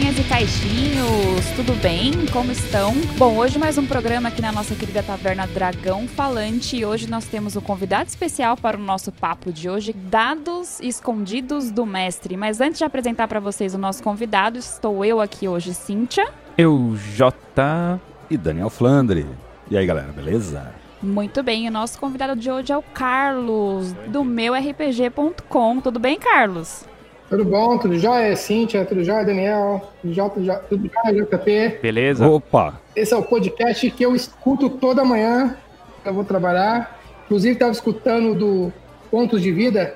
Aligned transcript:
caixinhas 0.00 0.18
e 0.18 0.24
caixinhos, 0.24 1.46
tudo 1.56 1.74
bem? 1.74 2.12
Como 2.32 2.50
estão? 2.50 2.94
Bom, 3.18 3.36
hoje 3.36 3.58
mais 3.58 3.76
um 3.76 3.84
programa 3.84 4.28
aqui 4.28 4.40
na 4.40 4.50
nossa 4.50 4.74
querida 4.74 5.02
Taverna 5.02 5.46
Dragão 5.46 6.08
Falante 6.08 6.76
e 6.76 6.86
hoje 6.86 7.08
nós 7.08 7.26
temos 7.26 7.54
um 7.54 7.60
convidado 7.60 8.08
especial 8.08 8.56
para 8.56 8.78
o 8.78 8.80
nosso 8.80 9.12
papo 9.12 9.52
de 9.52 9.68
hoje, 9.68 9.92
Dados 9.92 10.80
Escondidos 10.80 11.70
do 11.70 11.84
Mestre. 11.84 12.34
Mas 12.34 12.62
antes 12.62 12.78
de 12.78 12.84
apresentar 12.84 13.28
para 13.28 13.40
vocês 13.40 13.74
o 13.74 13.78
nosso 13.78 14.02
convidado, 14.02 14.58
estou 14.58 15.04
eu 15.04 15.20
aqui 15.20 15.46
hoje, 15.46 15.74
Cíntia. 15.74 16.26
Eu, 16.56 16.96
J 17.14 18.00
e 18.30 18.38
Daniel 18.38 18.70
Flandre. 18.70 19.26
E 19.70 19.76
aí, 19.76 19.84
galera, 19.84 20.12
beleza? 20.12 20.72
Muito 21.02 21.42
bem, 21.42 21.68
o 21.68 21.70
nosso 21.70 21.98
convidado 21.98 22.40
de 22.40 22.50
hoje 22.50 22.72
é 22.72 22.76
o 22.76 22.82
Carlos, 22.82 23.92
do 24.08 24.24
meu 24.24 24.54
RPG.com. 24.54 25.80
Tudo 25.80 25.98
bem, 25.98 26.18
Carlos? 26.18 26.88
Tudo 27.30 27.44
bom, 27.44 27.78
tudo 27.78 27.96
jóia, 27.96 28.34
Cíntia, 28.34 28.84
tudo 28.84 29.04
jóia, 29.04 29.24
Daniel, 29.24 29.88
tudo 30.02 30.12
jóia, 30.12 30.30
tudo 30.68 30.90
jóia, 30.92 31.24
JP. 31.24 31.78
Beleza? 31.80 32.28
Opa! 32.28 32.80
Esse 32.96 33.14
é 33.14 33.16
o 33.16 33.22
podcast 33.22 33.88
que 33.92 34.04
eu 34.04 34.16
escuto 34.16 34.68
toda 34.68 35.04
manhã, 35.04 35.56
eu 36.04 36.12
vou 36.12 36.24
trabalhar. 36.24 36.98
Inclusive, 37.26 37.52
estava 37.52 37.70
escutando 37.70 38.34
do 38.34 38.72
Pontos 39.12 39.40
de 39.40 39.52
Vida, 39.52 39.94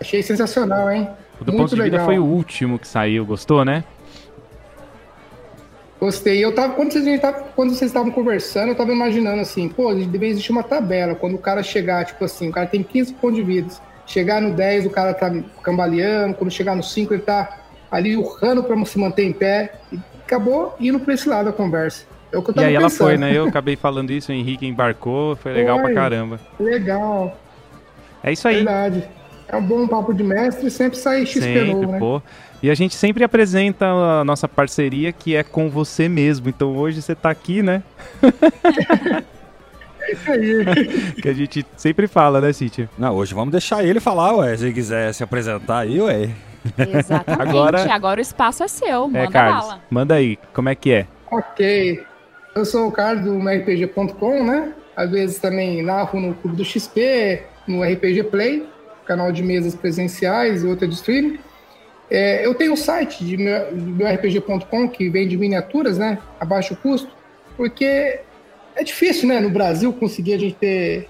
achei 0.00 0.24
sensacional, 0.24 0.90
hein? 0.90 1.08
O 1.40 1.44
do 1.44 1.52
Muito 1.52 1.62
Pontos 1.62 1.76
de 1.76 1.82
Vida 1.84 2.04
foi 2.04 2.18
o 2.18 2.24
último 2.24 2.80
que 2.80 2.88
saiu, 2.88 3.24
gostou, 3.24 3.64
né? 3.64 3.84
Gostei. 6.00 6.44
Eu 6.44 6.52
tava, 6.52 6.74
quando, 6.74 6.90
vocês, 6.90 7.20
quando 7.54 7.68
vocês 7.68 7.92
estavam 7.92 8.10
conversando, 8.10 8.70
eu 8.70 8.74
tava 8.74 8.90
imaginando 8.90 9.40
assim, 9.40 9.68
pô, 9.68 9.94
deve 9.94 10.26
existir 10.26 10.50
uma 10.50 10.64
tabela. 10.64 11.14
Quando 11.14 11.36
o 11.36 11.38
cara 11.38 11.62
chegar, 11.62 12.04
tipo 12.04 12.24
assim, 12.24 12.48
o 12.48 12.52
cara 12.52 12.66
tem 12.66 12.82
15 12.82 13.14
pontos 13.14 13.36
de 13.36 13.44
vida 13.44 13.68
Chegar 14.12 14.42
no 14.42 14.52
10, 14.52 14.84
o 14.84 14.90
cara 14.90 15.14
tá 15.14 15.32
cambaleando. 15.62 16.34
Quando 16.34 16.50
chegar 16.50 16.76
no 16.76 16.82
5, 16.82 17.14
ele 17.14 17.22
tá 17.22 17.60
ali 17.90 18.14
urrando 18.14 18.62
para 18.62 18.84
se 18.84 18.98
manter 18.98 19.24
em 19.24 19.32
pé. 19.32 19.72
E 19.90 19.98
acabou 20.26 20.76
indo 20.78 21.00
para 21.00 21.14
esse 21.14 21.26
lado 21.26 21.46
da 21.46 21.52
conversa. 21.52 22.04
É 22.30 22.36
o 22.36 22.42
que 22.42 22.50
eu 22.50 22.54
tava 22.54 22.66
e 22.66 22.76
aí 22.76 22.82
pensando. 22.82 23.08
ela 23.08 23.10
foi, 23.10 23.16
né? 23.16 23.34
Eu 23.34 23.46
acabei 23.46 23.74
falando 23.74 24.10
isso, 24.10 24.30
o 24.30 24.34
Henrique 24.34 24.66
embarcou, 24.66 25.34
foi 25.36 25.54
legal 25.54 25.78
foi, 25.78 25.92
pra 25.92 26.02
caramba. 26.02 26.38
Legal. 26.60 27.38
É 28.22 28.32
isso 28.32 28.46
aí. 28.46 28.56
Verdade. 28.56 29.08
É 29.48 29.56
um 29.56 29.62
bom 29.62 29.88
papo 29.88 30.12
de 30.12 30.22
mestre, 30.22 30.70
sempre 30.70 30.98
sai 30.98 31.24
XP 31.24 31.40
sempre, 31.40 31.72
novo, 31.72 31.92
né? 31.92 31.98
Pô. 31.98 32.20
E 32.62 32.70
a 32.70 32.74
gente 32.74 32.94
sempre 32.94 33.24
apresenta 33.24 33.86
a 33.86 34.24
nossa 34.24 34.46
parceria 34.46 35.10
que 35.10 35.34
é 35.34 35.42
com 35.42 35.70
você 35.70 36.06
mesmo. 36.06 36.50
Então 36.50 36.76
hoje 36.76 37.00
você 37.00 37.14
tá 37.14 37.30
aqui, 37.30 37.62
né? 37.62 37.82
É 40.12 41.14
que 41.20 41.28
a 41.28 41.32
gente 41.32 41.66
sempre 41.76 42.06
fala, 42.06 42.40
né, 42.40 42.52
Cíntia? 42.52 42.88
Não, 42.98 43.14
hoje 43.14 43.34
vamos 43.34 43.52
deixar 43.52 43.84
ele 43.84 44.00
falar, 44.00 44.36
ué. 44.36 44.56
Se 44.56 44.64
ele 44.64 44.72
quiser 44.72 45.12
se 45.12 45.22
apresentar 45.22 45.80
aí, 45.80 46.00
ué. 46.00 46.30
Exatamente. 46.78 47.42
Agora, 47.42 47.92
Agora 47.92 48.20
o 48.20 48.22
espaço 48.22 48.62
é 48.62 48.68
seu. 48.68 49.08
Manda 49.08 49.18
é, 49.18 49.28
Carlos, 49.28 49.66
bala. 49.66 49.82
Manda 49.90 50.14
aí, 50.14 50.38
como 50.52 50.68
é 50.68 50.74
que 50.74 50.92
é? 50.92 51.06
Ok. 51.30 52.04
Eu 52.54 52.64
sou 52.64 52.88
o 52.88 52.92
Carlos 52.92 53.24
do 53.24 53.38
RPG.com, 53.38 54.44
né? 54.44 54.72
Às 54.94 55.10
vezes 55.10 55.38
também 55.38 55.82
narro 55.82 56.20
no 56.20 56.34
Clube 56.34 56.56
do 56.56 56.64
XP, 56.64 57.42
no 57.66 57.82
RPG 57.82 58.24
Play, 58.24 58.66
canal 59.06 59.32
de 59.32 59.42
mesas 59.42 59.74
presenciais 59.74 60.62
e 60.62 60.66
outra 60.66 60.86
de 60.86 60.94
streaming. 60.94 61.38
É, 62.10 62.44
eu 62.44 62.54
tenho 62.54 62.74
um 62.74 62.76
site 62.76 63.24
de 63.24 63.38
meu, 63.38 63.74
meu 63.74 64.06
RPG.com 64.06 64.88
que 64.88 65.08
vende 65.08 65.36
miniaturas, 65.36 65.96
né? 65.96 66.18
A 66.38 66.44
baixo 66.44 66.76
custo, 66.76 67.10
porque 67.56 68.20
é 68.76 68.84
difícil, 68.84 69.28
né, 69.28 69.40
no 69.40 69.50
Brasil 69.50 69.92
conseguir 69.92 70.34
a 70.34 70.38
gente 70.38 70.54
ter 70.54 71.08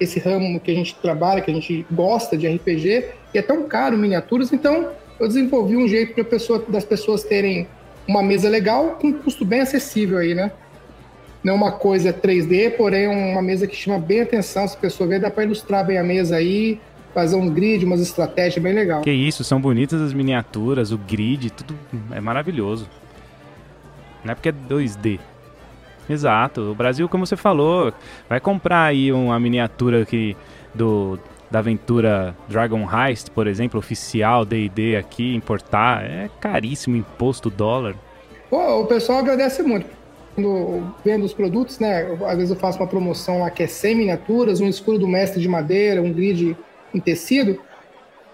esse 0.00 0.18
ramo 0.20 0.60
que 0.60 0.70
a 0.70 0.74
gente 0.74 0.94
trabalha, 0.96 1.40
que 1.40 1.50
a 1.50 1.54
gente 1.54 1.84
gosta 1.90 2.36
de 2.36 2.46
RPG, 2.46 3.06
e 3.34 3.38
é 3.38 3.42
tão 3.42 3.64
caro 3.64 3.98
miniaturas, 3.98 4.52
então 4.52 4.90
eu 5.18 5.26
desenvolvi 5.26 5.76
um 5.76 5.88
jeito 5.88 6.14
para 6.14 6.24
pessoa, 6.24 6.64
das 6.68 6.84
pessoas 6.84 7.24
terem 7.24 7.66
uma 8.06 8.22
mesa 8.22 8.48
legal 8.48 8.98
com 9.00 9.08
um 9.08 9.12
custo 9.12 9.44
bem 9.44 9.60
acessível 9.60 10.18
aí, 10.18 10.34
né? 10.34 10.52
Não 11.42 11.54
uma 11.54 11.72
coisa 11.72 12.12
3D, 12.12 12.70
porém 12.76 13.06
uma 13.08 13.42
mesa 13.42 13.66
que 13.66 13.76
chama 13.76 13.98
bem 13.98 14.20
atenção, 14.20 14.66
se 14.66 14.76
a 14.76 14.78
pessoa 14.78 15.08
ver, 15.08 15.20
dá 15.20 15.30
para 15.30 15.44
ilustrar 15.44 15.84
bem 15.86 15.98
a 15.98 16.04
mesa 16.04 16.36
aí, 16.36 16.80
fazer 17.14 17.36
um 17.36 17.48
grid, 17.48 17.84
umas 17.84 18.00
estratégias 18.00 18.62
bem 18.62 18.72
legal. 18.72 19.02
Que 19.02 19.10
isso, 19.10 19.44
são 19.44 19.60
bonitas 19.60 20.00
as 20.00 20.12
miniaturas, 20.12 20.92
o 20.92 20.98
grid, 20.98 21.50
tudo 21.50 21.76
é 22.12 22.20
maravilhoso. 22.20 22.88
Não 24.24 24.32
é 24.32 24.34
porque 24.34 24.48
é 24.48 24.52
2D, 24.52 25.18
Exato. 26.08 26.62
O 26.62 26.74
Brasil, 26.74 27.08
como 27.08 27.26
você 27.26 27.36
falou, 27.36 27.92
vai 28.28 28.40
comprar 28.40 28.84
aí 28.84 29.12
uma 29.12 29.38
miniatura 29.38 30.02
aqui 30.02 30.36
do 30.74 31.18
da 31.50 31.60
aventura 31.60 32.36
Dragon 32.46 32.86
Heist, 32.86 33.30
por 33.30 33.46
exemplo, 33.46 33.78
oficial 33.78 34.44
D&D 34.44 34.96
aqui, 34.96 35.34
importar, 35.34 36.04
é 36.04 36.28
caríssimo 36.40 36.94
imposto 36.94 37.48
dólar. 37.48 37.94
Pô, 38.50 38.82
o 38.82 38.86
pessoal 38.86 39.20
agradece 39.20 39.62
muito. 39.62 39.86
Quando 40.34 40.92
vendo 41.02 41.24
os 41.24 41.32
produtos, 41.32 41.78
né, 41.78 42.06
às 42.26 42.36
vezes 42.36 42.50
eu 42.50 42.56
faço 42.56 42.78
uma 42.78 42.86
promoção 42.86 43.40
lá 43.40 43.50
que 43.50 43.62
é 43.62 43.66
100 43.66 43.94
miniaturas, 43.94 44.60
um 44.60 44.68
escudo 44.68 44.98
do 44.98 45.08
mestre 45.08 45.40
de 45.40 45.48
madeira, 45.48 46.02
um 46.02 46.12
grid 46.12 46.54
em 46.94 47.00
tecido. 47.00 47.58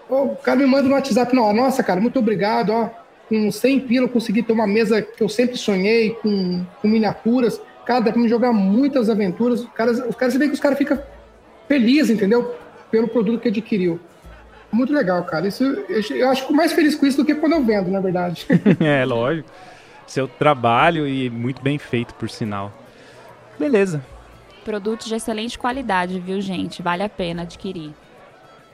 O 0.09 0.35
cara 0.35 0.59
me 0.59 0.65
manda 0.65 0.89
no 0.89 0.93
WhatsApp, 0.93 1.33
não, 1.33 1.53
nossa, 1.53 1.81
cara, 1.81 2.01
muito 2.01 2.19
obrigado, 2.19 2.71
ó 2.71 3.04
com 3.27 3.51
100 3.51 3.79
pila 3.81 4.05
eu 4.05 4.09
consegui 4.09 4.43
ter 4.43 4.53
uma 4.53 4.67
mesa 4.67 5.01
que 5.01 5.21
eu 5.21 5.29
sempre 5.29 5.57
sonhei, 5.57 6.11
com, 6.21 6.63
com 6.81 6.87
miniaturas. 6.87 7.61
Cara, 7.85 7.99
dá 7.99 8.11
pra 8.11 8.21
me 8.21 8.27
jogar 8.27 8.51
muitas 8.51 9.09
aventuras. 9.09 9.61
Os 9.61 9.69
caras, 9.69 9.99
os 9.99 10.15
caras, 10.15 10.33
você 10.33 10.39
vê 10.39 10.47
que 10.47 10.53
os 10.53 10.59
caras 10.59 10.77
ficam 10.77 10.99
felizes, 11.67 12.11
entendeu? 12.11 12.55
Pelo 12.89 13.07
produto 13.07 13.41
que 13.41 13.49
adquiriu. 13.49 13.99
Muito 14.71 14.93
legal, 14.93 15.23
cara. 15.23 15.47
Isso, 15.47 15.63
eu, 15.63 16.01
eu 16.17 16.29
acho 16.29 16.47
que 16.47 16.53
mais 16.53 16.73
feliz 16.73 16.95
com 16.95 17.05
isso 17.05 17.17
do 17.17 17.25
que 17.25 17.35
quando 17.35 17.53
eu 17.53 17.63
vendo, 17.63 17.89
na 17.89 17.99
verdade. 17.99 18.45
é, 18.79 19.05
lógico. 19.05 19.49
Seu 20.07 20.27
trabalho 20.27 21.07
e 21.07 21.29
muito 21.29 21.61
bem 21.61 21.77
feito, 21.77 22.13
por 22.15 22.29
sinal. 22.29 22.71
Beleza. 23.57 24.03
Produtos 24.63 25.07
de 25.07 25.15
excelente 25.15 25.57
qualidade, 25.57 26.19
viu, 26.19 26.41
gente? 26.41 26.81
Vale 26.81 27.03
a 27.03 27.09
pena 27.09 27.43
adquirir. 27.43 27.91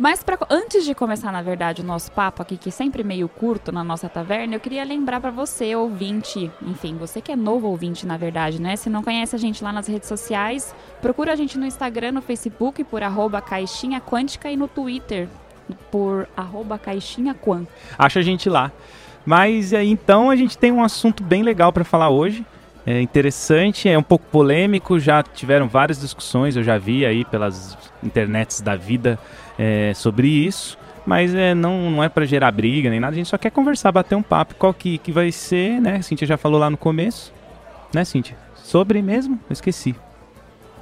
Mas 0.01 0.23
pra, 0.23 0.35
antes 0.49 0.83
de 0.83 0.95
começar, 0.95 1.31
na 1.31 1.43
verdade, 1.43 1.83
o 1.83 1.85
nosso 1.85 2.11
papo 2.11 2.41
aqui, 2.41 2.57
que 2.57 2.69
é 2.69 2.71
sempre 2.71 3.03
meio 3.03 3.29
curto 3.29 3.71
na 3.71 3.83
nossa 3.83 4.09
taverna, 4.09 4.55
eu 4.55 4.59
queria 4.59 4.83
lembrar 4.83 5.21
para 5.21 5.29
você, 5.29 5.75
ouvinte, 5.75 6.49
enfim, 6.65 6.97
você 6.97 7.21
que 7.21 7.31
é 7.31 7.35
novo 7.35 7.67
ouvinte, 7.67 8.07
na 8.07 8.17
verdade, 8.17 8.59
né? 8.59 8.75
Se 8.75 8.89
não 8.89 9.03
conhece 9.03 9.35
a 9.35 9.37
gente 9.37 9.63
lá 9.63 9.71
nas 9.71 9.85
redes 9.85 10.09
sociais, 10.09 10.73
procura 11.03 11.33
a 11.33 11.35
gente 11.35 11.55
no 11.55 11.67
Instagram, 11.67 12.13
no 12.13 12.21
Facebook, 12.23 12.83
por 12.83 13.03
arroba 13.03 13.39
caixinha 13.41 14.01
quântica 14.01 14.49
e 14.49 14.57
no 14.57 14.67
Twitter, 14.67 15.29
por 15.91 16.27
arroba 16.35 16.79
caixinha 16.79 17.35
quant. 17.35 17.67
Acha 17.95 18.21
a 18.21 18.23
gente 18.23 18.49
lá. 18.49 18.71
Mas 19.23 19.71
aí, 19.71 19.91
então, 19.91 20.31
a 20.31 20.35
gente 20.35 20.57
tem 20.57 20.71
um 20.71 20.83
assunto 20.83 21.21
bem 21.21 21.43
legal 21.43 21.71
para 21.71 21.83
falar 21.83 22.09
hoje. 22.09 22.43
É 22.87 22.99
interessante, 22.99 23.87
é 23.87 23.95
um 23.95 24.01
pouco 24.01 24.25
polêmico, 24.31 24.99
já 24.99 25.21
tiveram 25.21 25.67
várias 25.67 26.01
discussões, 26.01 26.57
eu 26.57 26.63
já 26.63 26.79
vi 26.79 27.05
aí 27.05 27.23
pelas 27.23 27.77
internets 28.01 28.61
da 28.61 28.75
vida 28.75 29.19
é, 29.61 29.93
sobre 29.93 30.27
isso, 30.27 30.75
mas 31.05 31.35
é, 31.35 31.53
não, 31.53 31.91
não 31.91 32.03
é 32.03 32.09
para 32.09 32.25
gerar 32.25 32.51
briga 32.51 32.89
nem 32.89 32.99
nada, 32.99 33.13
a 33.13 33.15
gente 33.15 33.29
só 33.29 33.37
quer 33.37 33.51
conversar, 33.51 33.91
bater 33.91 34.15
um 34.15 34.23
papo. 34.23 34.55
Qual 34.55 34.73
que, 34.73 34.97
que 34.97 35.11
vai 35.11 35.31
ser, 35.31 35.79
né? 35.79 35.97
A 35.97 36.01
Cintia 36.01 36.27
já 36.27 36.35
falou 36.35 36.59
lá 36.59 36.67
no 36.67 36.77
começo, 36.77 37.31
né, 37.93 38.03
Cintia? 38.03 38.35
Sobre 38.55 39.03
mesmo? 39.03 39.39
Eu 39.47 39.53
esqueci. 39.53 39.95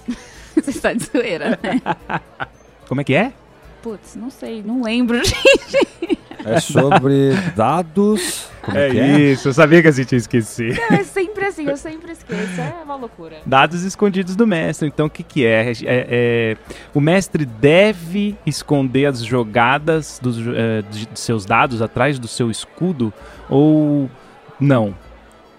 Você 0.56 0.70
está 0.70 0.94
de 0.94 1.04
zoeira, 1.04 1.60
né? 1.62 1.82
Como 2.88 3.02
é 3.02 3.04
que 3.04 3.14
é? 3.14 3.34
Putz, 3.82 4.16
não 4.16 4.30
sei, 4.30 4.64
não 4.64 4.82
lembro, 4.82 5.20
gente. 5.24 6.19
É 6.46 6.60
sobre 6.60 7.34
dados. 7.56 8.50
Como 8.62 8.78
é, 8.78 8.90
é 8.90 9.20
isso, 9.32 9.50
eu 9.50 9.54
sabia 9.54 9.82
que 9.82 9.88
a 9.88 9.92
gente 9.92 10.12
ia 10.12 10.18
esquecer. 10.18 10.78
Não, 10.78 10.98
é 10.98 11.04
sempre 11.04 11.46
assim, 11.46 11.68
eu 11.68 11.78
sempre 11.78 12.12
esqueço. 12.12 12.60
É 12.62 12.84
uma 12.84 12.96
loucura. 12.96 13.38
Dados 13.46 13.84
escondidos 13.84 14.36
do 14.36 14.46
mestre. 14.46 14.88
Então, 14.88 15.08
o 15.08 15.10
que, 15.10 15.24
que 15.24 15.46
é? 15.46 15.72
É, 15.72 15.76
é? 15.86 16.58
O 16.94 17.02
mestre 17.02 17.46
deve 17.46 18.36
esconder 18.46 19.06
as 19.06 19.20
jogadas 19.24 20.20
dos, 20.22 20.38
é, 20.40 20.82
de 20.90 21.08
seus 21.16 21.46
dados 21.46 21.82
atrás 21.82 22.20
do 22.20 22.28
seu 22.28 22.52
escudo 22.52 23.14
ou 23.50 24.10
não? 24.60 24.96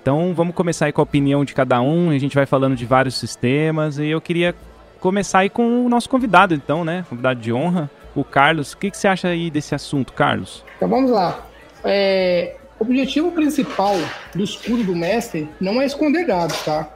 Então, 0.03 0.33
vamos 0.35 0.55
começar 0.55 0.87
aí 0.87 0.93
com 0.93 1.01
a 1.01 1.05
opinião 1.05 1.45
de 1.45 1.55
cada 1.55 1.81
um. 1.81 2.11
A 2.11 2.19
gente 2.19 2.35
vai 2.35 2.47
falando 2.47 2.77
de 2.77 2.87
vários 2.87 3.19
sistemas. 3.19 3.99
E 3.99 4.07
eu 4.07 4.21
queria 4.21 4.55
começar 4.99 5.41
aí 5.41 5.51
com 5.51 5.85
o 5.85 5.89
nosso 5.89 6.09
convidado, 6.09 6.55
então, 6.55 6.85
né? 6.85 7.05
Convidado 7.09 7.41
de 7.41 7.53
honra 7.53 7.91
o 8.15 8.25
Carlos. 8.25 8.73
O 8.73 8.79
que, 8.79 8.91
que 8.91 8.97
você 8.97 9.09
acha 9.09 9.29
aí 9.29 9.51
desse 9.51 9.75
assunto, 9.75 10.13
Carlos? 10.13 10.65
Então 10.77 10.89
vamos 10.89 11.11
lá. 11.11 11.47
É, 11.85 12.57
o 12.79 12.85
objetivo 12.85 13.31
principal 13.33 13.95
do 14.35 14.43
escudo 14.43 14.85
do 14.85 14.97
mestre 14.97 15.49
não 15.61 15.81
é 15.81 15.87
esconder 15.87 16.27
dados, 16.27 16.63
tá? 16.65 16.89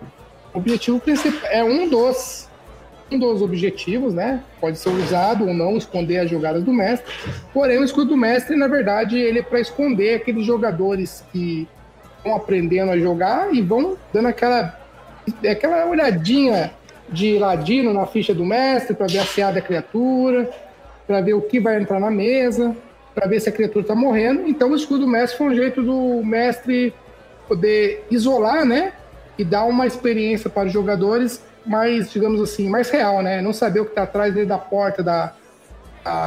O 0.52 0.58
objetivo 0.58 1.00
principal 1.00 1.50
é 1.50 1.62
um 1.62 1.88
dos 1.88 2.48
um 3.10 3.18
dos 3.18 3.42
objetivos, 3.42 4.14
né? 4.14 4.42
Pode 4.60 4.78
ser 4.78 4.88
usado 4.88 5.46
ou 5.46 5.54
não 5.54 5.76
esconder 5.76 6.18
as 6.18 6.30
jogadas 6.30 6.64
do 6.64 6.72
mestre. 6.72 7.12
Porém, 7.52 7.78
o 7.78 7.84
escudo 7.84 8.10
do 8.10 8.16
mestre, 8.16 8.56
na 8.56 8.66
verdade, 8.66 9.18
ele 9.18 9.40
é 9.40 9.42
para 9.42 9.60
esconder 9.60 10.16
aqueles 10.16 10.44
jogadores 10.44 11.24
que 11.30 11.68
vão 12.24 12.34
aprendendo 12.34 12.90
a 12.90 12.98
jogar 12.98 13.54
e 13.54 13.60
vão 13.60 13.96
dando 14.12 14.28
aquela 14.28 14.80
aquela 15.48 15.86
olhadinha 15.86 16.72
de 17.08 17.38
ladino 17.38 17.92
na 17.92 18.06
ficha 18.06 18.34
do 18.34 18.44
mestre 18.44 18.94
para 18.94 19.06
ver 19.06 19.18
a 19.18 19.26
CA 19.26 19.52
da 19.52 19.60
criatura, 19.60 20.50
para 21.06 21.20
ver 21.20 21.34
o 21.34 21.42
que 21.42 21.60
vai 21.60 21.80
entrar 21.80 22.00
na 22.00 22.10
mesa, 22.10 22.74
para 23.14 23.28
ver 23.28 23.40
se 23.40 23.48
a 23.48 23.52
criatura 23.52 23.82
está 23.82 23.94
morrendo. 23.94 24.46
Então, 24.48 24.70
o 24.70 24.76
escudo 24.76 25.00
do 25.00 25.06
mestre 25.06 25.38
foi 25.38 25.46
um 25.48 25.54
jeito 25.54 25.82
do 25.82 26.22
mestre 26.24 26.92
poder 27.46 28.04
isolar, 28.10 28.64
né? 28.64 28.92
E 29.38 29.44
dar 29.44 29.64
uma 29.64 29.86
experiência 29.86 30.48
para 30.48 30.66
os 30.66 30.72
jogadores 30.72 31.42
mais, 31.64 32.10
digamos 32.10 32.40
assim, 32.40 32.68
mais 32.68 32.90
real, 32.90 33.22
né? 33.22 33.40
Não 33.40 33.52
saber 33.52 33.80
o 33.80 33.84
que 33.84 33.90
está 33.90 34.02
atrás 34.02 34.34
da 34.46 34.58
porta 34.58 35.02
da 35.02 35.34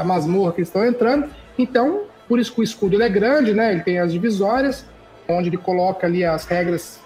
masmorra 0.05 0.51
que 0.53 0.59
eles 0.59 0.69
estão 0.69 0.85
entrando. 0.85 1.29
Então, 1.57 2.03
por 2.27 2.39
isso 2.39 2.53
que 2.53 2.61
o 2.61 2.63
escudo 2.63 2.95
ele 2.95 3.03
é 3.03 3.09
grande, 3.09 3.53
né? 3.53 3.71
Ele 3.71 3.81
tem 3.81 3.99
as 3.99 4.11
divisórias, 4.11 4.85
onde 5.27 5.49
ele 5.49 5.57
coloca 5.57 6.07
ali 6.07 6.25
as 6.25 6.45
regras, 6.45 6.99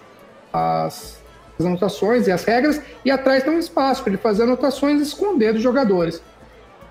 as, 0.52 1.22
as 1.60 1.66
anotações 1.66 2.28
e 2.28 2.32
as 2.32 2.44
regras, 2.44 2.82
e 3.04 3.12
atrás 3.12 3.44
tem 3.44 3.54
um 3.54 3.60
espaço 3.60 4.04
para 4.04 4.14
ele 4.14 4.22
fazer 4.22 4.44
anotações 4.44 5.00
e 5.00 5.04
esconder 5.04 5.54
dos 5.54 5.62
jogadores. 5.62 6.22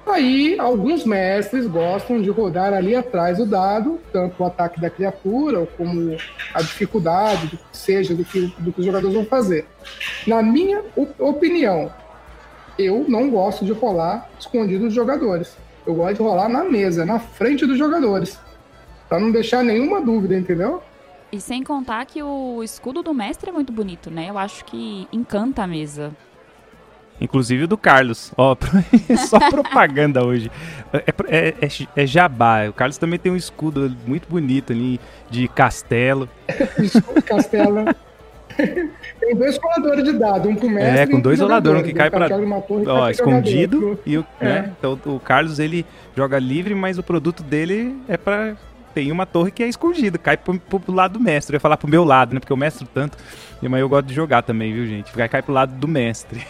Aí, 0.07 0.59
alguns 0.59 1.05
mestres 1.05 1.67
gostam 1.67 2.21
de 2.21 2.31
rodar 2.31 2.73
ali 2.73 2.97
atrás 2.97 3.39
do 3.39 3.47
dado, 3.47 4.01
tanto 4.13 4.43
o 4.43 4.47
ataque 4.47 4.81
da 4.81 4.91
criatura, 4.91 5.67
como 5.77 6.17
a 6.55 6.63
dificuldade, 6.63 7.47
do 7.49 7.57
que 7.57 7.77
seja, 7.77 8.15
do 8.15 8.25
que, 8.25 8.53
do 8.59 8.73
que 8.73 8.81
os 8.81 8.87
jogadores 8.87 9.15
vão 9.15 9.25
fazer. 9.25 9.67
Na 10.27 10.43
minha 10.43 10.83
opinião, 11.19 11.93
eu 12.79 13.05
não 13.09 13.31
gosto 13.31 13.65
de 13.65 13.73
rolar 13.73 14.29
escondido 14.39 14.87
dos 14.87 14.95
jogadores. 14.95 15.57
Eu 15.87 15.95
gosto 15.95 16.17
de 16.17 16.23
rolar 16.23 16.49
na 16.49 16.65
mesa, 16.65 17.05
na 17.05 17.19
frente 17.19 17.67
dos 17.67 17.79
jogadores. 17.79 18.39
Pra 19.09 19.21
não 19.21 19.31
deixar 19.31 19.63
nenhuma 19.63 20.01
dúvida, 20.01 20.37
entendeu? 20.37 20.83
E 21.33 21.41
sem 21.41 21.63
contar 21.63 22.05
que 22.07 22.23
o 22.23 22.63
escudo 22.63 23.03
do 23.03 23.15
mestre 23.15 23.51
é 23.51 23.53
muito 23.53 23.73
bonito, 23.73 24.11
né? 24.11 24.27
Eu 24.29 24.39
acho 24.39 24.65
que 24.65 25.07
encanta 25.13 25.63
a 25.63 25.67
mesa. 25.67 26.13
Inclusive 27.21 27.65
o 27.65 27.69
do 27.69 27.77
Carlos. 27.77 28.33
Ó, 28.37 28.57
só 29.29 29.39
propaganda 29.51 30.25
hoje. 30.25 30.51
É, 30.93 31.05
é, 31.29 31.55
é, 31.61 31.69
é, 31.97 32.07
jabá. 32.07 32.69
O 32.69 32.73
Carlos 32.73 32.99
também 32.99 33.19
tem 33.19 33.31
um 33.31 33.37
escudo 33.37 33.95
muito 34.07 34.29
bonito 34.29 34.73
ali 34.73 34.99
de 35.31 35.47
castelo. 35.49 36.29
castelo. 37.27 37.85
tem 39.21 39.37
dois 39.37 39.59
roladores 39.59 40.05
de 40.05 40.13
dado, 40.13 40.49
um 40.49 40.57
pro 40.57 40.69
mestre. 40.69 40.99
É, 40.99 41.07
com 41.07 41.21
dois 41.21 41.41
roladores, 41.41 41.83
um 41.83 41.85
que 41.85 41.93
cai 41.93 42.11
para 42.11 42.29
ó, 42.87 43.11
escondido 43.11 43.99
e 44.05 44.19
o, 44.19 44.27
é. 44.41 44.45
né? 44.45 44.73
Então 44.79 44.99
o 45.07 45.21
Carlos 45.21 45.59
ele 45.59 45.87
joga 46.17 46.39
livre, 46.39 46.75
mas 46.75 46.99
o 46.99 47.03
produto 47.03 47.43
dele 47.43 47.97
é 48.09 48.17
para 48.17 48.57
tem 48.95 49.13
uma 49.13 49.25
torre 49.25 49.53
que 49.53 49.63
é 49.63 49.69
escondida, 49.69 50.19
cai 50.19 50.37
pro, 50.37 50.59
pro 50.59 50.93
lado 50.93 51.13
do 51.13 51.21
mestre. 51.21 51.55
Eu 51.55 51.57
ia 51.57 51.61
falar 51.61 51.77
pro 51.77 51.89
meu 51.89 52.05
lado, 52.05 52.35
né? 52.35 52.41
Porque 52.41 52.53
eu 52.53 52.57
mestro 52.57 52.89
tanto. 52.93 53.17
Mas 53.69 53.81
eu 53.81 53.89
gosto 53.89 54.07
de 54.07 54.15
jogar 54.15 54.43
também, 54.43 54.73
viu, 54.73 54.87
gente? 54.87 55.15
Vai 55.15 55.29
cair 55.29 55.43
pro 55.43 55.53
lado 55.53 55.75
do 55.75 55.87
mestre. 55.87 56.47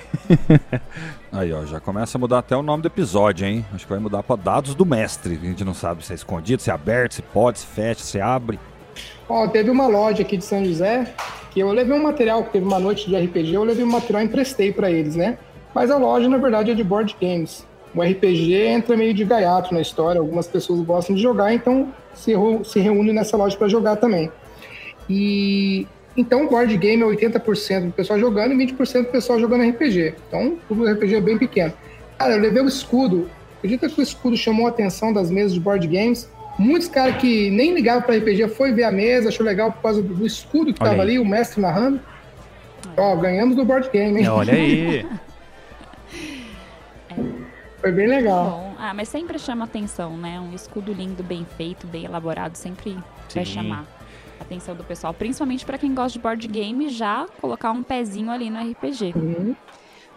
Aí, 1.32 1.52
ó, 1.52 1.64
já 1.64 1.80
começa 1.80 2.16
a 2.16 2.20
mudar 2.20 2.38
até 2.38 2.56
o 2.56 2.62
nome 2.62 2.82
do 2.82 2.86
episódio, 2.86 3.46
hein? 3.46 3.64
Acho 3.74 3.84
que 3.84 3.92
vai 3.92 4.00
mudar 4.00 4.22
para 4.22 4.36
dados 4.36 4.74
do 4.74 4.86
mestre. 4.86 5.38
A 5.42 5.46
gente 5.46 5.64
não 5.64 5.74
sabe 5.74 6.04
se 6.04 6.12
é 6.12 6.14
escondido, 6.14 6.62
se 6.62 6.70
é 6.70 6.72
aberto, 6.72 7.14
se 7.14 7.22
pode, 7.22 7.58
se 7.58 7.66
fecha, 7.66 8.00
se 8.00 8.20
abre. 8.20 8.58
Ó, 9.28 9.46
teve 9.48 9.70
uma 9.70 9.86
loja 9.86 10.22
aqui 10.22 10.36
de 10.36 10.44
São 10.44 10.64
José 10.64 11.12
que 11.50 11.60
eu 11.60 11.72
levei 11.72 11.96
um 11.96 12.02
material, 12.02 12.44
teve 12.44 12.64
uma 12.64 12.78
noite 12.78 13.08
de 13.08 13.16
RPG, 13.16 13.54
eu 13.54 13.64
levei 13.64 13.84
um 13.84 13.90
material 13.90 14.22
e 14.22 14.26
emprestei 14.26 14.72
para 14.72 14.90
eles, 14.90 15.16
né? 15.16 15.36
Mas 15.74 15.90
a 15.90 15.96
loja, 15.96 16.28
na 16.28 16.38
verdade, 16.38 16.70
é 16.70 16.74
de 16.74 16.84
board 16.84 17.16
games. 17.20 17.66
O 17.94 18.02
RPG 18.02 18.54
entra 18.54 18.96
meio 18.96 19.12
de 19.12 19.24
gaiato 19.24 19.74
na 19.74 19.80
história, 19.80 20.20
algumas 20.20 20.46
pessoas 20.46 20.80
gostam 20.80 21.16
de 21.16 21.22
jogar, 21.22 21.52
então 21.52 21.92
se, 22.14 22.32
se 22.64 22.78
reúne 22.78 23.12
nessa 23.12 23.36
loja 23.36 23.56
para 23.56 23.68
jogar 23.68 23.96
também. 23.96 24.30
E 25.08 25.88
então 26.16 26.44
o 26.44 26.48
board 26.48 26.76
game 26.76 27.02
é 27.02 27.06
80% 27.06 27.86
do 27.86 27.92
pessoal 27.92 28.18
jogando 28.18 28.52
e 28.52 28.66
20% 28.66 29.02
do 29.02 29.08
pessoal 29.08 29.38
jogando 29.38 29.68
RPG. 29.68 30.14
Então 30.28 30.58
o 30.68 30.84
RPG 30.84 31.14
é 31.14 31.20
bem 31.20 31.38
pequeno. 31.38 31.72
Cara, 32.18 32.34
eu 32.34 32.40
levei 32.40 32.62
o 32.62 32.68
escudo. 32.68 33.30
Acredita 33.58 33.88
que 33.88 34.00
o 34.00 34.02
escudo 34.02 34.36
chamou 34.36 34.66
a 34.66 34.70
atenção 34.70 35.12
das 35.12 35.30
mesas 35.30 35.54
de 35.54 35.60
board 35.60 35.86
games? 35.86 36.28
Muitos 36.58 36.88
caras 36.88 37.16
que 37.16 37.50
nem 37.50 37.74
ligavam 37.74 38.02
para 38.02 38.16
RPG 38.16 38.48
foi 38.48 38.72
ver 38.72 38.84
a 38.84 38.92
mesa, 38.92 39.28
achou 39.28 39.46
legal 39.46 39.72
por 39.72 39.82
causa 39.82 40.02
do 40.02 40.26
escudo 40.26 40.74
que 40.74 40.82
estava 40.82 41.00
ali, 41.00 41.18
o 41.18 41.24
mestre 41.24 41.60
narrando. 41.60 42.00
Ó, 42.96 43.16
ganhamos 43.16 43.56
no 43.56 43.64
board 43.64 43.88
game, 43.90 44.20
hein? 44.20 44.28
Olha 44.28 44.52
aí. 44.52 45.06
Foi 47.80 47.92
bem 47.92 48.06
legal. 48.06 48.50
Bom, 48.50 48.74
ah, 48.78 48.92
mas 48.92 49.08
sempre 49.08 49.38
chama 49.38 49.64
atenção, 49.64 50.14
né? 50.18 50.38
Um 50.38 50.54
escudo 50.54 50.92
lindo, 50.92 51.22
bem 51.22 51.46
feito, 51.56 51.86
bem 51.86 52.04
elaborado, 52.04 52.56
sempre 52.56 52.90
Sim. 52.90 53.02
vai 53.34 53.44
chamar 53.46 53.99
atenção 54.40 54.74
do 54.74 54.84
pessoal. 54.84 55.12
Principalmente 55.14 55.64
para 55.64 55.78
quem 55.78 55.94
gosta 55.94 56.12
de 56.12 56.18
board 56.18 56.48
game, 56.48 56.88
já 56.88 57.26
colocar 57.40 57.70
um 57.72 57.82
pezinho 57.82 58.30
ali 58.30 58.50
no 58.50 58.58
RPG. 58.58 59.12
Uhum. 59.14 59.56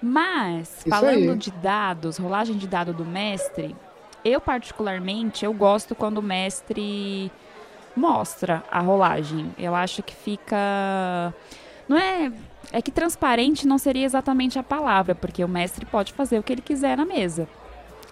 Mas, 0.01 0.79
Isso 0.79 0.89
falando 0.89 1.31
aí. 1.31 1.37
de 1.37 1.51
dados, 1.51 2.17
rolagem 2.17 2.57
de 2.57 2.67
dado 2.67 2.93
do 2.93 3.05
mestre, 3.05 3.75
eu 4.23 4.41
particularmente, 4.41 5.45
eu 5.45 5.53
gosto 5.53 5.95
quando 5.95 6.17
o 6.17 6.21
mestre 6.21 7.31
mostra 7.95 8.63
a 8.69 8.79
rolagem. 8.79 9.53
Eu 9.57 9.73
acho 9.73 10.03
que 10.03 10.13
fica... 10.13 11.33
Não 11.87 11.97
é 11.97 12.31
é 12.73 12.81
que 12.81 12.91
transparente 12.91 13.67
não 13.67 13.77
seria 13.77 14.03
exatamente 14.03 14.57
a 14.57 14.63
palavra, 14.63 15.13
porque 15.13 15.43
o 15.43 15.47
mestre 15.47 15.85
pode 15.85 16.11
fazer 16.11 16.39
o 16.39 16.43
que 16.43 16.51
ele 16.51 16.61
quiser 16.61 16.97
na 16.97 17.05
mesa, 17.05 17.47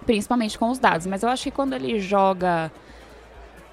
principalmente 0.05 0.57
com 0.57 0.69
os 0.69 0.77
dados. 0.77 1.07
Mas 1.07 1.23
eu 1.23 1.29
acho 1.29 1.43
que 1.45 1.51
quando 1.51 1.73
ele 1.73 1.99
joga 1.99 2.71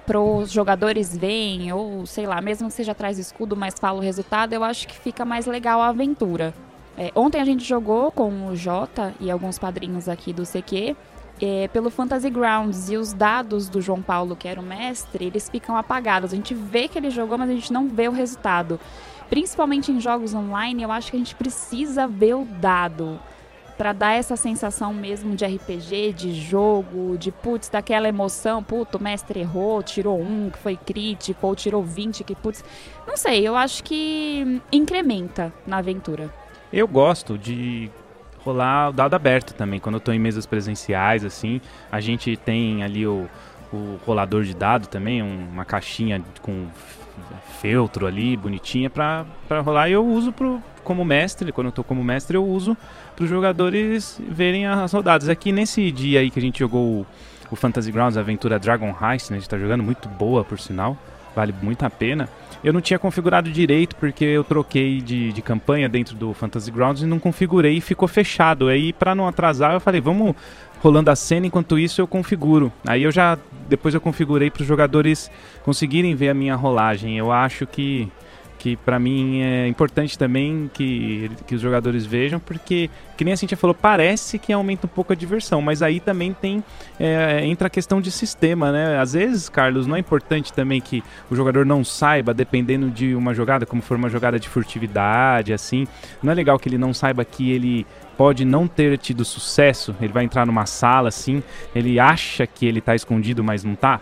para 0.09 0.19
os 0.19 0.51
jogadores 0.51 1.15
verem, 1.15 1.71
ou 1.71 2.03
sei 2.07 2.25
lá, 2.25 2.41
mesmo 2.41 2.67
que 2.67 2.73
seja 2.73 2.93
atrás 2.93 3.17
do 3.17 3.21
escudo, 3.21 3.55
mas 3.55 3.75
fala 3.79 3.99
o 3.99 4.01
resultado, 4.01 4.53
eu 4.53 4.63
acho 4.63 4.87
que 4.87 4.97
fica 4.97 5.23
mais 5.23 5.45
legal 5.45 5.79
a 5.79 5.89
aventura. 5.89 6.51
É, 6.97 7.11
ontem 7.13 7.39
a 7.39 7.45
gente 7.45 7.63
jogou 7.63 8.11
com 8.11 8.47
o 8.47 8.55
Jota 8.55 9.13
e 9.19 9.29
alguns 9.29 9.59
padrinhos 9.59 10.09
aqui 10.09 10.33
do 10.33 10.47
CQ 10.47 10.95
é, 11.39 11.67
pelo 11.67 11.91
Fantasy 11.91 12.27
Grounds 12.31 12.89
e 12.89 12.97
os 12.97 13.13
dados 13.13 13.69
do 13.69 13.79
João 13.79 14.01
Paulo, 14.01 14.35
que 14.35 14.47
era 14.47 14.59
o 14.59 14.63
mestre, 14.63 15.25
eles 15.25 15.47
ficam 15.47 15.77
apagados. 15.77 16.33
A 16.33 16.35
gente 16.35 16.55
vê 16.55 16.87
que 16.87 16.97
ele 16.97 17.11
jogou, 17.11 17.37
mas 17.37 17.47
a 17.47 17.53
gente 17.53 17.71
não 17.71 17.87
vê 17.87 18.07
o 18.07 18.11
resultado 18.11 18.79
principalmente 19.29 19.91
em 19.91 20.01
jogos 20.01 20.33
online, 20.33 20.81
eu 20.81 20.91
acho 20.91 21.11
que 21.11 21.15
a 21.15 21.19
gente 21.19 21.35
precisa 21.35 22.07
ver 22.07 22.33
o 22.33 22.45
dado 22.45 23.19
para 23.79 23.93
dar 23.93 24.11
essa 24.11 24.35
sensação 24.35 24.93
mesmo 24.93 25.37
de 25.37 25.45
RPG, 25.45 26.11
de 26.11 26.33
jogo, 26.33 27.17
de 27.17 27.31
putz, 27.31 27.69
daquela 27.69 28.09
emoção, 28.09 28.61
puto, 28.61 28.97
o 28.97 29.01
mestre 29.01 29.39
errou, 29.39 29.81
tirou 29.81 30.19
um 30.21 30.49
que 30.49 30.59
foi 30.59 30.75
crítico, 30.75 31.47
ou 31.47 31.55
tirou 31.55 31.81
20 31.81 32.25
que 32.25 32.35
putz. 32.35 32.61
Não 33.07 33.15
sei, 33.15 33.47
eu 33.47 33.55
acho 33.55 33.81
que 33.85 34.61
incrementa 34.69 35.53
na 35.65 35.77
aventura. 35.77 36.29
Eu 36.73 36.89
gosto 36.89 37.37
de 37.37 37.89
rolar 38.43 38.89
o 38.89 38.91
dado 38.91 39.13
aberto 39.13 39.53
também, 39.53 39.79
quando 39.79 39.95
eu 39.95 40.01
tô 40.01 40.11
em 40.11 40.19
mesas 40.19 40.45
presenciais, 40.45 41.23
assim, 41.23 41.61
a 41.89 42.01
gente 42.01 42.35
tem 42.35 42.83
ali 42.83 43.07
o, 43.07 43.29
o 43.71 43.97
rolador 44.05 44.43
de 44.43 44.53
dado 44.53 44.87
também, 44.87 45.21
uma 45.21 45.63
caixinha 45.63 46.21
com 46.41 46.67
feltro 47.61 48.05
ali, 48.05 48.35
bonitinha 48.35 48.89
para 48.89 49.25
rolar. 49.63 49.89
E 49.89 49.93
eu 49.93 50.05
uso 50.05 50.31
pro, 50.33 50.61
como 50.83 51.05
mestre, 51.05 51.51
quando 51.51 51.67
eu 51.67 51.71
tô 51.71 51.83
como 51.83 52.03
mestre, 52.03 52.35
eu 52.35 52.45
uso 52.45 52.75
para 53.19 53.25
os 53.25 53.29
jogadores 53.29 54.17
verem 54.29 54.65
as 54.65 54.93
rodadas. 54.93 55.27
Aqui 55.27 55.51
nesse 55.51 55.91
dia 55.91 56.21
aí 56.21 56.31
que 56.31 56.39
a 56.39 56.41
gente 56.41 56.57
jogou 56.57 57.05
o, 57.51 57.55
Fantasy 57.55 57.91
Grounds, 57.91 58.15
a 58.15 58.21
aventura 58.21 58.57
Dragon 58.57 58.95
Heist, 59.01 59.29
né? 59.29 59.35
A 59.35 59.39
gente 59.41 59.49
tá 59.49 59.57
jogando, 59.57 59.83
muito 59.83 60.07
boa 60.07 60.45
por 60.45 60.57
sinal, 60.57 60.97
vale 61.35 61.53
muito 61.61 61.83
a 61.83 61.89
pena. 61.89 62.29
Eu 62.63 62.71
não 62.71 62.79
tinha 62.79 62.97
configurado 62.97 63.51
direito 63.51 63.97
porque 63.97 64.23
eu 64.23 64.41
troquei 64.45 65.01
de, 65.01 65.33
de 65.33 65.41
campanha 65.41 65.89
dentro 65.89 66.15
do 66.15 66.33
Fantasy 66.33 66.71
Grounds 66.71 67.01
e 67.03 67.05
não 67.05 67.19
configurei 67.19 67.75
e 67.75 67.81
ficou 67.81 68.07
fechado. 68.07 68.69
Aí, 68.69 68.93
para 68.93 69.13
não 69.13 69.27
atrasar, 69.27 69.73
eu 69.73 69.81
falei, 69.81 69.99
vamos 69.99 70.33
rolando 70.81 71.11
a 71.11 71.15
cena, 71.15 71.45
enquanto 71.45 71.77
isso 71.77 71.99
eu 71.99 72.07
configuro. 72.07 72.71
Aí 72.87 73.03
eu 73.03 73.11
já 73.11 73.37
depois 73.67 73.93
eu 73.93 73.99
configurei 73.99 74.49
para 74.49 74.61
os 74.61 74.67
jogadores 74.67 75.29
conseguirem 75.63 76.15
ver 76.15 76.29
a 76.29 76.33
minha 76.33 76.55
rolagem. 76.55 77.17
Eu 77.17 77.33
acho 77.33 77.67
que 77.67 78.09
que 78.59 78.75
para 78.75 78.99
mim 78.99 79.41
é 79.41 79.67
importante 79.67 80.19
também 80.19 80.69
que, 80.73 81.31
que 81.47 81.55
os 81.55 81.61
jogadores 81.61 82.05
vejam, 82.05 82.39
porque, 82.39 82.89
que 83.17 83.23
nem 83.23 83.33
a 83.33 83.37
Cintia 83.37 83.57
falou, 83.57 83.73
parece 83.73 84.37
que 84.37 84.51
aumenta 84.51 84.85
um 84.85 84.89
pouco 84.89 85.13
a 85.13 85.15
diversão, 85.15 85.61
mas 85.61 85.81
aí 85.81 86.01
também 86.01 86.33
tem 86.33 86.61
é, 86.99 87.43
entra 87.45 87.67
a 87.67 87.69
questão 87.69 88.01
de 88.01 88.11
sistema, 88.11 88.71
né? 88.71 88.99
Às 88.99 89.13
vezes, 89.13 89.47
Carlos, 89.47 89.87
não 89.87 89.95
é 89.95 89.99
importante 89.99 90.51
também 90.51 90.81
que 90.81 91.01
o 91.31 91.35
jogador 91.35 91.65
não 91.65 91.85
saiba, 91.85 92.33
dependendo 92.33 92.89
de 92.89 93.15
uma 93.15 93.33
jogada, 93.33 93.65
como 93.65 93.81
for 93.81 93.95
uma 93.95 94.09
jogada 94.09 94.37
de 94.37 94.49
furtividade, 94.49 95.53
assim, 95.53 95.87
não 96.21 96.31
é 96.31 96.35
legal 96.35 96.59
que 96.59 96.67
ele 96.67 96.77
não 96.77 96.93
saiba 96.93 97.23
que 97.23 97.51
ele 97.51 97.87
pode 98.17 98.43
não 98.43 98.67
ter 98.67 98.97
tido 98.97 99.23
sucesso, 99.23 99.95
ele 100.01 100.11
vai 100.11 100.25
entrar 100.25 100.45
numa 100.45 100.65
sala 100.65 101.07
assim, 101.07 101.41
ele 101.73 101.97
acha 101.97 102.45
que 102.45 102.65
ele 102.65 102.81
tá 102.81 102.93
escondido, 102.93 103.41
mas 103.41 103.63
não 103.63 103.75
tá? 103.75 104.01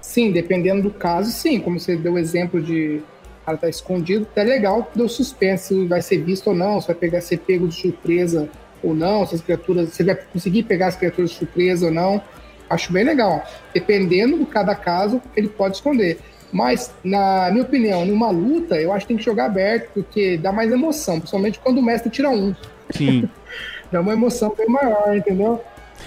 Sim, 0.00 0.30
dependendo 0.30 0.82
do 0.82 0.90
caso, 0.90 1.30
sim. 1.30 1.60
Como 1.60 1.78
você 1.78 1.96
deu 1.96 2.14
o 2.14 2.18
exemplo 2.18 2.60
de 2.62 3.02
o 3.42 3.46
cara 3.46 3.58
tá 3.58 3.68
escondido, 3.68 4.26
é 4.36 4.44
legal 4.44 4.90
do 4.94 5.08
suspense, 5.08 5.86
vai 5.86 6.02
ser 6.02 6.18
visto 6.18 6.48
ou 6.48 6.54
não, 6.54 6.80
se 6.80 6.86
vai 6.86 6.96
pegar, 6.96 7.20
ser 7.20 7.38
pego 7.38 7.66
de 7.66 7.74
surpresa 7.74 8.48
ou 8.82 8.94
não, 8.94 9.26
se 9.26 9.34
as 9.34 9.40
criaturas, 9.40 9.90
você 9.90 10.04
vai 10.04 10.14
conseguir 10.14 10.62
pegar 10.64 10.88
as 10.88 10.96
criaturas 10.96 11.30
de 11.30 11.36
surpresa 11.36 11.86
ou 11.86 11.92
não. 11.92 12.22
Acho 12.68 12.92
bem 12.92 13.04
legal. 13.04 13.44
Dependendo 13.74 14.38
de 14.38 14.46
cada 14.46 14.74
caso, 14.74 15.20
ele 15.36 15.48
pode 15.48 15.76
esconder. 15.76 16.18
Mas, 16.52 16.92
na 17.02 17.50
minha 17.50 17.62
opinião, 17.62 18.04
numa 18.04 18.30
luta, 18.30 18.76
eu 18.80 18.92
acho 18.92 19.04
que 19.04 19.08
tem 19.08 19.16
que 19.16 19.24
jogar 19.24 19.46
aberto, 19.46 19.90
porque 19.94 20.36
dá 20.36 20.52
mais 20.52 20.70
emoção, 20.70 21.18
principalmente 21.18 21.58
quando 21.58 21.78
o 21.78 21.82
mestre 21.82 22.10
tira 22.10 22.30
um. 22.30 22.54
Sim. 22.90 23.28
dá 23.90 24.00
uma 24.00 24.12
emoção 24.12 24.54
bem 24.56 24.68
maior, 24.68 25.16
entendeu? 25.16 25.60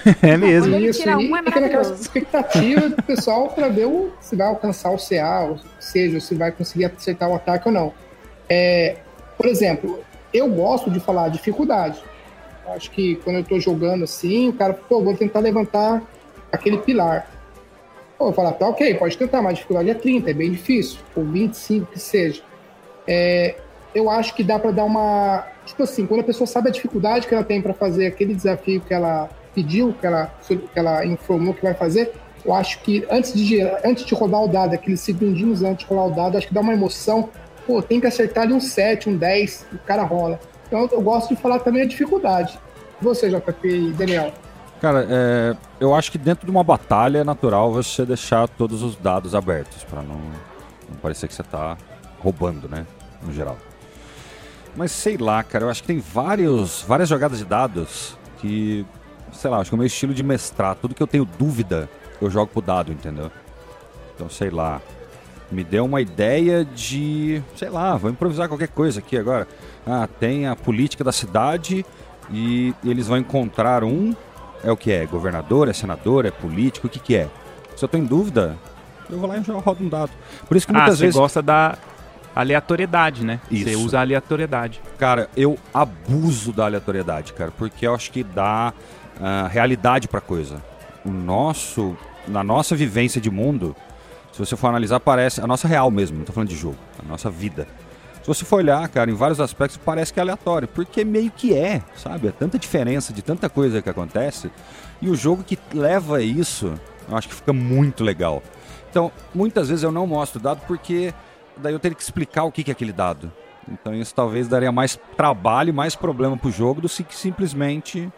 é 0.22 0.38
mesmo. 0.38 0.69
Quando 0.69 0.75
ele 0.75 0.89
Isso, 0.89 1.01
tira 1.01 1.22
e 1.22 1.31
um, 1.31 1.38
é 1.38 1.43
fica 1.43 1.60
naquela 1.60 1.81
expectativa 1.81 2.89
do 2.89 3.03
pessoal 3.03 3.50
para 3.50 3.69
ver 3.69 3.86
o, 3.86 4.12
se 4.19 4.36
vai 4.36 4.48
alcançar 4.48 4.91
o 4.91 4.98
CA, 4.98 5.48
ou 5.50 5.60
seja, 5.79 6.19
se 6.19 6.36
vai 6.36 6.51
conseguir 6.51 6.86
acertar 6.86 7.29
o 7.29 7.36
ataque 7.36 7.67
ou 7.67 7.74
não. 7.74 7.93
É, 8.50 8.98
por 9.38 9.45
exemplo, 9.48 10.00
eu 10.33 10.50
gosto 10.50 10.89
de 10.89 11.00
falar 11.00 11.29
dificuldade. 11.29 12.01
Acho 12.67 12.91
que 12.91 13.15
quando 13.17 13.38
eu 13.38 13.43
tô 13.43 13.60
jogando 13.60 14.03
assim, 14.03 14.50
o 14.50 14.53
cara, 14.53 14.74
pô, 14.74 15.01
vou 15.01 15.15
tentar 15.15 15.39
levantar 15.39 16.01
aquele 16.51 16.77
pilar. 16.77 17.29
Pô, 18.17 18.29
eu 18.29 18.33
falar, 18.33 18.53
tá 18.53 18.67
ok, 18.67 18.93
pode 18.95 19.17
tentar, 19.17 19.41
mas 19.41 19.51
a 19.51 19.55
dificuldade 19.55 19.89
é 19.89 19.93
30, 19.93 20.29
é 20.29 20.33
bem 20.33 20.51
difícil, 20.51 21.00
ou 21.15 21.24
25 21.25 21.91
que 21.91 22.00
seja. 22.00 22.41
É, 23.07 23.55
eu 23.93 24.10
acho 24.10 24.33
que 24.33 24.43
dá 24.43 24.57
para 24.57 24.72
dar 24.72 24.86
uma. 24.86 25.45
Tipo 25.65 25.83
assim, 25.83 26.05
quando 26.05 26.22
a 26.22 26.24
pessoa 26.24 26.48
sabe 26.48 26.69
a 26.69 26.72
dificuldade 26.72 27.27
que 27.27 27.33
ela 27.33 27.43
tem 27.43 27.62
para 27.62 27.74
fazer 27.74 28.07
aquele 28.07 28.33
desafio 28.33 28.81
que 28.81 28.93
ela 28.93 29.29
pediu, 29.53 29.93
que 29.93 30.05
ela, 30.05 30.33
que 30.48 30.60
ela 30.75 31.05
informou 31.05 31.53
que 31.53 31.63
vai 31.63 31.74
fazer, 31.74 32.13
eu 32.45 32.53
acho 32.53 32.79
que 32.79 33.05
antes 33.10 33.33
de, 33.33 33.62
antes 33.86 34.05
de 34.05 34.13
rodar 34.13 34.41
o 34.41 34.48
dado, 34.48 34.74
aqueles 34.74 35.00
segundinhos 35.00 35.63
antes 35.63 35.86
de 35.86 35.93
rolar 35.93 36.07
o 36.07 36.12
dado, 36.12 36.38
acho 36.38 36.48
que 36.48 36.53
dá 36.53 36.62
uma 36.62 36.74
emoção. 36.74 37.29
Pô, 37.65 37.81
tem 37.81 38.00
que 38.00 38.07
acertar 38.07 38.43
ali 38.43 38.53
um 38.53 38.60
7, 38.60 39.10
um 39.10 39.17
10, 39.17 39.67
o 39.74 39.77
cara 39.79 40.03
rola. 40.03 40.39
Então 40.67 40.89
eu 40.91 41.01
gosto 41.01 41.33
de 41.33 41.41
falar 41.41 41.60
também 41.60 41.83
a 41.83 41.86
dificuldade. 41.86 42.60
Você, 43.01 43.29
JP 43.29 43.67
e 43.67 43.91
Daniel. 43.91 44.33
Cara, 44.81 45.07
é, 45.10 45.55
eu 45.79 45.95
acho 45.95 46.12
que 46.12 46.17
dentro 46.17 46.45
de 46.45 46.51
uma 46.51 46.63
batalha 46.63 47.19
é 47.19 47.24
natural 47.24 47.72
você 47.72 48.05
deixar 48.05 48.50
todos 48.50 48.83
os 48.83 48.98
dados 48.98 49.33
abertos, 49.33 49.83
pra 49.86 50.01
não, 50.01 50.19
não 50.89 50.98
parecer 51.01 51.27
que 51.29 51.33
você 51.33 51.43
tá 51.43 51.77
roubando, 52.19 52.67
né? 52.67 52.86
No 53.22 53.31
geral. 53.31 53.57
Mas 54.75 54.91
sei 54.91 55.15
lá, 55.15 55.41
cara, 55.41 55.65
eu 55.65 55.69
acho 55.69 55.81
que 55.81 55.88
tem 55.88 56.00
vários, 56.00 56.81
várias 56.81 57.07
jogadas 57.07 57.38
de 57.38 57.45
dados 57.45 58.17
que, 58.39 58.86
sei 59.33 59.49
lá, 59.49 59.57
acho 59.57 59.69
que 59.69 59.75
é 59.75 59.77
o 59.77 59.79
meu 59.79 59.87
estilo 59.87 60.13
de 60.13 60.23
mestrar. 60.23 60.75
Tudo 60.75 60.95
que 60.95 61.01
eu 61.03 61.07
tenho 61.07 61.25
dúvida, 61.25 61.89
eu 62.21 62.29
jogo 62.29 62.47
pro 62.47 62.61
dado, 62.61 62.91
entendeu? 62.91 63.31
Então, 64.15 64.29
sei 64.29 64.49
lá. 64.49 64.81
Me 65.51 65.63
deu 65.63 65.85
uma 65.85 66.01
ideia 66.01 66.65
de, 66.65 67.43
sei 67.55 67.69
lá, 67.69 67.95
vou 67.95 68.09
improvisar 68.09 68.47
qualquer 68.47 68.69
coisa 68.69 68.99
aqui 68.99 69.15
agora. 69.15 69.47
Ah, 69.85 70.07
tem 70.19 70.47
a 70.47 70.55
política 70.55 71.03
da 71.03 71.11
cidade 71.11 71.85
e 72.31 72.73
eles 72.83 73.07
vão 73.07 73.17
encontrar 73.17 73.83
um 73.83 74.15
é 74.63 74.71
o 74.71 74.77
que 74.77 74.91
é? 74.91 75.05
Governador, 75.05 75.67
é 75.67 75.73
senador, 75.73 76.25
é 76.25 76.31
político, 76.31 76.87
o 76.87 76.89
que 76.89 76.97
que 76.97 77.15
é? 77.15 77.29
Se 77.75 77.83
eu 77.83 77.89
tô 77.89 77.97
em 77.97 78.05
dúvida, 78.05 78.57
eu 79.09 79.19
vou 79.19 79.27
lá 79.27 79.37
e 79.37 79.43
já 79.43 79.53
rodo 79.53 79.83
um 79.83 79.89
dado. 79.89 80.09
Por 80.47 80.55
isso 80.55 80.65
que 80.65 80.71
Ah, 80.73 80.77
muitas 80.77 80.97
você 80.97 81.03
vezes, 81.05 81.19
gosta 81.19 81.41
da 81.41 81.77
aleatoriedade, 82.35 83.23
né? 83.25 83.39
Você 83.49 83.71
Isso. 83.71 83.85
usa 83.85 83.97
a 83.99 84.01
aleatoriedade. 84.01 84.81
cara, 84.97 85.29
eu 85.35 85.57
abuso 85.73 86.51
da 86.51 86.65
aleatoriedade, 86.65 87.33
cara, 87.33 87.51
porque 87.57 87.85
eu 87.85 87.93
acho 87.93 88.11
que 88.11 88.23
dá 88.23 88.73
ah, 89.22 89.48
realidade 89.48 90.08
pra 90.08 90.22
coisa. 90.22 90.62
O 91.05 91.12
nosso, 91.12 91.98
na 92.27 92.43
nossa 92.43 92.75
vivência 92.75 93.20
de 93.20 93.29
mundo, 93.29 93.75
se 94.32 94.39
você 94.39 94.55
for 94.55 94.67
analisar, 94.67 95.00
parece 95.00 95.41
a 95.41 95.48
nossa 95.48 95.67
real 95.67 95.91
mesmo, 95.91 96.17
não 96.17 96.25
tô 96.25 96.34
falando 96.34 96.50
de 96.50 96.55
jogo, 96.55 96.77
a 97.03 97.08
nossa 97.08 97.29
vida. 97.29 97.67
Se 98.22 98.27
você 98.27 98.46
for 98.46 98.58
olhar, 98.58 98.88
cara, 98.88 99.12
em 99.12 99.13
vários 99.13 99.41
aspectos 99.41 99.77
parece 99.77 100.13
que 100.13 100.20
é 100.20 100.22
aleatório, 100.22 100.67
porque 100.67 101.03
meio 101.03 101.29
que 101.29 101.53
é, 101.53 101.82
sabe? 101.96 102.29
É 102.29 102.32
tanta 102.32 102.58
diferença 102.58 103.12
de 103.12 103.22
tanta 103.22 103.50
coisa 103.50 103.82
que 103.82 103.89
acontece. 103.89 104.50
E 105.01 105.10
o 105.10 105.15
jogo 105.15 105.43
que 105.43 105.60
leva 105.74 106.17
a 106.17 106.22
isso, 106.22 106.74
eu 107.10 107.17
acho 107.17 107.27
que 107.27 107.36
fica 107.36 107.51
muito 107.51 108.01
legal. 108.01 108.41
Então, 108.89 109.12
muitas 109.36 109.67
vezes 109.67 109.84
eu 109.84 109.91
não 109.91 110.08
mostro 110.08 110.39
o 110.39 110.43
dado 110.43 110.62
porque 110.65 111.13
daí 111.58 111.74
eu 111.74 111.79
teria 111.79 111.96
que 111.96 112.03
explicar 112.03 112.43
o 112.46 112.51
que 112.51 112.63
que 112.63 112.72
é 112.72 112.74
aquele 112.74 112.93
dado. 112.93 113.32
Então 113.72 113.93
isso 113.93 114.13
talvez 114.13 114.48
daria 114.48 114.72
mais 114.72 115.00
trabalho 115.15 115.70
e 115.70 115.74
mais 115.74 115.96
problema 115.96 116.38
pro 116.38 116.51
jogo 116.51 116.82
do 116.82 116.89
que 116.89 117.15
simplesmente 117.15 118.12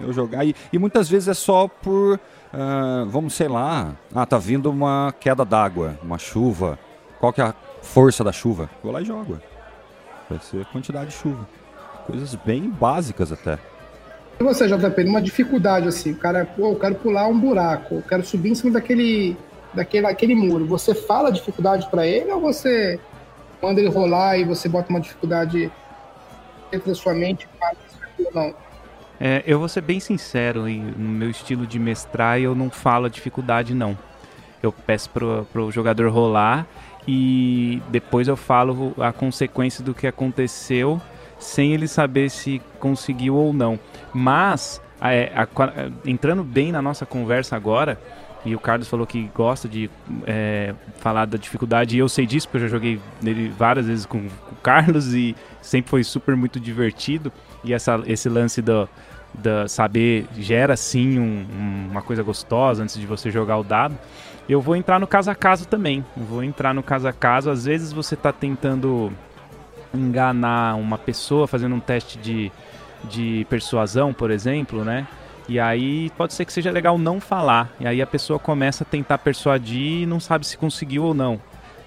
eu 0.00 0.12
jogar. 0.12 0.44
E, 0.44 0.54
e 0.72 0.78
muitas 0.78 1.08
vezes 1.08 1.28
é 1.28 1.34
só 1.34 1.68
por, 1.68 2.20
ah, 2.52 3.04
vamos, 3.08 3.34
sei 3.34 3.48
lá, 3.48 3.94
ah, 4.14 4.26
tá 4.26 4.38
vindo 4.38 4.70
uma 4.70 5.14
queda 5.18 5.44
d'água, 5.44 5.98
uma 6.02 6.18
chuva. 6.18 6.78
Qual 7.20 7.32
que 7.32 7.40
é 7.40 7.44
a 7.44 7.54
força 7.82 8.22
da 8.22 8.32
chuva? 8.32 8.68
Vou 8.82 8.92
lá 8.92 9.00
e 9.00 9.04
jogo. 9.04 9.38
Vai 10.28 10.38
ser 10.40 10.62
a 10.62 10.64
quantidade 10.64 11.10
de 11.10 11.16
chuva. 11.16 11.46
Coisas 12.06 12.34
bem 12.34 12.68
básicas 12.68 13.32
até. 13.32 13.58
E 14.38 14.44
você, 14.44 14.68
JP, 14.68 15.04
numa 15.04 15.22
dificuldade 15.22 15.88
assim, 15.88 16.12
o 16.12 16.16
cara, 16.16 16.44
pô, 16.44 16.72
eu 16.72 16.76
quero 16.76 16.94
pular 16.96 17.26
um 17.26 17.38
buraco, 17.38 17.96
eu 17.96 18.02
quero 18.02 18.24
subir 18.24 18.50
em 18.50 18.54
cima 18.54 18.72
daquele, 18.72 19.36
daquele 19.72 20.06
aquele 20.06 20.34
muro. 20.34 20.66
Você 20.66 20.94
fala 20.94 21.28
a 21.28 21.32
dificuldade 21.32 21.88
pra 21.90 22.06
ele 22.06 22.30
ou 22.30 22.40
você 22.40 23.00
manda 23.62 23.80
ele 23.80 23.88
rolar 23.88 24.36
e 24.36 24.44
você 24.44 24.68
bota 24.68 24.90
uma 24.90 25.00
dificuldade 25.00 25.72
dentro 26.70 26.88
da 26.88 26.94
sua 26.94 27.14
mente 27.14 27.48
e 27.54 27.58
fala 27.58 27.76
não? 28.34 28.65
É, 29.18 29.42
eu 29.46 29.58
vou 29.58 29.68
ser 29.68 29.80
bem 29.80 29.98
sincero, 29.98 30.68
e 30.68 30.78
no 30.78 31.08
meu 31.08 31.30
estilo 31.30 31.66
de 31.66 31.78
mestrar 31.78 32.38
eu 32.40 32.54
não 32.54 32.70
falo 32.70 33.06
a 33.06 33.08
dificuldade 33.08 33.74
não. 33.74 33.96
Eu 34.62 34.72
peço 34.72 35.08
pro, 35.10 35.46
pro 35.52 35.70
jogador 35.70 36.10
rolar 36.10 36.66
e 37.06 37.80
depois 37.88 38.28
eu 38.28 38.36
falo 38.36 38.92
a 38.98 39.12
consequência 39.12 39.82
do 39.82 39.94
que 39.94 40.06
aconteceu 40.06 41.00
sem 41.38 41.72
ele 41.72 41.86
saber 41.86 42.30
se 42.30 42.60
conseguiu 42.80 43.34
ou 43.36 43.52
não. 43.52 43.78
Mas, 44.12 44.80
é, 45.00 45.30
a- 45.34 45.46
entrando 46.04 46.42
bem 46.42 46.72
na 46.72 46.82
nossa 46.82 47.06
conversa 47.06 47.54
agora, 47.56 47.98
e 48.46 48.54
o 48.54 48.60
Carlos 48.60 48.88
falou 48.88 49.06
que 49.06 49.28
gosta 49.34 49.68
de 49.68 49.90
é, 50.26 50.72
falar 51.00 51.26
da 51.26 51.36
dificuldade, 51.36 51.96
e 51.96 51.98
eu 51.98 52.08
sei 52.08 52.24
disso, 52.24 52.48
porque 52.48 52.58
eu 52.64 52.68
já 52.68 52.68
joguei 52.68 53.00
nele 53.20 53.48
várias 53.48 53.86
vezes 53.86 54.06
com, 54.06 54.20
com 54.20 54.52
o 54.52 54.58
Carlos 54.62 55.12
e 55.12 55.34
sempre 55.60 55.90
foi 55.90 56.02
super 56.04 56.34
muito 56.36 56.58
divertido. 56.60 57.32
E 57.64 57.74
essa, 57.74 58.00
esse 58.06 58.28
lance 58.28 58.62
do, 58.62 58.88
da 59.34 59.66
saber 59.68 60.26
gera 60.38 60.76
sim 60.76 61.18
um- 61.18 61.44
um- 61.52 61.88
uma 61.90 62.00
coisa 62.02 62.22
gostosa 62.22 62.82
antes 62.82 62.96
de 62.98 63.04
você 63.06 63.30
jogar 63.30 63.58
o 63.58 63.64
dado. 63.64 63.98
Eu 64.48 64.60
vou 64.60 64.76
entrar 64.76 65.00
no 65.00 65.06
caso 65.08 65.28
a 65.28 65.34
caso 65.34 65.66
também. 65.66 66.04
Vou 66.16 66.40
entrar 66.42 66.72
no 66.72 66.82
caso 66.82 67.08
a 67.08 67.12
caso. 67.12 67.50
Às 67.50 67.64
vezes 67.64 67.92
você 67.92 68.14
está 68.14 68.32
tentando 68.32 69.12
enganar 69.92 70.76
uma 70.76 70.98
pessoa 70.98 71.46
fazendo 71.46 71.74
um 71.74 71.80
teste 71.80 72.18
de, 72.18 72.52
de 73.04 73.46
persuasão, 73.50 74.12
por 74.12 74.30
exemplo, 74.30 74.84
né? 74.84 75.06
E 75.48 75.60
aí 75.60 76.10
pode 76.16 76.34
ser 76.34 76.44
que 76.44 76.52
seja 76.52 76.70
legal 76.70 76.98
não 76.98 77.20
falar. 77.20 77.70
E 77.78 77.86
aí 77.86 78.02
a 78.02 78.06
pessoa 78.06 78.38
começa 78.38 78.82
a 78.84 78.86
tentar 78.86 79.18
persuadir 79.18 80.02
e 80.02 80.06
não 80.06 80.18
sabe 80.18 80.46
se 80.46 80.56
conseguiu 80.56 81.04
ou 81.04 81.14
não. 81.14 81.40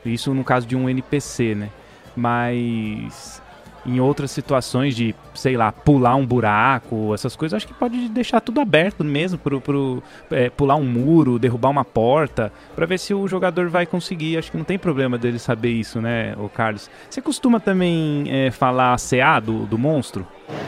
Isso 0.06 0.34
no 0.34 0.44
caso 0.44 0.66
de 0.66 0.76
um 0.76 0.90
NPC, 0.90 1.56
né? 1.56 1.70
Mas 2.16 3.42
em 3.86 4.00
outras 4.00 4.32
situações 4.32 4.96
de, 4.96 5.16
sei 5.34 5.56
lá, 5.56 5.72
pular 5.72 6.16
um 6.16 6.26
buraco, 6.26 7.14
essas 7.14 7.36
coisas, 7.36 7.58
acho 7.58 7.68
que 7.68 7.74
pode 7.74 8.10
deixar 8.10 8.42
tudo 8.42 8.60
aberto 8.60 9.04
mesmo 9.04 9.38
pro, 9.38 9.62
pro 9.62 10.04
é, 10.32 10.50
pular 10.50 10.76
um 10.76 10.84
muro, 10.84 11.40
derrubar 11.40 11.70
uma 11.70 11.86
porta, 11.86 12.52
pra 12.76 12.86
ver 12.86 13.00
se 13.00 13.14
o 13.14 13.28
jogador 13.28 13.70
vai 13.70 13.86
conseguir. 13.86 14.38
Acho 14.38 14.52
que 14.52 14.58
não 14.58 14.66
tem 14.66 14.78
problema 14.78 15.18
dele 15.18 15.40
saber 15.40 15.72
isso, 15.72 16.02
né, 16.02 16.36
o 16.38 16.50
Carlos? 16.50 16.90
Você 17.10 17.22
costuma 17.22 17.60
também 17.60 18.26
é, 18.30 18.52
falar 18.52 18.98
CA 18.98 19.40
do, 19.40 19.66
do 19.66 19.78
monstro? 19.78 20.28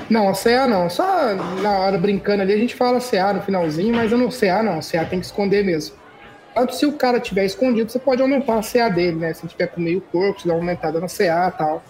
Não, 0.10 0.30
a 0.30 0.34
CA 0.34 0.68
não. 0.68 0.90
Só 0.90 1.04
na 1.62 1.72
hora 1.80 1.98
brincando 1.98 2.42
ali 2.42 2.54
a 2.54 2.58
gente 2.58 2.76
fala 2.76 3.00
CA 3.00 3.34
no 3.34 3.42
finalzinho, 3.42 3.96
mas 3.96 4.12
eu 4.12 4.18
não 4.18 4.30
CA 4.30 4.62
não. 4.64 4.80
CA 4.80 5.06
tem 5.06 5.20
que 5.20 5.26
esconder 5.26 5.64
mesmo. 5.64 5.96
Tanto 6.54 6.76
se 6.76 6.86
o 6.86 6.94
cara 6.94 7.20
tiver 7.20 7.46
escondido, 7.46 7.90
você 7.90 8.00
pode 8.00 8.22
aumentar 8.22 8.60
a 8.60 8.62
CA 8.62 8.90
dele, 8.90 9.18
né? 9.18 9.34
Se 9.34 9.48
tiver 9.48 9.68
com 9.68 9.80
meio 9.80 10.02
corpo, 10.02 10.42
você 10.42 10.48
dá 10.48 10.54
uma 10.54 10.60
aumentada 10.60 11.00
na 11.00 11.08
CA 11.08 11.52
e 11.54 11.58
tal. 11.58 11.84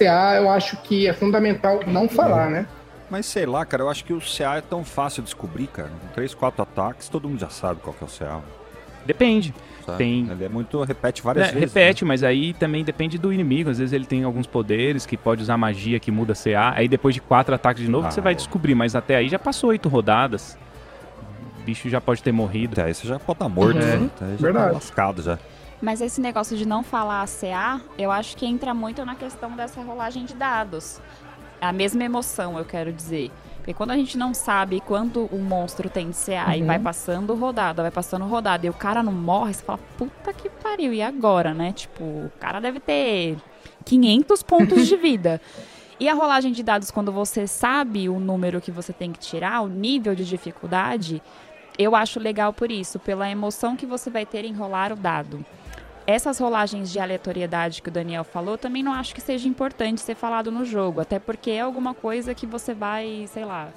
CA 0.00 0.36
eu 0.36 0.48
acho 0.50 0.76
que 0.78 1.06
é 1.06 1.12
fundamental 1.12 1.80
não 1.86 2.08
falar, 2.08 2.48
né? 2.50 2.66
Mas 3.10 3.26
sei 3.26 3.44
lá, 3.44 3.64
cara, 3.66 3.82
eu 3.82 3.90
acho 3.90 4.04
que 4.04 4.12
o 4.12 4.20
CA 4.20 4.56
é 4.56 4.60
tão 4.60 4.84
fácil 4.84 5.22
de 5.22 5.26
descobrir, 5.26 5.66
cara. 5.66 5.88
Com 6.00 6.08
3, 6.14 6.32
4 6.34 6.62
ataques, 6.62 7.08
todo 7.08 7.28
mundo 7.28 7.40
já 7.40 7.50
sabe 7.50 7.80
qual 7.82 7.94
que 7.94 8.02
é 8.02 8.06
o 8.06 8.10
CA. 8.10 8.40
Depende. 9.04 9.52
sabe? 9.84 9.98
Tem- 9.98 10.28
Ele 10.30 10.44
é 10.44 10.48
muito. 10.48 10.80
repete 10.84 11.22
várias 11.22 11.48
É, 11.48 11.52
vezes. 11.52 11.72
repete, 11.74 12.04
mas 12.04 12.22
aí 12.22 12.52
também 12.54 12.84
depende 12.84 13.18
do 13.18 13.32
inimigo. 13.32 13.70
Às 13.70 13.78
vezes 13.78 13.92
ele 13.94 14.04
tem 14.04 14.22
alguns 14.24 14.46
poderes 14.46 15.04
que 15.06 15.16
pode 15.16 15.42
usar 15.42 15.56
magia 15.56 15.98
que 15.98 16.10
muda 16.10 16.34
CA. 16.34 16.72
Aí 16.76 16.86
depois 16.86 17.14
de 17.14 17.20
quatro 17.20 17.54
ataques 17.54 17.82
de 17.82 17.90
novo 17.90 18.06
Ah, 18.06 18.10
você 18.10 18.20
vai 18.20 18.32
é. 18.32 18.36
descobrir, 18.36 18.74
mas 18.74 18.94
até 18.94 19.16
aí 19.16 19.28
já 19.28 19.38
passou 19.38 19.70
oito 19.70 19.88
rodadas. 19.88 20.56
O 21.58 21.62
bicho 21.64 21.88
já 21.88 22.00
pode 22.00 22.22
ter 22.22 22.30
morrido. 22.30 22.72
Até 22.74 22.84
aí 22.84 22.94
você 22.94 23.08
já 23.08 23.18
pode 23.18 23.36
estar 23.36 23.48
morto, 23.48 23.76
Uhum. 23.78 24.00
né? 24.00 24.10
Até 24.14 24.24
aí 24.26 24.30
já 24.32 24.36
Verdade. 24.42 24.66
tá 24.66 24.72
lascado 24.72 25.22
já. 25.22 25.38
Mas 25.80 26.00
esse 26.00 26.20
negócio 26.20 26.56
de 26.56 26.66
não 26.66 26.82
falar 26.82 27.26
CA, 27.26 27.80
eu 27.98 28.10
acho 28.10 28.36
que 28.36 28.46
entra 28.46 28.74
muito 28.74 29.04
na 29.04 29.14
questão 29.14 29.52
dessa 29.52 29.80
rolagem 29.80 30.24
de 30.24 30.34
dados. 30.34 31.00
A 31.60 31.72
mesma 31.72 32.04
emoção, 32.04 32.58
eu 32.58 32.64
quero 32.64 32.92
dizer. 32.92 33.30
Porque 33.56 33.74
quando 33.74 33.90
a 33.90 33.96
gente 33.96 34.16
não 34.16 34.32
sabe 34.32 34.80
quanto 34.80 35.26
o 35.32 35.38
monstro 35.38 35.88
tem 35.90 36.10
de 36.10 36.16
CA 36.16 36.56
e 36.56 36.60
Uhum. 36.60 36.66
vai 36.66 36.78
passando 36.78 37.34
rodada, 37.34 37.82
vai 37.82 37.90
passando 37.90 38.24
rodada, 38.26 38.66
e 38.66 38.70
o 38.70 38.74
cara 38.74 39.02
não 39.02 39.12
morre, 39.12 39.54
você 39.54 39.62
fala, 39.62 39.78
puta 39.98 40.32
que 40.32 40.48
pariu, 40.48 40.92
e 40.92 41.02
agora, 41.02 41.52
né? 41.54 41.72
Tipo, 41.72 42.02
o 42.02 42.32
cara 42.40 42.60
deve 42.60 42.80
ter 42.80 43.36
500 43.84 44.42
pontos 44.42 44.86
de 44.86 44.96
vida. 44.96 45.40
E 45.98 46.08
a 46.08 46.14
rolagem 46.14 46.52
de 46.52 46.62
dados, 46.62 46.90
quando 46.90 47.12
você 47.12 47.46
sabe 47.46 48.08
o 48.08 48.18
número 48.18 48.60
que 48.60 48.70
você 48.70 48.92
tem 48.92 49.12
que 49.12 49.18
tirar, 49.18 49.60
o 49.60 49.68
nível 49.68 50.14
de 50.14 50.24
dificuldade, 50.24 51.22
eu 51.78 51.94
acho 51.94 52.18
legal 52.18 52.54
por 52.54 52.70
isso, 52.70 52.98
pela 52.98 53.30
emoção 53.30 53.76
que 53.76 53.84
você 53.84 54.08
vai 54.08 54.24
ter 54.24 54.46
em 54.46 54.52
rolar 54.54 54.92
o 54.92 54.96
dado. 54.96 55.44
Essas 56.10 56.40
rolagens 56.40 56.90
de 56.90 56.98
aleatoriedade 56.98 57.80
que 57.80 57.88
o 57.88 57.92
Daniel 57.92 58.24
falou, 58.24 58.58
também 58.58 58.82
não 58.82 58.92
acho 58.92 59.14
que 59.14 59.20
seja 59.20 59.48
importante 59.48 60.00
ser 60.00 60.16
falado 60.16 60.50
no 60.50 60.64
jogo, 60.64 61.00
até 61.00 61.20
porque 61.20 61.52
é 61.52 61.60
alguma 61.60 61.94
coisa 61.94 62.34
que 62.34 62.46
você 62.46 62.74
vai, 62.74 63.28
sei 63.32 63.44
lá, 63.44 63.68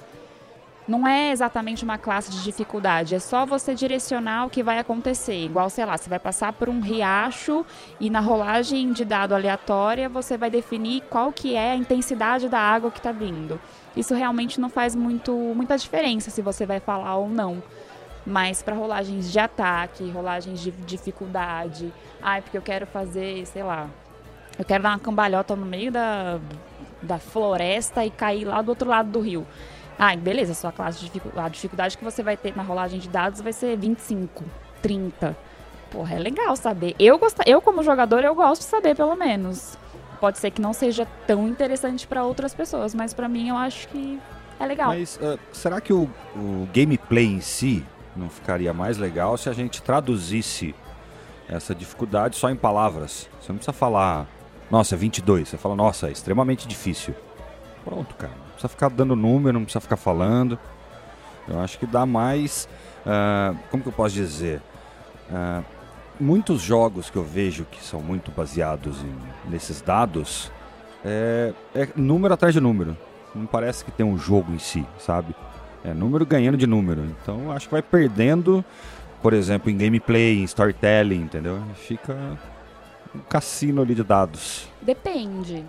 não 0.88 1.06
é 1.06 1.30
exatamente 1.30 1.84
uma 1.84 1.96
classe 1.96 2.32
de 2.32 2.42
dificuldade, 2.42 3.14
é 3.14 3.20
só 3.20 3.46
você 3.46 3.72
direcionar 3.72 4.46
o 4.46 4.50
que 4.50 4.64
vai 4.64 4.80
acontecer. 4.80 5.44
Igual, 5.44 5.70
sei 5.70 5.84
lá, 5.84 5.96
você 5.96 6.10
vai 6.10 6.18
passar 6.18 6.52
por 6.52 6.68
um 6.68 6.80
riacho 6.80 7.64
e 8.00 8.10
na 8.10 8.18
rolagem 8.18 8.92
de 8.92 9.04
dado 9.04 9.32
aleatória 9.32 10.08
você 10.08 10.36
vai 10.36 10.50
definir 10.50 11.02
qual 11.02 11.30
que 11.30 11.54
é 11.54 11.70
a 11.70 11.76
intensidade 11.76 12.48
da 12.48 12.58
água 12.58 12.90
que 12.90 12.98
está 12.98 13.12
vindo. 13.12 13.60
Isso 13.96 14.12
realmente 14.12 14.60
não 14.60 14.68
faz 14.68 14.96
muito, 14.96 15.32
muita 15.54 15.78
diferença 15.78 16.32
se 16.32 16.42
você 16.42 16.66
vai 16.66 16.80
falar 16.80 17.14
ou 17.14 17.28
não. 17.28 17.62
Mas 18.26 18.62
para 18.62 18.74
rolagens 18.74 19.30
de 19.30 19.38
ataque, 19.38 20.10
rolagens 20.10 20.60
de 20.60 20.70
dificuldade, 20.70 21.92
ai, 22.22 22.40
porque 22.40 22.56
eu 22.56 22.62
quero 22.62 22.86
fazer, 22.86 23.44
sei 23.46 23.62
lá, 23.62 23.88
eu 24.58 24.64
quero 24.64 24.82
dar 24.82 24.90
uma 24.90 24.98
cambalhota 24.98 25.54
no 25.54 25.66
meio 25.66 25.92
da, 25.92 26.38
da 27.02 27.18
floresta 27.18 28.04
e 28.04 28.10
cair 28.10 28.44
lá 28.44 28.62
do 28.62 28.70
outro 28.70 28.88
lado 28.88 29.10
do 29.10 29.20
rio. 29.20 29.46
Ah, 29.98 30.16
beleza, 30.16 30.54
sua 30.54 30.72
classe 30.72 30.98
de 30.98 31.06
dificuldade, 31.06 31.46
a 31.46 31.50
dificuldade 31.50 31.98
que 31.98 32.04
você 32.04 32.22
vai 32.22 32.36
ter 32.36 32.56
na 32.56 32.62
rolagem 32.62 32.98
de 32.98 33.08
dados 33.08 33.40
vai 33.40 33.52
ser 33.52 33.76
25, 33.76 34.44
30. 34.82 35.36
Porra, 35.90 36.16
é 36.16 36.18
legal 36.18 36.56
saber. 36.56 36.96
Eu, 36.98 37.18
gost... 37.18 37.38
eu 37.46 37.60
como 37.60 37.82
jogador, 37.82 38.24
eu 38.24 38.34
gosto 38.34 38.62
de 38.62 38.68
saber, 38.68 38.96
pelo 38.96 39.14
menos. 39.14 39.78
Pode 40.18 40.38
ser 40.38 40.50
que 40.50 40.60
não 40.60 40.72
seja 40.72 41.06
tão 41.26 41.46
interessante 41.46 42.06
para 42.06 42.24
outras 42.24 42.54
pessoas, 42.54 42.94
mas 42.94 43.12
para 43.12 43.28
mim 43.28 43.48
eu 43.50 43.56
acho 43.56 43.86
que 43.88 44.18
é 44.58 44.66
legal. 44.66 44.88
Mas 44.88 45.16
uh, 45.16 45.38
será 45.52 45.80
que 45.80 45.92
o, 45.92 46.08
o 46.34 46.68
gameplay 46.72 47.26
em 47.26 47.40
si 47.40 47.84
não 48.16 48.28
ficaria 48.28 48.72
mais 48.72 48.98
legal 48.98 49.36
se 49.36 49.48
a 49.48 49.52
gente 49.52 49.82
traduzisse 49.82 50.74
essa 51.48 51.74
dificuldade 51.74 52.36
só 52.36 52.50
em 52.50 52.56
palavras? 52.56 53.28
Você 53.40 53.52
não 53.52 53.56
precisa 53.56 53.72
falar, 53.72 54.26
nossa, 54.70 54.94
é 54.94 54.98
22. 54.98 55.48
Você 55.48 55.56
fala, 55.56 55.74
nossa, 55.74 56.08
é 56.08 56.12
extremamente 56.12 56.66
difícil. 56.66 57.14
Pronto, 57.84 58.14
cara 58.14 58.44
precisa 58.54 58.68
ficar 58.68 58.88
dando 58.88 59.14
número, 59.14 59.58
não 59.58 59.64
precisa 59.64 59.80
ficar 59.80 59.96
falando. 59.96 60.58
Eu 61.46 61.60
acho 61.60 61.78
que 61.78 61.86
dá 61.86 62.06
mais. 62.06 62.68
Uh, 63.04 63.56
como 63.70 63.82
que 63.82 63.88
eu 63.88 63.92
posso 63.92 64.14
dizer? 64.14 64.62
Uh, 65.30 65.64
muitos 66.18 66.62
jogos 66.62 67.10
que 67.10 67.16
eu 67.16 67.24
vejo 67.24 67.64
que 67.64 67.82
são 67.84 68.00
muito 68.00 68.30
baseados 68.30 68.96
em, 69.02 69.50
nesses 69.50 69.82
dados 69.82 70.50
é, 71.04 71.52
é, 71.74 71.88
número 71.94 72.32
atrás 72.32 72.54
de 72.54 72.60
número. 72.60 72.96
Não 73.34 73.46
parece 73.46 73.84
que 73.84 73.90
tem 73.90 74.06
um 74.06 74.16
jogo 74.16 74.52
em 74.52 74.58
si, 74.58 74.86
sabe? 74.98 75.34
É 75.84 75.92
número 75.92 76.24
ganhando 76.24 76.56
de 76.56 76.66
número. 76.66 77.04
Então 77.04 77.52
acho 77.52 77.66
que 77.66 77.72
vai 77.72 77.82
perdendo, 77.82 78.64
por 79.22 79.32
exemplo, 79.32 79.70
em 79.70 79.76
gameplay, 79.76 80.38
em 80.38 80.44
storytelling, 80.44 81.22
entendeu? 81.22 81.60
Fica 81.74 82.16
um 83.14 83.20
cassino 83.20 83.82
ali 83.82 83.94
de 83.94 84.02
dados. 84.02 84.68
Depende 84.80 85.64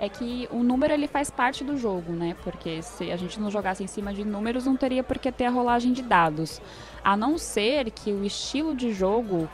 é 0.00 0.08
que 0.08 0.48
o 0.50 0.62
número 0.62 0.94
ele 0.94 1.06
faz 1.06 1.30
parte 1.30 1.62
do 1.62 1.76
jogo, 1.76 2.10
né? 2.10 2.34
Porque 2.42 2.80
se 2.80 3.12
a 3.12 3.18
gente 3.18 3.38
não 3.38 3.50
jogasse 3.50 3.84
em 3.84 3.86
cima 3.86 4.14
de 4.14 4.24
números, 4.24 4.64
não 4.64 4.74
teria 4.74 5.04
por 5.04 5.18
que 5.18 5.30
ter 5.30 5.44
a 5.44 5.50
rolagem 5.50 5.92
de 5.92 6.00
dados. 6.00 6.58
A 7.04 7.18
não 7.18 7.36
ser 7.36 7.90
que 7.90 8.10
o 8.10 8.24
estilo 8.24 8.74
de 8.74 8.94
jogo 8.94 9.46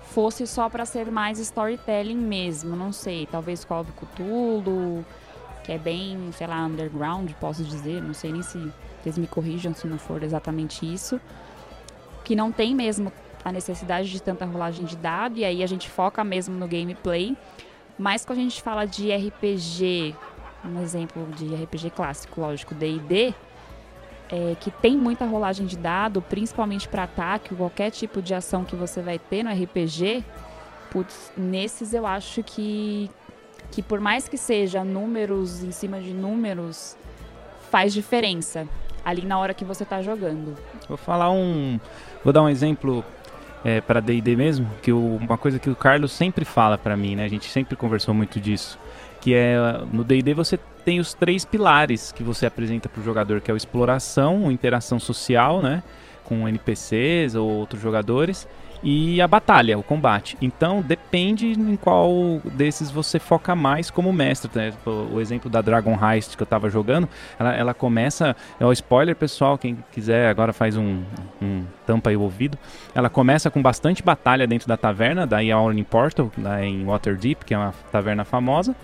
fosse 0.00 0.46
só 0.46 0.68
para 0.68 0.84
ser 0.84 1.10
mais 1.10 1.40
storytelling 1.40 2.16
mesmo, 2.16 2.76
não 2.76 2.92
sei, 2.92 3.26
talvez 3.26 3.64
Call 3.64 3.80
of 3.80 3.92
Cthulhu, 3.92 5.04
que 5.64 5.72
é 5.72 5.78
bem, 5.78 6.30
sei 6.36 6.46
lá, 6.46 6.64
underground, 6.64 7.28
posso 7.40 7.64
dizer, 7.64 8.00
não 8.00 8.14
sei 8.14 8.30
nem 8.32 8.42
se 8.42 8.72
vocês 9.02 9.18
me 9.18 9.26
corrijam 9.26 9.74
se 9.74 9.86
não 9.86 9.98
for 9.98 10.22
exatamente 10.22 10.90
isso, 10.90 11.20
que 12.24 12.36
não 12.36 12.52
tem 12.52 12.74
mesmo 12.74 13.12
a 13.44 13.50
necessidade 13.50 14.10
de 14.10 14.22
tanta 14.22 14.44
rolagem 14.44 14.84
de 14.84 14.96
dado 14.96 15.38
e 15.38 15.44
aí 15.44 15.62
a 15.62 15.66
gente 15.66 15.88
foca 15.88 16.22
mesmo 16.22 16.56
no 16.56 16.68
gameplay. 16.68 17.36
Mas 17.98 18.24
quando 18.24 18.38
a 18.38 18.42
gente 18.42 18.62
fala 18.62 18.86
de 18.86 19.10
RPG, 19.12 20.14
um 20.64 20.80
exemplo 20.82 21.26
de 21.36 21.54
RPG 21.54 21.90
clássico, 21.90 22.40
lógico, 22.40 22.74
D&D, 22.74 23.34
é, 24.30 24.56
que 24.60 24.70
tem 24.70 24.96
muita 24.96 25.24
rolagem 25.24 25.66
de 25.66 25.76
dado, 25.76 26.22
principalmente 26.22 26.88
para 26.88 27.04
ataque, 27.04 27.54
qualquer 27.54 27.90
tipo 27.90 28.22
de 28.22 28.34
ação 28.34 28.64
que 28.64 28.76
você 28.76 29.02
vai 29.02 29.18
ter 29.18 29.42
no 29.42 29.50
RPG, 29.50 30.24
putz, 30.90 31.32
nesses 31.36 31.92
eu 31.92 32.06
acho 32.06 32.42
que, 32.42 33.10
que 33.70 33.82
por 33.82 34.00
mais 34.00 34.28
que 34.28 34.36
seja 34.36 34.84
números 34.84 35.62
em 35.62 35.72
cima 35.72 36.00
de 36.00 36.14
números, 36.14 36.96
faz 37.70 37.92
diferença 37.92 38.68
ali 39.04 39.22
na 39.22 39.38
hora 39.38 39.54
que 39.54 39.64
você 39.64 39.82
está 39.82 40.02
jogando. 40.02 40.56
Vou 40.88 40.96
falar 40.96 41.30
um, 41.30 41.78
vou 42.22 42.32
dar 42.32 42.42
um 42.42 42.48
exemplo 42.48 43.04
é, 43.64 43.80
para 43.80 44.00
D&D 44.00 44.36
mesmo, 44.36 44.68
que 44.82 44.92
o, 44.92 45.16
uma 45.16 45.38
coisa 45.38 45.58
que 45.58 45.70
o 45.70 45.76
Carlos 45.76 46.12
sempre 46.12 46.44
fala 46.44 46.78
para 46.78 46.96
mim, 46.96 47.16
né? 47.16 47.24
A 47.24 47.28
gente 47.28 47.46
sempre 47.48 47.76
conversou 47.76 48.14
muito 48.14 48.40
disso, 48.40 48.78
que 49.20 49.34
é 49.34 49.56
no 49.92 50.04
D&D 50.04 50.34
você 50.34 50.58
tem 50.90 50.98
os 50.98 51.14
três 51.14 51.44
pilares 51.44 52.10
que 52.10 52.24
você 52.24 52.46
apresenta 52.46 52.88
para 52.88 53.00
o 53.00 53.04
jogador, 53.04 53.40
que 53.40 53.48
é 53.48 53.54
o 53.54 53.56
exploração, 53.56 54.48
a 54.48 54.52
interação 54.52 54.98
social, 54.98 55.62
né? 55.62 55.84
Com 56.24 56.48
NPCs 56.48 57.36
ou 57.36 57.48
outros 57.48 57.80
jogadores 57.80 58.48
e 58.82 59.20
a 59.20 59.28
batalha, 59.28 59.78
o 59.78 59.84
combate. 59.84 60.36
Então 60.42 60.82
depende 60.82 61.52
em 61.52 61.76
qual 61.76 62.40
desses 62.44 62.90
você 62.90 63.20
foca 63.20 63.54
mais 63.54 63.88
como 63.88 64.12
mestre. 64.12 64.50
Né? 64.52 64.72
O 64.84 65.20
exemplo 65.20 65.48
da 65.48 65.60
Dragon 65.60 65.96
Heist 65.96 66.36
que 66.36 66.42
eu 66.42 66.44
estava 66.44 66.68
jogando, 66.68 67.08
ela, 67.38 67.54
ela 67.54 67.74
começa. 67.74 68.34
É 68.58 68.66
o 68.66 68.72
spoiler, 68.72 69.14
pessoal. 69.14 69.56
Quem 69.56 69.78
quiser 69.92 70.28
agora 70.28 70.52
faz 70.52 70.76
um, 70.76 71.04
um, 71.40 71.62
tampa 71.86 72.10
aí 72.10 72.16
o 72.16 72.22
ouvido. 72.22 72.58
Ela 72.92 73.08
começa 73.08 73.48
com 73.48 73.62
bastante 73.62 74.02
batalha 74.02 74.44
dentro 74.44 74.66
da 74.66 74.76
taverna, 74.76 75.24
da 75.24 75.38
Yawning 75.38 75.84
Portal, 75.84 76.32
da, 76.36 76.64
em 76.64 76.84
Waterdeep, 76.84 77.44
que 77.44 77.54
é 77.54 77.58
uma 77.58 77.72
taverna 77.92 78.24
famosa. 78.24 78.74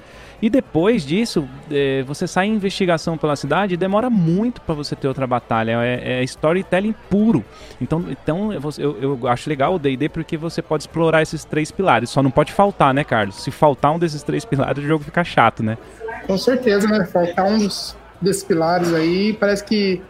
E 0.40 0.50
depois 0.50 1.04
disso, 1.04 1.48
é, 1.70 2.02
você 2.02 2.26
sai 2.26 2.46
em 2.46 2.54
investigação 2.54 3.16
pela 3.16 3.36
cidade 3.36 3.74
e 3.74 3.76
demora 3.76 4.10
muito 4.10 4.60
para 4.60 4.74
você 4.74 4.94
ter 4.94 5.08
outra 5.08 5.26
batalha. 5.26 5.82
É, 5.82 6.20
é, 6.20 6.24
storytelling 6.24 6.94
puro. 7.08 7.44
Então, 7.80 8.04
então 8.10 8.52
eu, 8.52 8.98
eu 9.00 9.28
acho 9.28 9.48
legal 9.48 9.74
o 9.74 9.78
D&D 9.78 10.08
porque 10.08 10.36
você 10.36 10.60
pode 10.60 10.82
explorar 10.82 11.22
esses 11.22 11.44
três 11.44 11.70
pilares. 11.70 12.10
Só 12.10 12.22
não 12.22 12.30
pode 12.30 12.52
faltar, 12.52 12.92
né, 12.92 13.02
Carlos? 13.02 13.42
Se 13.42 13.50
faltar 13.50 13.92
um 13.92 13.98
desses 13.98 14.22
três 14.22 14.44
pilares, 14.44 14.84
o 14.84 14.86
jogo 14.86 15.04
fica 15.04 15.24
chato, 15.24 15.62
né? 15.62 15.78
Com 16.26 16.36
certeza, 16.36 16.86
né? 16.86 17.06
Faltar 17.06 17.46
um 17.46 17.58
dos, 17.58 17.96
desses 18.20 18.42
pilares 18.42 18.92
aí, 18.92 19.32
parece 19.32 19.64
que 19.64 20.02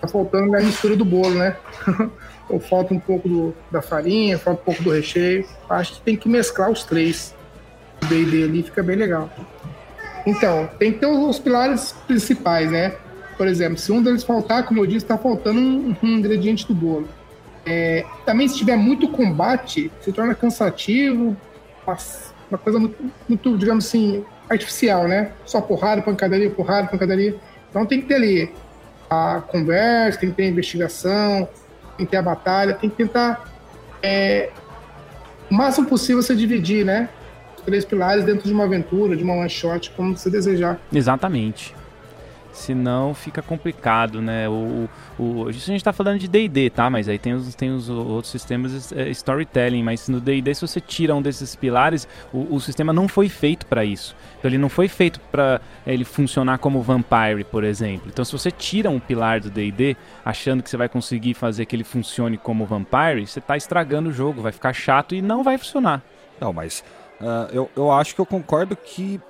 tá 0.00 0.08
faltando 0.08 0.56
a 0.56 0.60
mistura 0.60 0.96
do 0.96 1.04
bolo, 1.04 1.34
né? 1.34 1.56
Ou 2.48 2.58
falta 2.58 2.92
um 2.92 2.98
pouco 2.98 3.28
do, 3.28 3.54
da 3.70 3.80
farinha, 3.80 4.36
falta 4.36 4.60
um 4.60 4.64
pouco 4.64 4.82
do 4.82 4.90
recheio. 4.90 5.46
Acho 5.68 5.94
que 5.94 6.00
tem 6.02 6.16
que 6.16 6.28
mesclar 6.28 6.70
os 6.70 6.84
três. 6.84 7.34
O 8.02 8.06
D&D 8.06 8.42
ali 8.42 8.62
fica 8.62 8.82
bem 8.82 8.96
legal. 8.96 9.30
Então, 10.26 10.68
tem 10.78 10.92
que 10.92 10.98
ter 10.98 11.06
os 11.06 11.38
pilares 11.38 11.92
principais, 12.06 12.70
né? 12.70 12.94
Por 13.36 13.46
exemplo, 13.46 13.78
se 13.78 13.90
um 13.90 14.02
deles 14.02 14.22
faltar, 14.22 14.66
como 14.66 14.80
eu 14.80 14.86
disse, 14.86 15.04
está 15.04 15.16
faltando 15.16 15.58
um, 15.60 15.96
um, 16.02 16.08
ingrediente 16.08 16.66
do 16.66 16.74
bolo. 16.74 17.08
É, 17.64 18.04
também, 18.24 18.46
se 18.48 18.56
tiver 18.56 18.76
muito 18.76 19.08
combate, 19.08 19.90
se 20.00 20.12
torna 20.12 20.34
cansativo, 20.34 21.36
uma 22.50 22.58
coisa 22.58 22.78
muito, 22.78 22.96
muito, 23.28 23.56
digamos 23.56 23.86
assim, 23.86 24.24
artificial, 24.48 25.06
né? 25.06 25.30
Só 25.46 25.60
porrada, 25.60 26.02
pancadaria, 26.02 26.50
porrada, 26.50 26.88
pancadaria. 26.88 27.36
Então 27.70 27.86
tem 27.86 28.00
que 28.00 28.08
ter 28.08 28.14
ali 28.14 28.52
a 29.08 29.42
conversa, 29.46 30.18
tem 30.18 30.30
que 30.30 30.36
ter 30.36 30.42
a 30.44 30.48
investigação, 30.48 31.48
tem 31.96 32.04
que 32.04 32.10
ter 32.10 32.16
a 32.16 32.22
batalha, 32.22 32.74
tem 32.74 32.90
que 32.90 32.96
tentar 32.96 33.48
é, 34.02 34.50
o 35.50 35.54
máximo 35.54 35.86
possível 35.86 36.22
você 36.22 36.34
dividir, 36.34 36.84
né? 36.84 37.08
Três 37.60 37.84
pilares 37.84 38.24
dentro 38.24 38.46
de 38.46 38.52
uma 38.52 38.64
aventura, 38.64 39.16
de 39.16 39.22
uma 39.22 39.34
one 39.34 39.50
shot, 39.50 39.90
como 39.96 40.16
você 40.16 40.30
desejar. 40.30 40.80
Exatamente. 40.92 41.74
Senão 42.52 43.14
fica 43.14 43.40
complicado, 43.40 44.20
né? 44.20 44.48
O, 44.48 44.88
o, 45.18 45.48
a 45.48 45.52
gente 45.52 45.76
está 45.76 45.92
falando 45.92 46.18
de 46.18 46.26
D&D, 46.26 46.68
tá? 46.70 46.90
Mas 46.90 47.08
aí 47.08 47.18
tem 47.18 47.32
os, 47.32 47.54
tem 47.54 47.70
os 47.70 47.88
outros 47.88 48.30
sistemas 48.30 48.92
é, 48.92 49.08
storytelling. 49.10 49.82
Mas 49.82 50.08
no 50.08 50.20
D&D, 50.20 50.54
se 50.54 50.60
você 50.60 50.80
tira 50.80 51.14
um 51.14 51.22
desses 51.22 51.54
pilares, 51.54 52.08
o, 52.32 52.56
o 52.56 52.60
sistema 52.60 52.92
não 52.92 53.06
foi 53.06 53.28
feito 53.28 53.66
para 53.66 53.84
isso. 53.84 54.16
Então 54.38 54.50
ele 54.50 54.58
não 54.58 54.68
foi 54.68 54.88
feito 54.88 55.20
para 55.32 55.60
ele 55.86 56.04
funcionar 56.04 56.58
como 56.58 56.82
Vampire, 56.82 57.44
por 57.50 57.62
exemplo. 57.62 58.08
Então 58.12 58.24
se 58.24 58.32
você 58.32 58.50
tira 58.50 58.90
um 58.90 58.98
pilar 58.98 59.40
do 59.40 59.50
D&D, 59.50 59.96
achando 60.24 60.62
que 60.62 60.68
você 60.68 60.76
vai 60.76 60.88
conseguir 60.88 61.34
fazer 61.34 61.66
que 61.66 61.76
ele 61.76 61.84
funcione 61.84 62.36
como 62.36 62.66
Vampire, 62.66 63.26
você 63.26 63.38
está 63.38 63.56
estragando 63.56 64.10
o 64.10 64.12
jogo, 64.12 64.42
vai 64.42 64.52
ficar 64.52 64.72
chato 64.72 65.14
e 65.14 65.22
não 65.22 65.42
vai 65.44 65.56
funcionar. 65.56 66.02
Não, 66.40 66.52
mas 66.52 66.82
Uh, 67.20 67.52
eu, 67.52 67.70
eu 67.76 67.92
acho 67.92 68.14
que 68.14 68.20
eu 68.20 68.26
concordo 68.26 68.74
que 68.74 69.20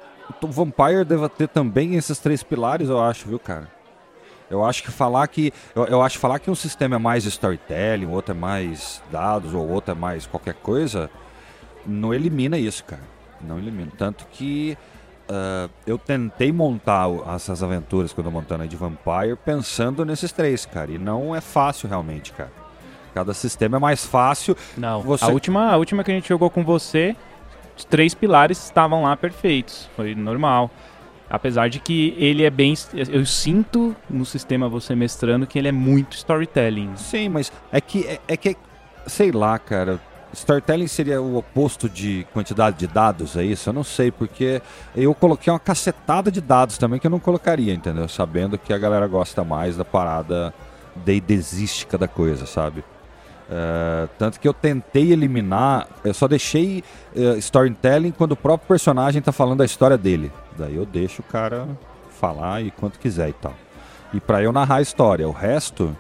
o 0.42 0.46
Vampire 0.46 1.04
deva 1.04 1.28
ter 1.28 1.48
também 1.48 1.96
esses 1.96 2.18
três 2.18 2.42
pilares, 2.42 2.88
eu 2.88 3.02
acho, 3.02 3.28
viu, 3.28 3.38
cara? 3.38 3.68
Eu 4.50 4.64
acho 4.64 4.82
que 4.82 4.90
falar 4.90 5.26
que. 5.28 5.52
Eu, 5.74 5.86
eu 5.86 6.02
acho 6.02 6.18
falar 6.18 6.38
que 6.38 6.50
um 6.50 6.54
sistema 6.54 6.96
é 6.96 6.98
mais 6.98 7.24
storytelling, 7.24 8.06
outro 8.06 8.32
é 8.32 8.38
mais 8.38 9.02
dados, 9.10 9.54
ou 9.54 9.68
outro 9.68 9.92
é 9.92 9.94
mais 9.94 10.26
qualquer 10.26 10.54
coisa, 10.54 11.08
não 11.86 12.12
elimina 12.12 12.58
isso, 12.58 12.84
cara. 12.84 13.02
Não 13.40 13.58
elimina. 13.58 13.92
Tanto 13.96 14.26
que 14.32 14.76
uh, 15.30 15.70
eu 15.86 15.96
tentei 15.96 16.52
montar 16.52 17.08
essas 17.34 17.62
aventuras 17.62 18.12
que 18.12 18.18
eu 18.18 18.24
tô 18.24 18.30
montando 18.30 18.64
aí 18.64 18.68
de 18.68 18.76
Vampire 18.76 19.36
pensando 19.44 20.04
nesses 20.04 20.32
três, 20.32 20.66
cara. 20.66 20.90
E 20.90 20.98
não 20.98 21.34
é 21.34 21.40
fácil 21.40 21.88
realmente, 21.88 22.32
cara. 22.32 22.52
Cada 23.14 23.32
sistema 23.34 23.76
é 23.76 23.80
mais 23.80 24.04
fácil. 24.04 24.56
Não. 24.76 25.00
Você... 25.02 25.24
A, 25.24 25.28
última, 25.28 25.70
a 25.70 25.76
última 25.76 26.04
que 26.04 26.10
a 26.10 26.14
gente 26.14 26.28
jogou 26.28 26.50
com 26.50 26.64
você, 26.64 27.16
os 27.80 27.84
três 27.84 28.14
pilares 28.14 28.62
estavam 28.62 29.04
lá 29.04 29.16
perfeitos. 29.16 29.88
Foi 29.96 30.14
normal. 30.14 30.70
Apesar 31.28 31.68
de 31.68 31.78
que 31.78 32.14
ele 32.18 32.44
é 32.44 32.50
bem. 32.50 32.74
Eu 33.10 33.24
sinto 33.24 33.96
no 34.08 34.26
sistema 34.26 34.68
você 34.68 34.94
mestrando 34.94 35.46
que 35.46 35.58
ele 35.58 35.68
é 35.68 35.72
muito 35.72 36.14
storytelling. 36.14 36.90
Sim, 36.96 37.28
mas 37.28 37.52
é 37.72 37.80
que 37.80 38.06
é, 38.06 38.20
é 38.28 38.36
que 38.36 38.56
sei 39.06 39.32
lá, 39.32 39.58
cara. 39.58 39.98
Storytelling 40.32 40.86
seria 40.86 41.20
o 41.20 41.36
oposto 41.36 41.88
de 41.88 42.24
quantidade 42.32 42.76
de 42.78 42.86
dados, 42.86 43.36
é 43.36 43.42
isso? 43.42 43.68
Eu 43.68 43.72
não 43.72 43.82
sei, 43.82 44.12
porque 44.12 44.62
eu 44.94 45.12
coloquei 45.12 45.52
uma 45.52 45.58
cacetada 45.58 46.30
de 46.30 46.40
dados 46.40 46.78
também 46.78 47.00
que 47.00 47.06
eu 47.08 47.10
não 47.10 47.18
colocaria, 47.18 47.74
entendeu? 47.74 48.08
Sabendo 48.08 48.56
que 48.56 48.72
a 48.72 48.78
galera 48.78 49.08
gosta 49.08 49.42
mais 49.42 49.76
da 49.76 49.84
parada 49.84 50.54
deidesística 50.94 51.98
da 51.98 52.06
coisa, 52.06 52.46
sabe? 52.46 52.84
Uh, 53.50 54.08
tanto 54.16 54.38
que 54.38 54.46
eu 54.46 54.54
tentei 54.54 55.12
eliminar, 55.12 55.88
eu 56.04 56.14
só 56.14 56.28
deixei 56.28 56.84
uh, 57.16 57.36
storytelling 57.38 58.12
quando 58.12 58.32
o 58.32 58.36
próprio 58.36 58.68
personagem 58.68 59.20
tá 59.20 59.32
falando 59.32 59.62
a 59.62 59.64
história 59.64 59.98
dele. 59.98 60.30
Daí 60.56 60.76
eu 60.76 60.86
deixo 60.86 61.20
o 61.20 61.24
cara 61.24 61.66
falar 62.20 62.62
e 62.62 62.70
quanto 62.70 63.00
quiser 63.00 63.28
e 63.28 63.32
tal. 63.32 63.54
E 64.14 64.20
para 64.20 64.40
eu 64.40 64.52
narrar 64.52 64.76
a 64.76 64.82
história, 64.82 65.28
o 65.28 65.32
resto 65.32 65.96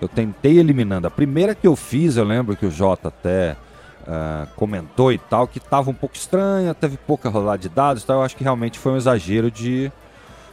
eu 0.00 0.06
tentei 0.06 0.58
eliminando. 0.58 1.08
A 1.08 1.10
primeira 1.10 1.52
que 1.52 1.66
eu 1.66 1.74
fiz, 1.74 2.16
eu 2.16 2.24
lembro 2.24 2.56
que 2.56 2.66
o 2.66 2.70
Jota 2.70 3.08
até 3.08 3.56
uh, 4.02 4.46
comentou 4.54 5.12
e 5.12 5.18
tal, 5.18 5.48
que 5.48 5.58
tava 5.58 5.90
um 5.90 5.94
pouco 5.94 6.14
estranha, 6.14 6.74
teve 6.74 6.96
pouca 6.96 7.28
rolada 7.28 7.58
de 7.58 7.68
dados 7.68 8.04
tal. 8.04 8.18
Eu 8.18 8.22
acho 8.22 8.36
que 8.36 8.44
realmente 8.44 8.78
foi 8.78 8.92
um 8.92 8.96
exagero 8.96 9.50
de 9.50 9.90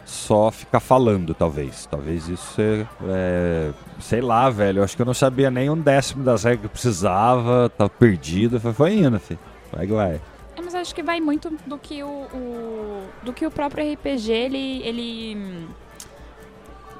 só 0.06 0.52
ficar 0.52 0.80
falando, 0.80 1.34
talvez. 1.34 1.86
Talvez 1.86 2.28
isso 2.28 2.62
é, 2.62 2.86
é, 3.10 3.74
sei 4.00 4.22
lá, 4.22 4.50
velho. 4.50 4.80
Eu 4.80 4.84
acho 4.84 4.96
que 4.96 5.02
eu 5.02 5.06
não 5.06 5.14
sabia 5.14 5.50
nem 5.50 5.70
um 5.70 5.78
décimo 5.78 6.24
das 6.24 6.44
regras 6.44 6.64
que 6.64 6.70
precisava, 6.70 7.70
tá 7.70 7.88
perdido. 7.88 8.60
Foi, 8.60 8.74
foi 8.74 8.94
indo, 8.96 9.20
filho. 9.20 9.40
Vai 9.72 9.88
que 9.88 9.94
vai. 9.94 10.22
É, 10.56 10.62
mas 10.62 10.76
acho 10.76 10.94
que 10.94 11.02
vai 11.02 11.20
muito 11.20 11.50
do 11.66 11.78
que 11.78 12.04
o, 12.04 12.08
o, 12.08 13.08
do 13.24 13.34
que 13.34 13.46
o 13.46 13.52
próprio 13.52 13.94
RPG 13.94 14.32
ele 14.32 14.82
ele 14.84 15.68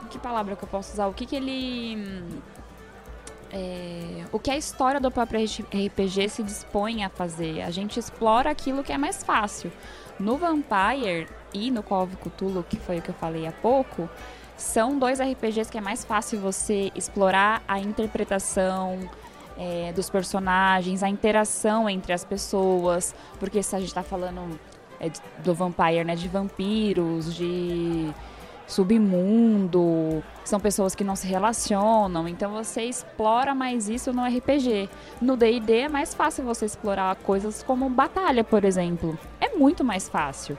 que 0.10 0.20
palavra 0.20 0.56
que 0.56 0.64
eu 0.64 0.68
posso 0.68 0.94
usar? 0.94 1.08
O 1.08 1.14
que 1.14 1.26
que 1.26 1.36
ele 1.36 2.24
é, 3.52 4.24
o 4.32 4.40
que 4.40 4.50
a 4.50 4.58
história 4.58 5.00
do 5.00 5.12
próprio 5.12 5.44
RPG 5.44 6.30
se 6.30 6.44
dispõe 6.44 7.04
a 7.04 7.10
fazer. 7.10 7.62
A 7.62 7.72
gente 7.72 8.00
explora 8.00 8.50
aquilo 8.50 8.84
que 8.84 8.94
é 8.94 8.98
mais 8.98 9.24
fácil. 9.24 9.72
No 10.22 10.38
Vampire 10.38 11.28
e 11.54 11.72
no 11.72 11.82
Call 11.82 12.04
of 12.04 12.16
Cthulhu, 12.18 12.64
que 12.64 12.78
foi 12.78 13.00
o 13.00 13.02
que 13.02 13.10
eu 13.10 13.16
falei 13.16 13.48
há 13.48 13.52
pouco, 13.52 14.08
são 14.56 15.00
dois 15.00 15.20
RPGs 15.20 15.72
que 15.72 15.78
é 15.78 15.82
mais 15.82 16.06
fácil 16.06 16.40
você 16.40 16.92
explorar 16.96 17.64
a 17.68 17.80
interpretação 17.80 19.00
é, 19.58 19.92
dos 19.94 20.10
personagens, 20.10 21.02
a 21.02 21.10
interação 21.10 21.90
entre 21.90 22.14
as 22.14 22.24
pessoas, 22.24 23.16
porque 23.40 23.64
se 23.64 23.76
a 23.76 23.80
gente 23.80 23.90
está 23.90 24.04
falando 24.04 24.60
é, 25.00 25.10
do 25.44 25.56
Vampire, 25.56 26.04
né, 26.04 26.16
de 26.16 26.28
vampiros, 26.28 27.34
de 27.34 28.14
submundo, 28.72 30.24
são 30.46 30.60
pessoas 30.60 30.96
que 30.96 31.04
não 31.04 31.16
se 31.16 31.28
relacionam, 31.28 32.28
então 32.28 32.52
você 32.52 32.84
explora 32.84 33.54
mais 33.54 33.90
isso 33.90 34.14
no 34.14 34.24
RPG. 34.24 34.90
No 35.22 35.36
D&D 35.36 35.82
é 35.82 35.90
mais 35.90 36.14
fácil 36.14 36.46
você 36.46 36.66
explorar 36.66 37.16
coisas 37.18 37.62
como 37.64 37.90
batalha, 37.90 38.44
por 38.44 38.64
exemplo. 38.64 39.18
É 39.40 39.50
muito 39.56 39.84
mais 39.84 40.08
fácil. 40.08 40.58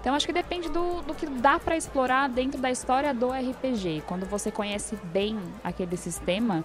Então 0.00 0.14
acho 0.14 0.26
que 0.26 0.32
depende 0.32 0.68
do, 0.68 1.02
do 1.02 1.14
que 1.14 1.26
dá 1.26 1.60
para 1.60 1.76
explorar 1.76 2.28
dentro 2.28 2.60
da 2.60 2.70
história 2.70 3.14
do 3.14 3.30
RPG. 3.30 4.02
Quando 4.06 4.26
você 4.26 4.50
conhece 4.50 4.96
bem 5.12 5.38
aquele 5.62 5.96
sistema, 5.96 6.64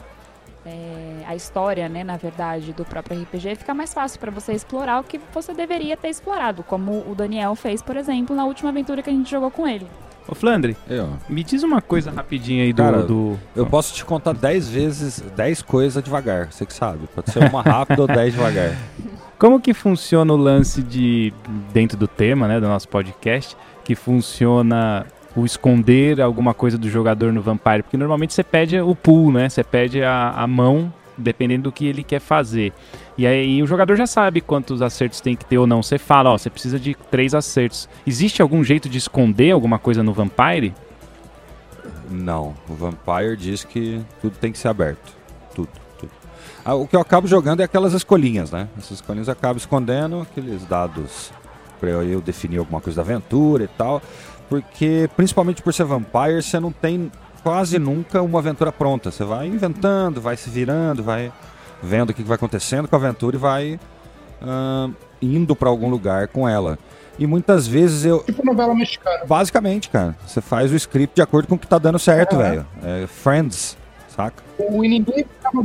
é, 0.66 1.24
a 1.28 1.36
história, 1.36 1.88
né, 1.88 2.04
na 2.04 2.18
verdade, 2.18 2.74
do 2.74 2.84
próprio 2.84 3.22
RPG, 3.22 3.56
fica 3.58 3.74
mais 3.74 3.94
fácil 3.94 4.20
para 4.20 4.32
você 4.32 4.54
explorar 4.54 5.02
o 5.02 5.04
que 5.04 5.20
você 5.34 5.54
deveria 5.54 5.96
ter 5.96 6.10
explorado, 6.10 6.64
como 6.64 7.04
o 7.08 7.14
Daniel 7.14 7.54
fez, 7.56 7.82
por 7.82 7.96
exemplo, 7.98 8.36
na 8.36 8.46
última 8.46 8.70
aventura 8.70 9.04
que 9.04 9.10
a 9.10 9.14
gente 9.14 9.30
jogou 9.30 9.52
com 9.52 9.68
ele. 9.68 9.88
Ô 10.28 10.36
Flandre, 10.36 10.76
eu. 10.90 11.10
me 11.30 11.44
diz 11.44 11.64
uma 11.64 11.82
coisa 11.82 12.12
rapidinho 12.12 12.64
aí 12.64 12.74
do. 12.74 12.84
Cara, 12.84 13.04
do... 13.04 13.40
Eu 13.56 13.66
posso 13.66 13.94
te 13.94 14.04
contar 14.04 14.34
10 14.34 14.70
vezes, 14.70 15.24
10 15.36 15.62
coisas 15.62 16.04
devagar, 16.04 16.52
você 16.52 16.66
que 16.66 16.74
sabe. 16.74 17.08
Pode 17.16 17.32
ser 17.32 17.44
uma 17.50 17.62
rápida 17.62 18.02
ou 18.02 18.08
10 18.08 18.34
devagar. 18.34 18.76
Como 19.40 19.62
que 19.62 19.74
funciona 19.74 20.34
o 20.34 20.38
lance 20.38 20.82
de. 20.82 21.34
dentro 21.72 21.98
do 21.98 22.08
tema, 22.08 22.48
né, 22.48 22.60
do 22.60 22.68
nosso 22.68 22.90
podcast, 22.90 23.56
que 23.84 23.96
funciona 23.96 25.06
o 25.36 25.46
esconder 25.46 26.20
alguma 26.20 26.54
coisa 26.54 26.78
do 26.78 26.90
jogador 26.90 27.32
no 27.32 27.42
Vampire? 27.42 27.84
Porque 27.84 27.98
normalmente 27.98 28.34
você 28.34 28.44
pede 28.44 28.80
o 28.80 28.96
pull, 28.96 29.32
né? 29.32 29.48
Você 29.48 29.64
pede 29.64 30.04
a, 30.04 30.32
a 30.32 30.48
mão, 30.48 30.92
dependendo 31.18 31.64
do 31.64 31.72
que 31.72 31.86
ele 31.86 32.04
quer 32.04 32.20
fazer. 32.20 32.72
E 33.18 33.26
aí 33.26 33.62
o 33.64 33.68
jogador 33.68 33.96
já 33.96 34.06
sabe 34.06 34.42
quantos 34.42 34.82
acertos 34.82 35.22
tem 35.22 35.36
que 35.36 35.46
ter 35.46 35.58
ou 35.58 35.68
não. 35.68 35.82
Você 35.82 35.98
fala, 35.98 36.32
ó, 36.32 36.38
você 36.38 36.50
precisa 36.50 36.80
de 36.80 36.96
três 37.10 37.34
acertos. 37.34 37.90
Existe 38.06 38.42
algum 38.42 38.64
jeito 38.64 38.88
de 38.88 38.98
esconder 38.98 39.52
alguma 39.52 39.80
coisa 39.80 40.04
no 40.04 40.14
Vampire? 40.14 40.74
Não. 42.10 42.56
O 42.70 42.74
Vampire 42.74 43.36
diz 43.36 43.64
que 43.64 44.02
tudo 44.22 44.38
tem 44.38 44.52
que 44.52 44.58
ser 44.58 44.68
aberto. 44.68 45.14
Tudo, 45.54 45.70
tudo. 46.00 46.12
Ah, 46.64 46.76
o 46.76 46.88
que 46.88 46.96
eu 46.96 47.02
acabo 47.02 47.28
jogando 47.28 47.62
é 47.62 47.64
aquelas 47.64 47.94
escolinhas, 47.94 48.52
né? 48.52 48.68
Essas 48.78 48.92
escolinhas 48.92 49.28
eu 49.28 49.34
acabo 49.34 49.58
escondendo 49.58 50.22
aqueles 50.22 50.66
dados 50.66 51.32
para 51.80 51.90
eu 51.90 52.22
definir 52.22 52.58
alguma 52.58 52.82
coisa 52.82 53.04
da 53.04 53.14
aventura 53.14 53.64
e 53.64 53.68
tal. 53.68 54.02
Porque, 54.50 55.10
principalmente 55.16 55.62
por 55.62 55.74
ser 55.74 55.84
Vampire, 55.84 56.42
você 56.42 56.60
não 56.60 56.72
tem 56.72 57.12
quase 57.48 57.80
nunca 57.80 58.22
uma 58.22 58.40
aventura 58.40 58.74
pronta. 58.74 59.10
Você 59.10 59.24
vai 59.24 59.48
inventando, 59.48 60.20
vai 60.20 60.36
se 60.36 60.50
virando, 60.50 61.02
vai 61.02 61.32
vendo 61.82 62.10
o 62.10 62.14
que 62.14 62.22
vai 62.22 62.36
acontecendo 62.36 62.90
com 62.90 62.96
a 62.98 63.00
aventura 63.00 63.38
e 63.38 63.40
vai 63.40 63.80
uh, 64.42 64.94
indo 65.22 65.56
para 65.56 65.70
algum 65.70 65.90
lugar 65.90 66.28
com 66.28 66.48
ela. 66.48 66.78
E 67.18 67.26
muitas 67.26 67.66
vezes 67.66 68.04
eu. 68.04 68.22
Tipo 68.24 68.46
novela 68.46 68.76
mexicana. 68.76 69.24
Basicamente, 69.26 69.90
cara. 69.90 70.14
Você 70.28 70.42
faz 70.42 70.74
o 70.74 70.76
script 70.76 71.16
de 71.16 71.22
acordo 71.22 71.48
com 71.48 71.56
o 71.56 71.58
que 71.58 71.66
tá 71.66 71.78
dando 71.78 71.98
certo, 71.98 72.34
uhum. 72.34 72.40
velho. 72.40 72.68
É 72.84 73.08
Friends, 73.08 73.78
saca? 74.10 74.44
O 74.60 74.84
inimigo 74.84 75.14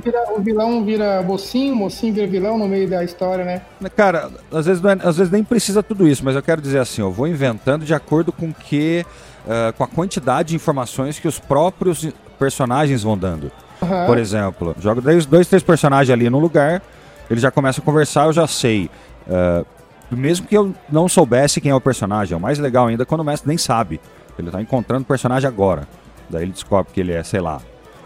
vira, 0.04 0.24
o 0.36 0.40
vilão 0.40 0.84
vira 0.84 1.20
mocinho, 1.20 1.74
o 1.74 1.76
mocinho 1.76 2.14
vira 2.14 2.28
vilão 2.28 2.56
no 2.58 2.68
meio 2.68 2.88
da 2.88 3.02
história, 3.02 3.44
né? 3.44 3.62
Cara, 3.96 4.30
às 4.52 4.66
vezes, 4.66 4.84
é, 4.84 4.92
às 5.02 5.16
vezes 5.16 5.32
nem 5.32 5.42
precisa 5.42 5.82
tudo 5.82 6.06
isso, 6.06 6.24
mas 6.24 6.36
eu 6.36 6.42
quero 6.42 6.62
dizer 6.62 6.78
assim, 6.78 7.02
eu 7.02 7.10
vou 7.10 7.26
inventando 7.26 7.84
de 7.84 7.92
acordo 7.92 8.30
com 8.30 8.52
que. 8.52 9.04
Uh, 9.44 9.72
com 9.72 9.82
a 9.82 9.88
quantidade 9.88 10.50
de 10.50 10.56
informações 10.56 11.18
que 11.18 11.26
os 11.26 11.38
próprios 11.38 12.08
personagens 12.38 13.02
vão 13.02 13.18
dando. 13.18 13.50
Uhum. 13.80 14.06
Por 14.06 14.16
exemplo, 14.16 14.76
jogo 14.78 15.00
dois, 15.00 15.26
dois, 15.26 15.48
três 15.48 15.62
personagens 15.62 16.10
ali 16.10 16.30
no 16.30 16.38
lugar, 16.38 16.80
eles 17.28 17.42
já 17.42 17.50
começam 17.50 17.82
a 17.82 17.84
conversar, 17.84 18.26
eu 18.26 18.32
já 18.32 18.46
sei. 18.46 18.88
Uh, 19.26 19.66
mesmo 20.10 20.46
que 20.46 20.56
eu 20.56 20.72
não 20.88 21.08
soubesse 21.08 21.60
quem 21.60 21.70
é 21.72 21.74
o 21.74 21.80
personagem, 21.80 22.34
é 22.34 22.36
o 22.36 22.40
mais 22.40 22.58
legal 22.58 22.86
ainda 22.86 23.04
quando 23.04 23.22
o 23.22 23.24
mestre 23.24 23.48
nem 23.48 23.58
sabe. 23.58 24.00
Ele 24.38 24.48
está 24.48 24.60
encontrando 24.60 25.02
o 25.02 25.06
personagem 25.06 25.48
agora. 25.48 25.88
Daí 26.30 26.44
ele 26.44 26.52
descobre 26.52 26.92
que 26.92 27.00
ele 27.00 27.12
é, 27.12 27.22
sei 27.22 27.40
lá, 27.40 27.60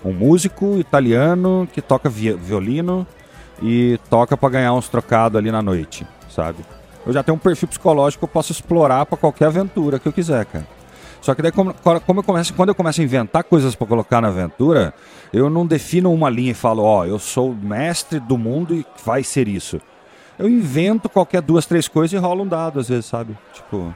um 0.04 0.12
músico 0.12 0.78
italiano 0.78 1.68
que 1.72 1.82
toca 1.82 2.08
vi 2.08 2.32
violino 2.32 3.06
e 3.62 3.98
toca 4.08 4.36
para 4.36 4.48
ganhar 4.48 4.72
uns 4.72 4.88
trocados 4.88 5.38
ali 5.38 5.50
na 5.50 5.62
noite, 5.62 6.06
sabe? 6.28 6.58
Eu 7.06 7.12
já 7.12 7.22
tenho 7.22 7.36
um 7.36 7.38
perfil 7.38 7.68
psicológico 7.68 8.20
que 8.20 8.24
eu 8.24 8.32
posso 8.32 8.52
explorar 8.52 9.06
para 9.06 9.16
qualquer 9.16 9.46
aventura 9.46 9.98
que 9.98 10.06
eu 10.06 10.12
quiser, 10.12 10.44
cara. 10.46 10.66
Só 11.20 11.34
que 11.34 11.42
daí, 11.42 11.52
como, 11.52 11.74
como 11.74 12.20
eu 12.20 12.24
começo, 12.24 12.54
quando 12.54 12.68
eu 12.68 12.74
começo 12.74 13.00
a 13.00 13.04
inventar 13.04 13.44
coisas 13.44 13.74
para 13.74 13.86
colocar 13.86 14.20
na 14.20 14.28
aventura, 14.28 14.94
eu 15.32 15.50
não 15.50 15.66
defino 15.66 16.12
uma 16.12 16.30
linha 16.30 16.52
e 16.52 16.54
falo, 16.54 16.82
ó, 16.82 17.00
oh, 17.00 17.04
eu 17.04 17.18
sou 17.18 17.54
mestre 17.54 18.20
do 18.20 18.38
mundo 18.38 18.74
e 18.74 18.86
vai 19.04 19.22
ser 19.22 19.48
isso. 19.48 19.80
Eu 20.38 20.48
invento 20.48 21.08
qualquer 21.08 21.40
duas, 21.40 21.66
três 21.66 21.88
coisas 21.88 22.12
e 22.12 22.16
rolo 22.16 22.44
um 22.44 22.46
dado, 22.46 22.78
às 22.78 22.88
vezes, 22.88 23.06
sabe? 23.06 23.36
Tipo, 23.52 23.94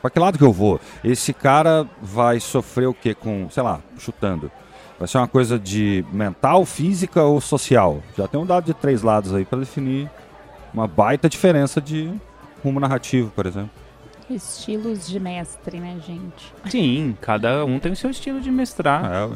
para 0.00 0.10
que 0.10 0.18
lado 0.18 0.38
que 0.38 0.44
eu 0.44 0.52
vou? 0.52 0.80
Esse 1.02 1.32
cara 1.32 1.86
vai 2.00 2.38
sofrer 2.40 2.86
o 2.86 2.94
quê? 2.94 3.14
Com, 3.14 3.48
sei 3.50 3.62
lá, 3.62 3.80
chutando. 3.98 4.50
Vai 4.98 5.08
ser 5.08 5.18
uma 5.18 5.28
coisa 5.28 5.58
de 5.58 6.04
mental, 6.12 6.64
física 6.64 7.22
ou 7.22 7.40
social? 7.40 8.02
Já 8.16 8.26
tem 8.28 8.38
um 8.38 8.46
dado 8.46 8.64
de 8.64 8.74
três 8.74 9.02
lados 9.02 9.34
aí 9.34 9.44
para 9.44 9.60
definir 9.60 10.10
uma 10.74 10.86
baita 10.86 11.28
diferença 11.28 11.80
de 11.80 12.12
rumo 12.62 12.80
narrativo, 12.80 13.30
por 13.30 13.46
exemplo. 13.46 13.70
Estilos 14.30 15.06
de 15.06 15.18
mestre, 15.18 15.80
né, 15.80 15.98
gente? 16.06 16.52
Sim, 16.70 17.16
cada 17.20 17.64
um 17.64 17.78
tem 17.78 17.92
o 17.92 17.96
seu 17.96 18.10
estilo 18.10 18.40
de 18.40 18.50
mestrar. 18.50 19.04
É. 19.04 19.30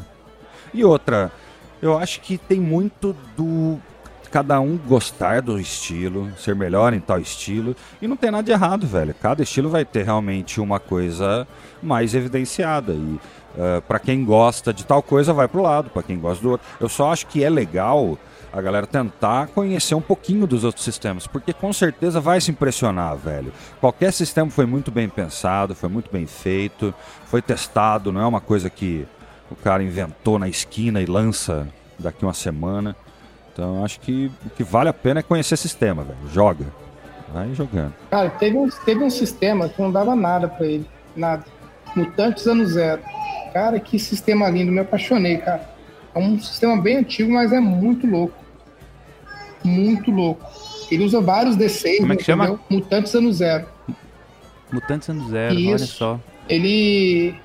E 0.73 0.85
outra, 0.85 1.31
eu 1.81 1.97
acho 1.97 2.21
que 2.21 2.37
tem 2.37 2.59
muito 2.59 3.15
do 3.35 3.79
cada 4.33 4.59
um 4.59 4.77
gostar 4.77 5.43
do 5.43 5.59
estilo, 5.59 6.31
ser 6.39 6.55
melhor 6.55 6.91
em 6.91 6.99
tal 6.99 7.19
estilo, 7.19 7.75
e 8.01 8.07
não 8.07 8.17
tem 8.17 8.31
nada 8.31 8.41
de 8.41 8.51
errado, 8.51 8.87
velho. 8.87 9.13
Cada 9.21 9.43
estilo 9.43 9.69
vai 9.69 9.85
ter 9.85 10.05
realmente 10.05 10.59
uma 10.59 10.79
coisa 10.79 11.47
mais 11.83 12.15
evidenciada 12.15 12.93
e 12.93 12.97
uh, 12.97 13.81
para 13.87 13.99
quem 13.99 14.25
gosta 14.25 14.73
de 14.73 14.87
tal 14.87 15.03
coisa 15.03 15.33
vai 15.33 15.47
pro 15.47 15.61
lado, 15.61 15.91
para 15.91 16.01
quem 16.01 16.17
gosta 16.17 16.41
do 16.41 16.49
outro. 16.49 16.65
Eu 16.79 16.89
só 16.89 17.13
acho 17.13 17.27
que 17.27 17.43
é 17.43 17.49
legal 17.49 18.17
a 18.53 18.61
galera 18.61 18.85
tentar 18.85 19.47
conhecer 19.47 19.95
um 19.95 20.01
pouquinho 20.01 20.45
dos 20.45 20.63
outros 20.63 20.85
sistemas, 20.85 21.25
porque 21.25 21.51
com 21.51 21.73
certeza 21.73 22.21
vai 22.21 22.39
se 22.39 22.51
impressionar, 22.51 23.17
velho. 23.17 23.51
Qualquer 23.81 24.13
sistema 24.13 24.49
foi 24.51 24.67
muito 24.67 24.91
bem 24.91 25.09
pensado, 25.09 25.73
foi 25.73 25.89
muito 25.89 26.11
bem 26.11 26.27
feito, 26.27 26.93
foi 27.25 27.41
testado, 27.41 28.11
não 28.11 28.21
é 28.21 28.27
uma 28.27 28.39
coisa 28.39 28.69
que 28.69 29.07
o 29.49 29.55
cara 29.55 29.81
inventou 29.81 30.37
na 30.37 30.47
esquina 30.47 31.01
e 31.01 31.05
lança 31.07 31.67
daqui 31.97 32.23
uma 32.23 32.33
semana. 32.33 32.95
Então 33.51 33.83
acho 33.83 33.99
que 33.99 34.31
o 34.45 34.49
que 34.51 34.63
vale 34.63 34.87
a 34.87 34.93
pena 34.93 35.21
é 35.21 35.23
conhecer 35.23 35.57
sistema, 35.57 36.03
velho. 36.03 36.19
Joga. 36.31 36.65
Vai 37.33 37.55
jogando. 37.55 37.95
Cara, 38.11 38.29
teve 38.29 38.55
um, 38.55 38.69
teve 38.69 39.03
um 39.03 39.09
sistema 39.09 39.67
que 39.67 39.81
não 39.81 39.91
dava 39.91 40.15
nada 40.15 40.47
para 40.47 40.67
ele. 40.67 40.87
Nada. 41.15 41.43
Mutantes 41.95 42.45
Ano 42.45 42.65
Zero. 42.67 43.01
Cara, 43.51 43.79
que 43.79 43.97
sistema 43.97 44.47
lindo, 44.47 44.71
me 44.71 44.79
apaixonei, 44.79 45.37
cara. 45.37 45.67
É 46.13 46.19
um 46.19 46.39
sistema 46.39 46.79
bem 46.79 46.97
antigo, 46.97 47.31
mas 47.33 47.51
é 47.51 47.59
muito 47.59 48.05
louco. 48.05 48.42
Muito 49.63 50.11
louco. 50.11 50.45
Ele 50.91 51.03
usa 51.03 51.21
vários 51.21 51.55
D6, 51.57 51.97
Como 51.97 52.13
é 52.13 52.15
que 52.15 52.23
chama? 52.23 52.45
entendeu? 52.45 52.63
Mutantes 52.69 53.13
Ano 53.15 53.31
Zero. 53.33 53.67
Mutantes 54.71 55.09
Ano 55.09 55.29
Zero, 55.29 55.53
Isso. 55.55 55.69
olha 55.69 55.77
só. 55.79 56.19
Ele 56.49 57.35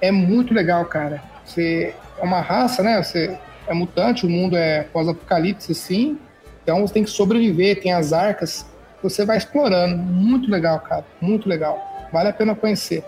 é 0.00 0.10
muito 0.10 0.52
legal, 0.52 0.84
cara. 0.86 1.22
Você 1.44 1.94
é 2.18 2.24
uma 2.24 2.40
raça, 2.40 2.82
né? 2.82 3.02
Você 3.02 3.36
é 3.66 3.74
mutante, 3.74 4.26
o 4.26 4.30
mundo 4.30 4.56
é 4.56 4.82
pós-apocalipse, 4.84 5.72
assim. 5.72 6.18
Então 6.62 6.80
você 6.80 6.94
tem 6.94 7.04
que 7.04 7.10
sobreviver, 7.10 7.80
tem 7.80 7.92
as 7.92 8.12
arcas. 8.12 8.66
Você 9.02 9.24
vai 9.24 9.36
explorando. 9.36 9.96
Muito 9.96 10.50
legal, 10.50 10.80
cara. 10.80 11.04
Muito 11.20 11.48
legal. 11.48 11.78
Vale 12.12 12.28
a 12.28 12.32
pena 12.32 12.54
conhecer. 12.54 13.04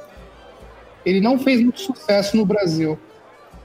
Ele 1.04 1.20
não 1.20 1.38
fez 1.38 1.60
muito 1.60 1.80
sucesso 1.80 2.36
no 2.36 2.44
Brasil. 2.44 2.98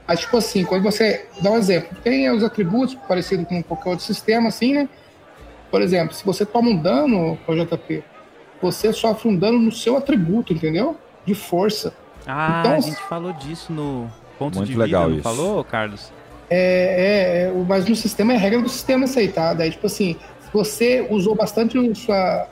Mas, 0.06 0.20
tipo 0.20 0.36
assim, 0.36 0.64
quando 0.64 0.82
você. 0.82 1.26
Dá 1.40 1.50
um 1.50 1.56
exemplo. 1.56 1.96
Tem 2.02 2.30
os 2.30 2.42
atributos 2.42 2.94
parecidos 3.08 3.46
com 3.46 3.62
qualquer 3.62 3.90
outro 3.90 4.04
sistema, 4.04 4.48
assim, 4.48 4.74
né? 4.74 4.88
Por 5.70 5.80
exemplo, 5.80 6.14
se 6.14 6.24
você 6.24 6.44
toma 6.44 6.68
um 6.70 6.76
dano, 6.76 7.38
ô 7.46 7.54
JP, 7.54 8.02
você 8.60 8.92
sofre 8.92 9.28
um 9.28 9.36
dano 9.36 9.58
no 9.58 9.72
seu 9.72 9.96
atributo, 9.96 10.52
entendeu? 10.52 10.96
De 11.24 11.34
força. 11.34 11.94
Ah, 12.26 12.60
Então- 12.60 12.74
a 12.76 12.80
gente 12.80 13.02
falou 13.04 13.32
disso 13.32 13.72
no 13.72 14.10
ponto 14.38 14.56
Muito 14.58 14.70
de 14.70 14.76
legal 14.76 15.08
vida, 15.08 15.22
não 15.22 15.30
isso. 15.30 15.36
falou, 15.42 15.64
Carlos? 15.64 16.12
É, 16.50 16.56
é, 16.56 17.42
é, 17.48 17.52
o- 17.52 17.64
mas 17.64 17.86
no 17.88 17.96
sistema 17.96 18.34
é 18.34 18.36
regra 18.36 18.60
do 18.60 18.68
sistema 18.68 19.06
isso 19.06 19.18
aí, 19.18 19.28
tá? 19.28 19.54
Daí, 19.54 19.70
tipo 19.70 19.86
assim, 19.86 20.16
se 20.40 20.52
você 20.52 21.06
usou 21.08 21.34
bastante 21.34 21.78
sua, 21.94 22.46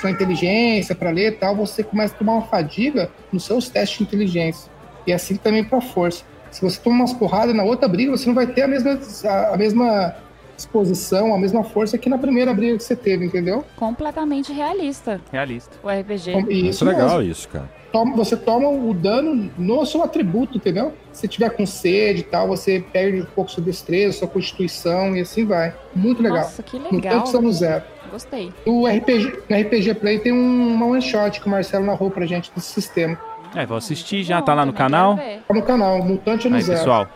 sua 0.00 0.10
inteligência 0.10 0.94
para 0.94 1.10
ler 1.10 1.28
e 1.28 1.32
tal, 1.36 1.54
você 1.54 1.84
começa 1.84 2.14
a 2.14 2.18
tomar 2.18 2.32
uma 2.32 2.42
fadiga 2.46 3.10
nos 3.32 3.44
seus 3.44 3.68
testes 3.68 3.98
de 3.98 4.04
inteligência. 4.04 4.70
E 5.06 5.12
assim 5.12 5.36
também 5.36 5.62
para 5.62 5.80
força. 5.80 6.24
Se 6.54 6.62
você 6.62 6.80
toma 6.80 6.94
umas 6.98 7.12
porradas 7.12 7.52
na 7.52 7.64
outra 7.64 7.88
briga, 7.88 8.12
você 8.12 8.28
não 8.28 8.34
vai 8.34 8.46
ter 8.46 8.62
a 8.62 8.68
mesma, 8.68 8.96
a, 9.24 9.54
a 9.54 9.56
mesma 9.56 10.14
disposição, 10.56 11.34
a 11.34 11.38
mesma 11.38 11.64
força 11.64 11.98
que 11.98 12.08
na 12.08 12.16
primeira 12.16 12.54
briga 12.54 12.76
que 12.76 12.82
você 12.84 12.94
teve, 12.94 13.24
entendeu? 13.26 13.64
Completamente 13.74 14.52
realista 14.52 15.20
Realista. 15.32 15.76
o 15.82 15.88
RPG. 15.88 16.30
E 16.48 16.60
Isso 16.60 16.70
isso 16.70 16.84
é 16.84 16.92
legal, 16.92 17.18
mesmo. 17.18 17.32
isso, 17.32 17.48
cara. 17.48 17.68
Toma- 17.90 18.14
você 18.14 18.36
toma 18.36 18.68
o 18.68 18.94
dano 18.94 19.50
no 19.58 19.84
seu 19.84 20.04
atributo, 20.04 20.56
entendeu? 20.58 20.92
Se 21.12 21.26
tiver 21.26 21.50
com 21.50 21.66
sede 21.66 22.20
e 22.20 22.24
tal, 22.24 22.46
você 22.46 22.78
perde 22.92 23.22
um 23.22 23.26
pouco 23.26 23.50
sua 23.50 23.62
destreza, 23.64 24.18
sua 24.18 24.28
constituição 24.28 25.16
e 25.16 25.22
assim 25.22 25.44
vai. 25.44 25.74
Muito 25.92 26.22
legal. 26.22 26.38
Nossa, 26.38 26.62
que 26.62 26.78
legal. 26.78 26.92
Mutantes 26.92 27.34
Ano 27.34 27.52
Zero. 27.52 27.82
Gostei. 28.12 28.52
O 28.64 28.86
RPG, 28.86 29.40
no 29.50 29.56
RPG 29.60 29.94
Play 29.94 30.20
tem 30.20 30.32
um, 30.32 30.74
uma 30.74 30.86
one 30.86 31.02
shot 31.02 31.40
que 31.40 31.48
o 31.48 31.50
Marcelo 31.50 31.84
narrou 31.84 32.12
pra 32.12 32.24
gente 32.26 32.52
desse 32.54 32.68
sistema. 32.72 33.18
É, 33.54 33.64
vou 33.64 33.76
assistir 33.76 34.24
já, 34.24 34.42
tá 34.42 34.52
lá 34.52 34.66
no 34.66 34.72
canal. 34.72 35.16
Tá 35.16 35.54
no 35.54 35.62
canal, 35.62 36.02
Mutante 36.02 36.48
Ano 36.48 36.56
Aí, 36.56 36.62
Zero. 36.62 36.78
pessoal, 36.78 37.08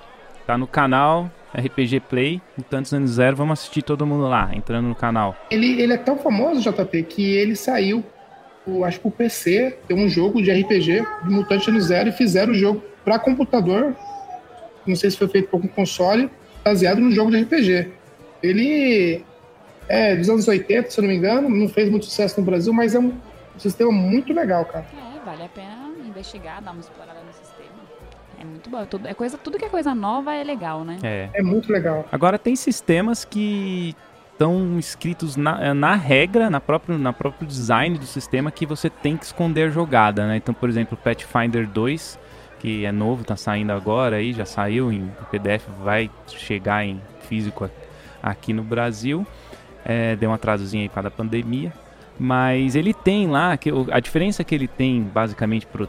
tá 0.46 0.56
no 0.56 0.66
canal 0.66 1.30
RPG 1.52 2.00
Play, 2.00 2.40
Mutantes 2.56 2.92
Ano 2.92 3.08
Zero, 3.08 3.36
vamos 3.36 3.58
assistir 3.58 3.82
todo 3.82 4.06
mundo 4.06 4.28
lá, 4.28 4.50
entrando 4.54 4.86
no 4.86 4.94
canal. 4.94 5.34
Ele, 5.50 5.80
ele 5.80 5.92
é 5.92 5.96
tão 5.96 6.16
famoso, 6.16 6.60
JP, 6.60 7.02
que 7.04 7.34
ele 7.34 7.56
saiu, 7.56 8.04
o, 8.66 8.84
acho 8.84 9.00
que 9.00 9.08
o 9.08 9.10
PC, 9.10 9.78
tem 9.88 9.96
um 9.96 10.08
jogo 10.08 10.40
de 10.40 10.52
RPG 10.52 11.04
de 11.24 11.30
Mutante 11.30 11.70
Ano 11.70 11.80
Zero 11.80 12.10
e 12.10 12.12
fizeram 12.12 12.52
o 12.52 12.56
jogo 12.56 12.82
pra 13.04 13.18
computador. 13.18 13.96
Não 14.86 14.94
sei 14.94 15.10
se 15.10 15.16
foi 15.16 15.28
feito 15.28 15.48
por 15.48 15.56
algum 15.56 15.68
console, 15.68 16.30
baseado 16.64 17.00
no 17.00 17.10
jogo 17.10 17.30
de 17.30 17.42
RPG. 17.42 17.90
Ele 18.42 19.24
é 19.88 20.14
dos 20.14 20.28
anos 20.28 20.46
80, 20.46 20.90
se 20.90 21.00
eu 21.00 21.02
não 21.02 21.10
me 21.10 21.16
engano, 21.16 21.48
não 21.48 21.68
fez 21.68 21.90
muito 21.90 22.04
sucesso 22.04 22.38
no 22.38 22.46
Brasil, 22.46 22.72
mas 22.72 22.94
é 22.94 23.00
um 23.00 23.12
sistema 23.56 23.90
muito 23.90 24.32
legal, 24.32 24.64
cara. 24.66 24.86
É, 24.94 25.24
vale 25.24 25.42
a 25.42 25.48
pena 25.48 25.87
investigar, 26.18 26.62
dar 26.62 26.72
uma 26.72 26.80
explorada 26.80 27.20
no 27.20 27.32
sistema. 27.32 27.68
É 28.40 28.44
muito 28.44 28.70
bom. 28.70 28.84
Tudo, 28.86 29.08
é 29.08 29.14
coisa, 29.14 29.36
tudo 29.36 29.58
que 29.58 29.64
é 29.64 29.68
coisa 29.68 29.94
nova 29.94 30.34
é 30.34 30.44
legal, 30.44 30.84
né? 30.84 30.98
É. 31.02 31.30
É 31.34 31.42
muito 31.42 31.72
legal. 31.72 32.06
Agora 32.12 32.38
tem 32.38 32.54
sistemas 32.54 33.24
que 33.24 33.96
estão 34.32 34.78
escritos 34.78 35.36
na, 35.36 35.74
na 35.74 35.94
regra, 35.96 36.48
na 36.48 36.60
próprio, 36.60 36.96
na 36.96 37.12
próprio 37.12 37.46
design 37.46 37.98
do 37.98 38.06
sistema, 38.06 38.52
que 38.52 38.64
você 38.64 38.88
tem 38.88 39.16
que 39.16 39.24
esconder 39.24 39.64
a 39.64 39.70
jogada, 39.70 40.26
né? 40.26 40.36
Então, 40.36 40.54
por 40.54 40.68
exemplo, 40.68 40.96
o 40.98 41.02
Pathfinder 41.02 41.68
2, 41.68 42.18
que 42.60 42.84
é 42.84 42.92
novo, 42.92 43.24
tá 43.24 43.34
saindo 43.34 43.72
agora 43.72 44.16
aí, 44.16 44.32
já 44.32 44.44
saiu 44.44 44.92
em 44.92 45.10
PDF, 45.32 45.66
vai 45.82 46.08
chegar 46.28 46.84
em 46.84 47.00
físico 47.22 47.68
aqui 48.22 48.52
no 48.52 48.62
Brasil. 48.62 49.26
É, 49.84 50.14
deu 50.14 50.30
um 50.30 50.34
atrasozinho 50.34 50.84
aí 50.84 50.88
para 50.88 51.08
a 51.08 51.10
pandemia. 51.10 51.72
Mas 52.18 52.74
ele 52.74 52.92
tem 52.92 53.28
lá, 53.28 53.56
que, 53.56 53.70
a 53.92 54.00
diferença 54.00 54.42
que 54.42 54.54
ele 54.54 54.66
tem 54.66 55.02
basicamente 55.02 55.66
para 55.66 55.82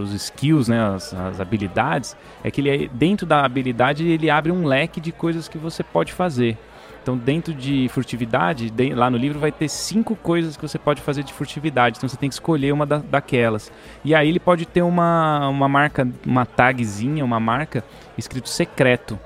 os 0.00 0.12
skills, 0.12 0.68
né, 0.68 0.80
as, 0.94 1.14
as 1.14 1.40
habilidades, 1.40 2.16
é 2.42 2.50
que 2.50 2.60
ele 2.60 2.70
é- 2.70 2.88
dentro 2.88 3.24
da 3.24 3.44
habilidade 3.44 4.04
ele 4.06 4.28
abre 4.28 4.50
um 4.50 4.64
leque 4.66 5.00
de 5.00 5.12
coisas 5.12 5.46
que 5.46 5.58
você 5.58 5.84
pode 5.84 6.12
fazer. 6.12 6.58
Então, 7.02 7.16
dentro 7.16 7.54
de 7.54 7.88
furtividade, 7.90 8.68
de- 8.68 8.92
lá 8.92 9.08
no 9.08 9.16
livro 9.16 9.38
vai 9.38 9.52
ter 9.52 9.68
cinco 9.68 10.16
coisas 10.16 10.56
que 10.56 10.62
você 10.66 10.76
pode 10.76 11.00
fazer 11.00 11.22
de 11.22 11.32
furtividade. 11.32 11.98
Então, 11.98 12.08
você 12.08 12.16
tem 12.16 12.28
que 12.28 12.34
escolher 12.34 12.72
uma 12.72 12.84
da- 12.84 12.98
daquelas. 12.98 13.70
E 14.04 14.12
aí 14.12 14.28
ele 14.28 14.40
pode 14.40 14.66
ter 14.66 14.82
uma, 14.82 15.48
uma 15.48 15.68
marca, 15.68 16.08
uma 16.26 16.44
tagzinha, 16.44 17.24
uma 17.24 17.38
marca 17.38 17.84
escrito 18.18 18.48
secreto. 18.48 19.16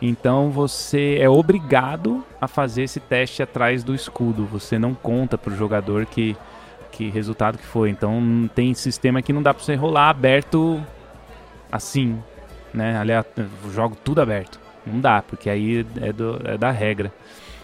Então 0.00 0.50
você 0.50 1.18
é 1.20 1.28
obrigado 1.28 2.24
a 2.40 2.46
fazer 2.46 2.82
esse 2.84 3.00
teste 3.00 3.42
atrás 3.42 3.82
do 3.82 3.94
escudo. 3.94 4.46
Você 4.46 4.78
não 4.78 4.94
conta 4.94 5.36
pro 5.36 5.54
jogador 5.56 6.06
que, 6.06 6.36
que 6.92 7.10
resultado 7.10 7.58
que 7.58 7.66
foi. 7.66 7.90
Então 7.90 8.48
tem 8.54 8.72
sistema 8.74 9.20
que 9.22 9.32
não 9.32 9.42
dá 9.42 9.52
pra 9.52 9.62
você 9.64 9.74
rolar 9.74 10.08
aberto 10.10 10.80
assim, 11.70 12.18
né? 12.72 12.96
Aliás, 12.98 13.26
jogo 13.72 13.96
tudo 14.04 14.20
aberto. 14.20 14.60
Não 14.86 15.00
dá, 15.00 15.20
porque 15.20 15.50
aí 15.50 15.84
é, 16.00 16.12
do- 16.12 16.40
é 16.44 16.56
da 16.56 16.70
regra. 16.70 17.12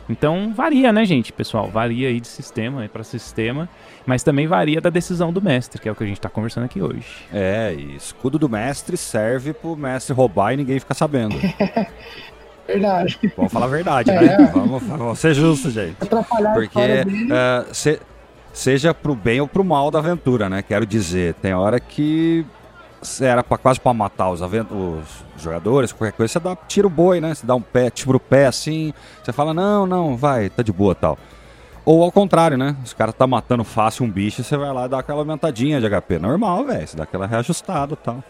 Então 0.08 0.52
varia, 0.54 0.92
né, 0.92 1.04
gente, 1.04 1.32
pessoal? 1.32 1.68
Varia 1.70 2.08
aí 2.08 2.20
de 2.20 2.28
sistema 2.28 2.86
para 2.92 3.02
sistema, 3.02 3.68
mas 4.04 4.22
também 4.22 4.46
varia 4.46 4.80
da 4.80 4.90
decisão 4.90 5.32
do 5.32 5.40
mestre, 5.40 5.80
que 5.80 5.88
é 5.88 5.92
o 5.92 5.94
que 5.94 6.04
a 6.04 6.06
gente 6.06 6.20
tá 6.20 6.28
conversando 6.28 6.64
aqui 6.64 6.82
hoje. 6.82 7.06
É, 7.32 7.74
e 7.76 7.96
escudo 7.96 8.38
do 8.38 8.48
mestre 8.48 8.96
serve 8.96 9.52
pro 9.54 9.74
mestre 9.76 10.12
roubar 10.14 10.52
e 10.52 10.56
ninguém 10.58 10.78
ficar 10.78 10.94
sabendo. 10.94 11.36
Verdade. 12.66 13.18
Vamos 13.36 13.52
falar 13.52 13.66
a 13.66 13.68
verdade, 13.68 14.10
É. 14.10 14.20
né? 14.38 14.50
Vamos, 14.54 14.82
vamos 14.82 15.18
ser 15.18 15.34
justos, 15.34 15.72
gente. 15.72 15.96
Atrapalhar 16.00 16.54
Porque 16.54 16.78
é, 16.80 17.04
se- 17.74 18.00
seja 18.54 18.94
pro 18.94 19.14
bem 19.14 19.40
ou 19.40 19.46
pro 19.46 19.62
mal 19.62 19.90
da 19.90 19.98
aventura, 19.98 20.48
né? 20.48 20.62
Quero 20.62 20.86
dizer, 20.86 21.34
tem 21.34 21.52
hora 21.52 21.78
que 21.78 22.44
era 23.20 23.42
pra, 23.42 23.58
quase 23.58 23.80
pra 23.80 23.92
matar 23.92 24.30
os, 24.30 24.40
os 24.40 25.42
jogadores, 25.42 25.92
qualquer 25.92 26.16
coisa, 26.16 26.32
você 26.32 26.40
dá, 26.40 26.56
tira 26.56 26.86
o 26.86 26.90
boi, 26.90 27.20
né? 27.20 27.34
Você 27.34 27.46
dá 27.46 27.54
um 27.54 27.60
pé, 27.60 27.90
tira 27.90 28.16
o 28.16 28.20
pé 28.20 28.46
assim, 28.46 28.92
você 29.22 29.32
fala, 29.32 29.52
não, 29.54 29.86
não, 29.86 30.16
vai, 30.16 30.48
tá 30.48 30.62
de 30.62 30.72
boa 30.72 30.94
tal. 30.94 31.18
Ou 31.84 32.02
ao 32.02 32.10
contrário, 32.10 32.56
né? 32.56 32.74
Os 32.82 32.94
caras 32.94 33.14
tá 33.14 33.26
matando 33.26 33.62
fácil 33.62 34.06
um 34.06 34.10
bicho, 34.10 34.42
você 34.42 34.56
vai 34.56 34.72
lá 34.72 34.86
e 34.86 34.88
dá 34.88 34.98
aquela 35.00 35.18
aumentadinha 35.18 35.78
de 35.80 35.86
HP. 35.88 36.18
Normal, 36.18 36.64
velho. 36.64 36.88
Você 36.88 36.96
dá 36.96 37.02
aquela 37.02 37.26
reajustada 37.26 37.92
e 37.92 37.96
tal. 37.96 38.24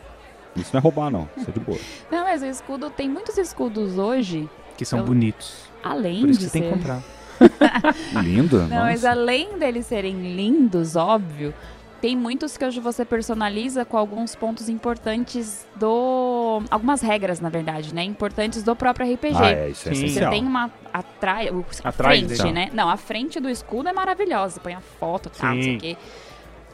Isso 0.57 0.71
não 0.73 0.79
é 0.81 0.83
roubar, 0.83 1.09
não. 1.11 1.29
Isso 1.37 1.51
é 1.51 1.53
de 1.53 1.61
boa. 1.61 1.79
Não, 2.11 2.25
mas 2.25 2.43
o 2.43 2.47
escudo, 2.47 2.91
tem 2.91 3.09
muitos 3.09 3.39
escudos 3.39 3.97
hoje, 3.97 4.49
Que 4.77 4.85
são 4.85 4.99
Eu- 5.01 5.05
bonitos. 5.05 5.71
além 5.85 6.21
Por 6.23 6.31
isso 6.31 6.41
de 6.41 6.47
que 6.47 6.51
você 6.51 6.59
tem 6.61 6.63
ser... 6.63 6.77
que 6.77 6.79
comprar. 6.79 7.03
Lindo. 8.23 8.59
Não, 8.63 8.69
mas 8.81 9.03
nossa. 9.03 9.11
além 9.11 9.57
deles 9.59 9.87
serem 9.87 10.35
lindos, 10.35 10.97
óbvio, 10.97 11.55
tem 12.05 12.15
muitos 12.15 12.59
que 12.59 12.65
hoje 12.67 12.81
você 12.81 13.03
personaliza 13.03 13.83
com 13.83 13.97
alguns 13.97 14.35
pontos 14.37 14.69
importantes 14.69 15.67
do. 15.75 16.63
Algumas 16.71 17.01
regras, 17.01 17.41
na 17.41 17.49
verdade, 17.49 17.95
né? 17.95 18.05
Importantes 18.05 18.63
do 18.63 18.77
próprio 18.77 19.11
RPG. 19.15 19.35
Ah, 19.35 19.51
é, 19.51 19.71
isso 19.71 19.89
é 19.89 19.95
Sim. 19.95 20.09
Você 20.09 20.29
tem 20.29 20.45
uma 20.45 20.71
atrás, 20.93 21.49
a 21.83 21.89
Atrás 21.89 22.27
frente, 22.27 22.53
né? 22.53 22.69
Não, 22.75 22.91
a 22.91 22.99
frente 22.99 23.41
do 23.41 23.49
escudo 23.49 23.89
é 23.89 23.93
maravilhosa. 23.95 24.57
Você 24.57 24.61
põe 24.61 24.75
a 24.75 24.83
foto 24.83 25.31
tal, 25.31 25.55
não 25.55 25.63
sei 25.63 25.77
o 25.77 25.81
quê. 25.81 25.97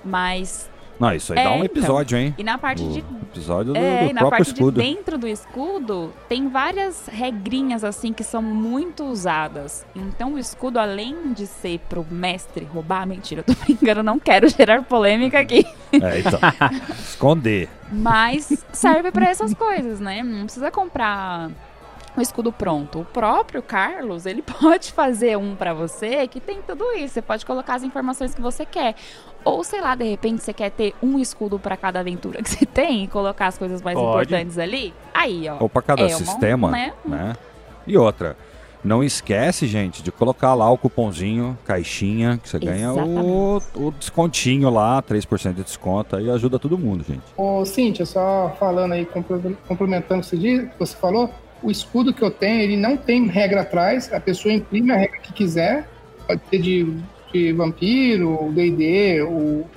Mas. 0.04 0.68
Não, 1.00 1.12
isso 1.14 1.32
aí 1.32 1.38
É, 1.38 1.44
dá 1.44 1.50
um 1.50 1.54
então. 1.54 1.64
episódio, 1.64 2.18
hein? 2.18 2.34
E 2.36 2.44
na 2.44 2.58
parte 2.58 2.82
O 2.84 2.92
de 2.92 2.98
episódio 3.22 3.72
do, 3.72 3.78
É, 3.78 4.04
do 4.04 4.10
e 4.10 4.12
na 4.12 4.20
próprio 4.20 4.44
parte 4.44 4.52
escudo. 4.52 4.80
de 4.82 4.86
dentro 4.86 5.16
do 5.16 5.26
escudo 5.26 6.12
tem 6.28 6.48
várias 6.48 7.06
regrinhas 7.06 7.82
assim 7.82 8.12
que 8.12 8.22
são 8.22 8.42
muito 8.42 9.04
usadas. 9.04 9.86
Então 9.96 10.34
o 10.34 10.38
escudo, 10.38 10.78
além 10.78 11.32
de 11.32 11.46
ser 11.46 11.80
pro 11.88 12.04
mestre 12.10 12.64
roubar, 12.66 13.06
mentira, 13.06 13.40
eu 13.40 13.44
tô 13.44 13.54
brincando, 13.64 14.02
não 14.02 14.18
quero 14.18 14.48
gerar 14.48 14.82
polêmica 14.82 15.40
aqui. 15.40 15.64
É, 15.92 16.18
então. 16.20 16.38
Esconder. 16.98 17.68
Mas 17.90 18.64
serve 18.72 19.10
pra 19.10 19.26
essas 19.28 19.54
coisas, 19.54 19.98
né? 20.00 20.22
Não 20.22 20.44
precisa 20.44 20.70
comprar 20.70 21.50
o 22.16 22.20
escudo 22.20 22.52
pronto. 22.52 23.00
O 23.00 23.04
próprio 23.04 23.62
Carlos, 23.62 24.26
ele 24.26 24.42
pode 24.60 24.92
fazer 24.92 25.36
um 25.38 25.54
pra 25.54 25.72
você 25.72 26.26
que 26.26 26.40
tem 26.40 26.60
tudo 26.62 26.84
isso. 26.92 27.14
Você 27.14 27.22
pode 27.22 27.44
colocar 27.46 27.74
as 27.74 27.82
informações 27.82 28.34
que 28.34 28.40
você 28.40 28.64
quer. 28.66 28.94
Ou, 29.44 29.64
sei 29.64 29.80
lá, 29.80 29.94
de 29.94 30.04
repente 30.04 30.42
você 30.42 30.52
quer 30.52 30.70
ter 30.70 30.94
um 31.02 31.18
escudo 31.18 31.58
pra 31.58 31.76
cada 31.76 32.00
aventura 32.00 32.42
que 32.42 32.50
você 32.50 32.66
tem 32.66 33.04
e 33.04 33.08
colocar 33.08 33.46
as 33.46 33.56
coisas 33.56 33.80
mais 33.82 33.96
Pode. 33.98 34.08
importantes 34.26 34.58
ali. 34.58 34.92
Aí, 35.14 35.48
ó. 35.48 35.56
Ou 35.60 35.68
pra 35.68 35.82
cada 35.82 36.02
É 36.02 36.06
uma- 36.08 36.16
sistema, 36.18 36.70
né? 36.70 36.92
né? 37.04 37.36
E 37.86 37.96
outra, 37.96 38.36
Não 38.82 39.04
esquece, 39.04 39.66
gente, 39.66 40.02
de 40.02 40.10
colocar 40.10 40.54
lá 40.54 40.70
o 40.70 40.78
cupomzinho, 40.78 41.56
caixinha, 41.66 42.40
que 42.42 42.48
você 42.48 42.58
ganha 42.58 42.90
o, 42.94 43.60
o 43.74 43.90
descontinho 43.92 44.70
lá, 44.70 45.02
3% 45.02 45.52
de 45.52 45.62
desconto, 45.62 46.16
aí 46.16 46.30
ajuda 46.30 46.58
todo 46.58 46.78
mundo, 46.78 47.04
gente. 47.06 47.20
Ô, 47.36 47.62
Cíntia, 47.66 48.06
só 48.06 48.56
falando 48.58 48.92
aí, 48.92 49.06
complementando 49.68 50.22
o 50.22 50.30
que 50.30 50.68
você 50.78 50.96
falou, 50.96 51.28
o 51.62 51.70
escudo 51.70 52.12
que 52.12 52.22
eu 52.22 52.30
tenho, 52.30 52.60
ele 52.60 52.76
não 52.76 52.96
tem 52.96 53.26
regra 53.26 53.62
atrás, 53.62 54.12
a 54.12 54.20
pessoa 54.20 54.52
imprime 54.52 54.92
a 54.92 54.96
regra 54.96 55.18
que 55.18 55.32
quiser, 55.32 55.88
pode 56.26 56.40
ser 56.48 56.58
de, 56.58 56.96
de 57.32 57.52
vampiro, 57.52 58.50
D&D, 58.52 59.22
ou 59.22 59.68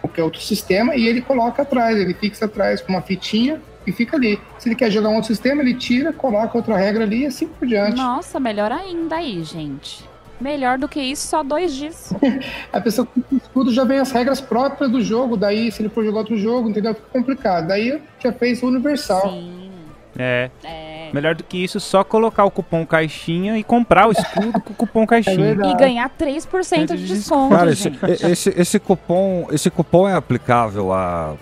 qualquer 0.00 0.22
outro 0.22 0.40
sistema, 0.40 0.96
e 0.96 1.06
ele 1.06 1.20
coloca 1.20 1.62
atrás, 1.62 1.96
ele 1.98 2.14
fixa 2.14 2.46
atrás 2.46 2.80
com 2.80 2.92
uma 2.92 3.02
fitinha, 3.02 3.60
e 3.86 3.92
fica 3.92 4.16
ali. 4.16 4.38
Se 4.58 4.68
ele 4.68 4.76
quer 4.76 4.90
jogar 4.90 5.08
um 5.08 5.14
outro 5.14 5.28
sistema, 5.28 5.62
ele 5.62 5.74
tira, 5.74 6.12
coloca 6.12 6.56
outra 6.56 6.76
regra 6.76 7.04
ali 7.04 7.22
e 7.22 7.26
assim 7.26 7.48
por 7.48 7.66
diante. 7.66 7.96
Nossa, 7.96 8.38
melhor 8.38 8.70
ainda 8.70 9.16
aí, 9.16 9.42
gente. 9.42 10.08
Melhor 10.40 10.78
do 10.78 10.88
que 10.88 11.00
isso, 11.00 11.28
só 11.28 11.42
dois 11.42 11.74
dias. 11.74 12.12
a 12.72 12.80
pessoa 12.80 13.06
com 13.06 13.20
o 13.34 13.36
escudo 13.36 13.72
já 13.72 13.84
vem 13.84 13.98
as 13.98 14.10
regras 14.10 14.40
próprias 14.40 14.90
do 14.90 15.02
jogo, 15.02 15.36
daí 15.36 15.70
se 15.70 15.82
ele 15.82 15.90
for 15.90 16.02
jogar 16.02 16.20
outro 16.20 16.38
jogo, 16.38 16.70
entendeu? 16.70 16.94
Fica 16.94 17.08
complicado. 17.12 17.68
Daí 17.68 18.00
já 18.18 18.32
fez 18.32 18.62
o 18.62 18.66
universal. 18.66 19.30
Sim. 19.30 19.70
É. 20.18 20.50
é. 20.64 20.89
Melhor 21.12 21.34
do 21.34 21.44
que 21.44 21.62
isso, 21.62 21.80
só 21.80 22.04
colocar 22.04 22.44
o 22.44 22.50
cupom 22.50 22.86
caixinha 22.86 23.58
e 23.58 23.64
comprar 23.64 24.08
o 24.08 24.12
escudo 24.12 24.60
com 24.60 24.72
o 24.72 24.76
cupom 24.76 25.06
caixinha. 25.06 25.50
É 25.50 25.70
e 25.70 25.76
ganhar 25.76 26.10
3% 26.10 26.96
de 26.96 27.06
desconto. 27.06 27.54
Cara, 27.54 27.72
esse, 27.72 27.92
esse, 28.24 28.54
esse, 28.56 28.78
cupom, 28.78 29.48
esse 29.50 29.70
cupom 29.70 30.08
é 30.08 30.14
aplicável 30.14 30.92
a 30.92 31.34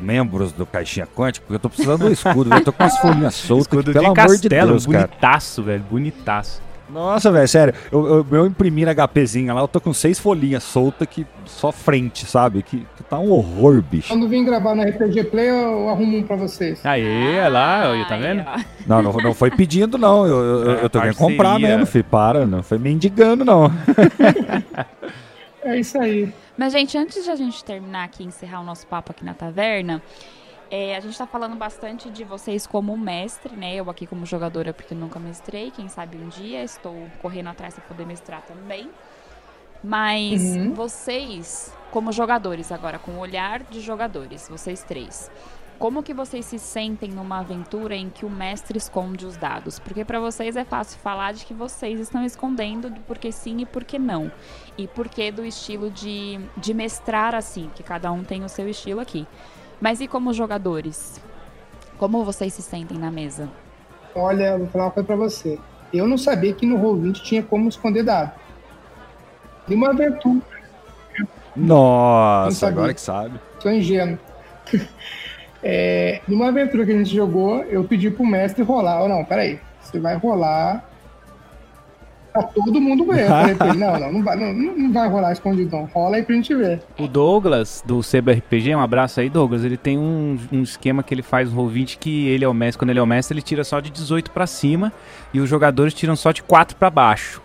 membros 0.00 0.52
do 0.52 0.66
Caixinha 0.66 1.06
Quântica, 1.06 1.44
porque 1.46 1.56
eu 1.56 1.60
tô 1.60 1.68
precisando 1.68 2.06
do 2.06 2.12
escudo, 2.12 2.54
eu 2.54 2.64
tô 2.64 2.72
com 2.72 2.82
as 2.82 2.98
folhinhas 2.98 3.34
soltas, 3.34 3.66
escudo 3.66 3.92
pelo 3.92 4.00
de 4.00 4.06
amor 4.06 4.14
castelo, 4.14 4.40
de 4.40 4.48
Deus, 4.48 4.86
cara. 4.86 5.06
Bonitaço, 5.06 5.62
velho, 5.62 5.84
bonitaço. 5.90 6.65
Nossa, 6.88 7.32
velho, 7.32 7.48
sério, 7.48 7.74
eu, 7.90 8.06
eu, 8.06 8.26
eu 8.30 8.46
imprimi 8.46 8.84
na 8.84 8.94
HPzinha 8.94 9.52
lá, 9.52 9.60
eu 9.60 9.68
tô 9.68 9.80
com 9.80 9.92
seis 9.92 10.18
folhinhas 10.18 10.62
soltas 10.62 11.08
que 11.08 11.26
só 11.44 11.72
frente, 11.72 12.26
sabe? 12.26 12.62
Que, 12.62 12.86
que 12.96 13.02
tá 13.02 13.18
um 13.18 13.30
horror, 13.30 13.82
bicho. 13.82 14.08
Quando 14.08 14.28
vim 14.28 14.44
gravar 14.44 14.74
no 14.74 14.82
RPG 14.82 15.24
Play, 15.24 15.50
eu 15.50 15.88
arrumo 15.88 16.18
um 16.18 16.22
pra 16.22 16.36
vocês. 16.36 16.84
Aê, 16.84 17.38
olha 17.40 17.48
lá, 17.48 18.04
tá 18.08 18.16
vendo? 18.16 18.44
Não, 18.86 19.02
não, 19.02 19.12
não 19.12 19.34
foi 19.34 19.50
pedindo, 19.50 19.98
não. 19.98 20.26
Eu, 20.26 20.36
eu, 20.36 20.70
eu 20.72 20.90
tô 20.90 21.00
querendo 21.00 21.16
comprar 21.16 21.58
mesmo, 21.58 21.86
filho. 21.86 22.04
Para, 22.04 22.46
não 22.46 22.62
foi 22.62 22.78
mendigando, 22.78 23.44
não. 23.44 23.72
é 25.64 25.78
isso 25.78 26.00
aí. 26.00 26.32
Mas, 26.56 26.72
gente, 26.72 26.96
antes 26.96 27.24
de 27.24 27.30
a 27.30 27.36
gente 27.36 27.62
terminar 27.64 28.04
aqui, 28.04 28.24
encerrar 28.24 28.60
o 28.60 28.64
nosso 28.64 28.86
papo 28.86 29.12
aqui 29.12 29.24
na 29.24 29.34
taverna, 29.34 30.00
é, 30.70 30.96
a 30.96 31.00
gente 31.00 31.12
está 31.12 31.26
falando 31.26 31.56
bastante 31.56 32.10
de 32.10 32.24
vocês 32.24 32.66
como 32.66 32.96
mestre, 32.96 33.54
né? 33.54 33.74
Eu 33.74 33.88
aqui 33.88 34.06
como 34.06 34.26
jogadora, 34.26 34.72
porque 34.72 34.94
nunca 34.94 35.18
mestrei. 35.18 35.70
Quem 35.70 35.88
sabe 35.88 36.16
um 36.16 36.28
dia 36.28 36.62
estou 36.62 37.08
correndo 37.22 37.48
atrás 37.48 37.74
para 37.74 37.84
poder 37.84 38.06
mestrar 38.06 38.42
também. 38.42 38.90
Mas 39.82 40.42
uhum. 40.42 40.74
vocês, 40.74 41.72
como 41.90 42.10
jogadores 42.10 42.72
agora, 42.72 42.98
com 42.98 43.12
o 43.12 43.18
olhar 43.18 43.62
de 43.62 43.80
jogadores, 43.80 44.48
vocês 44.48 44.82
três, 44.82 45.30
como 45.78 46.02
que 46.02 46.14
vocês 46.14 46.46
se 46.46 46.58
sentem 46.58 47.10
numa 47.10 47.40
aventura 47.40 47.94
em 47.94 48.08
que 48.08 48.24
o 48.24 48.30
mestre 48.30 48.78
esconde 48.78 49.26
os 49.26 49.36
dados? 49.36 49.78
Porque 49.78 50.04
para 50.04 50.18
vocês 50.18 50.56
é 50.56 50.64
fácil 50.64 50.98
falar 50.98 51.34
de 51.34 51.44
que 51.44 51.52
vocês 51.52 52.00
estão 52.00 52.24
escondendo 52.24 52.88
do 52.88 53.00
porquê 53.02 53.30
sim 53.30 53.60
e 53.60 53.66
porquê 53.66 53.98
não. 53.98 54.32
E 54.78 54.88
porquê 54.88 55.30
do 55.30 55.44
estilo 55.44 55.90
de, 55.90 56.40
de 56.56 56.72
mestrar 56.72 57.34
assim, 57.34 57.70
que 57.74 57.82
cada 57.82 58.10
um 58.10 58.24
tem 58.24 58.42
o 58.42 58.48
seu 58.48 58.68
estilo 58.68 59.00
aqui. 59.00 59.26
Mas 59.80 60.00
e 60.00 60.08
como 60.08 60.32
jogadores? 60.32 61.20
Como 61.98 62.24
vocês 62.24 62.52
se 62.52 62.62
sentem 62.62 62.98
na 62.98 63.10
mesa? 63.10 63.48
Olha, 64.14 64.56
vou 64.56 64.66
falar 64.68 64.84
uma 64.86 64.90
coisa 64.90 65.06
pra 65.06 65.16
você. 65.16 65.58
Eu 65.92 66.06
não 66.06 66.18
sabia 66.18 66.52
que 66.52 66.66
no 66.66 66.78
Roll20 66.78 67.22
tinha 67.22 67.42
como 67.42 67.68
esconder 67.68 68.02
dado. 68.02 68.32
De 69.66 69.74
uma 69.74 69.90
aventura. 69.90 70.42
Nossa, 71.54 72.68
agora 72.68 72.92
que 72.92 73.00
sabe. 73.00 73.40
Sou 73.60 73.72
ingênuo. 73.72 74.18
É, 75.68 76.20
numa 76.28 76.48
aventura 76.48 76.84
que 76.86 76.92
a 76.92 76.96
gente 76.96 77.12
jogou, 77.12 77.64
eu 77.64 77.82
pedi 77.82 78.08
pro 78.08 78.24
mestre 78.24 78.62
rolar. 78.62 79.02
Ou 79.02 79.08
não, 79.08 79.24
peraí, 79.24 79.58
você 79.80 79.98
vai 79.98 80.14
rolar 80.14 80.88
pra 82.38 82.48
todo 82.48 82.80
mundo. 82.80 83.04
Eu 83.12 83.28
falei 83.28 83.54
pra 83.54 83.68
ele, 83.68 83.78
não, 83.84 84.00
não, 84.00 84.12
não 84.12 84.22
vai, 84.22 84.36
não, 84.36 84.52
não 84.52 84.92
vai 84.92 85.08
rolar 85.08 85.32
escondidão. 85.32 85.88
Rola 85.92 86.16
aí 86.16 86.22
pra 86.22 86.34
gente 86.34 86.54
ver. 86.54 86.82
O 86.98 87.06
Douglas, 87.06 87.82
do 87.86 88.00
CBRPG, 88.00 88.74
um 88.74 88.80
abraço 88.80 89.20
aí, 89.20 89.28
Douglas, 89.28 89.64
ele 89.64 89.76
tem 89.76 89.98
um, 89.98 90.38
um 90.52 90.62
esquema 90.62 91.02
que 91.02 91.12
ele 91.14 91.22
faz 91.22 91.52
no 91.52 91.62
Roll20 91.62 91.98
que 91.98 92.28
ele 92.28 92.44
é 92.44 92.48
o 92.48 92.54
mestre, 92.54 92.78
quando 92.78 92.90
ele 92.90 92.98
é 92.98 93.02
o 93.02 93.06
mestre, 93.06 93.34
ele 93.34 93.42
tira 93.42 93.64
só 93.64 93.80
de 93.80 93.90
18 93.90 94.30
para 94.30 94.46
cima 94.46 94.92
e 95.32 95.40
os 95.40 95.48
jogadores 95.48 95.94
tiram 95.94 96.16
só 96.16 96.32
de 96.32 96.42
4 96.42 96.76
para 96.76 96.90
baixo. 96.90 97.42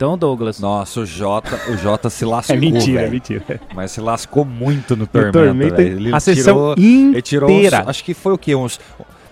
Então, 0.00 0.16
Douglas. 0.16 0.58
Nossa, 0.58 1.00
o 1.00 1.04
Jota, 1.04 1.60
o 1.70 1.76
Jota 1.76 2.08
se 2.08 2.24
lascou. 2.24 2.56
É 2.56 2.58
mentira, 2.58 3.00
véio. 3.00 3.06
é 3.06 3.10
mentira. 3.10 3.60
Mas 3.74 3.90
se 3.90 4.00
lascou 4.00 4.46
muito 4.46 4.96
no 4.96 5.06
Tormenta. 5.06 5.38
No 5.38 5.44
Tormenta 5.44 5.82
ele 5.82 6.14
a 6.14 6.18
sessão 6.18 6.54
tirou, 6.54 6.72
inteira. 6.72 7.10
Ele 7.12 7.22
tirou 7.22 7.50
uns, 7.50 7.72
acho 7.74 8.04
que 8.04 8.14
foi 8.14 8.32
o 8.32 8.38
quê? 8.38 8.54
Uns, 8.54 8.80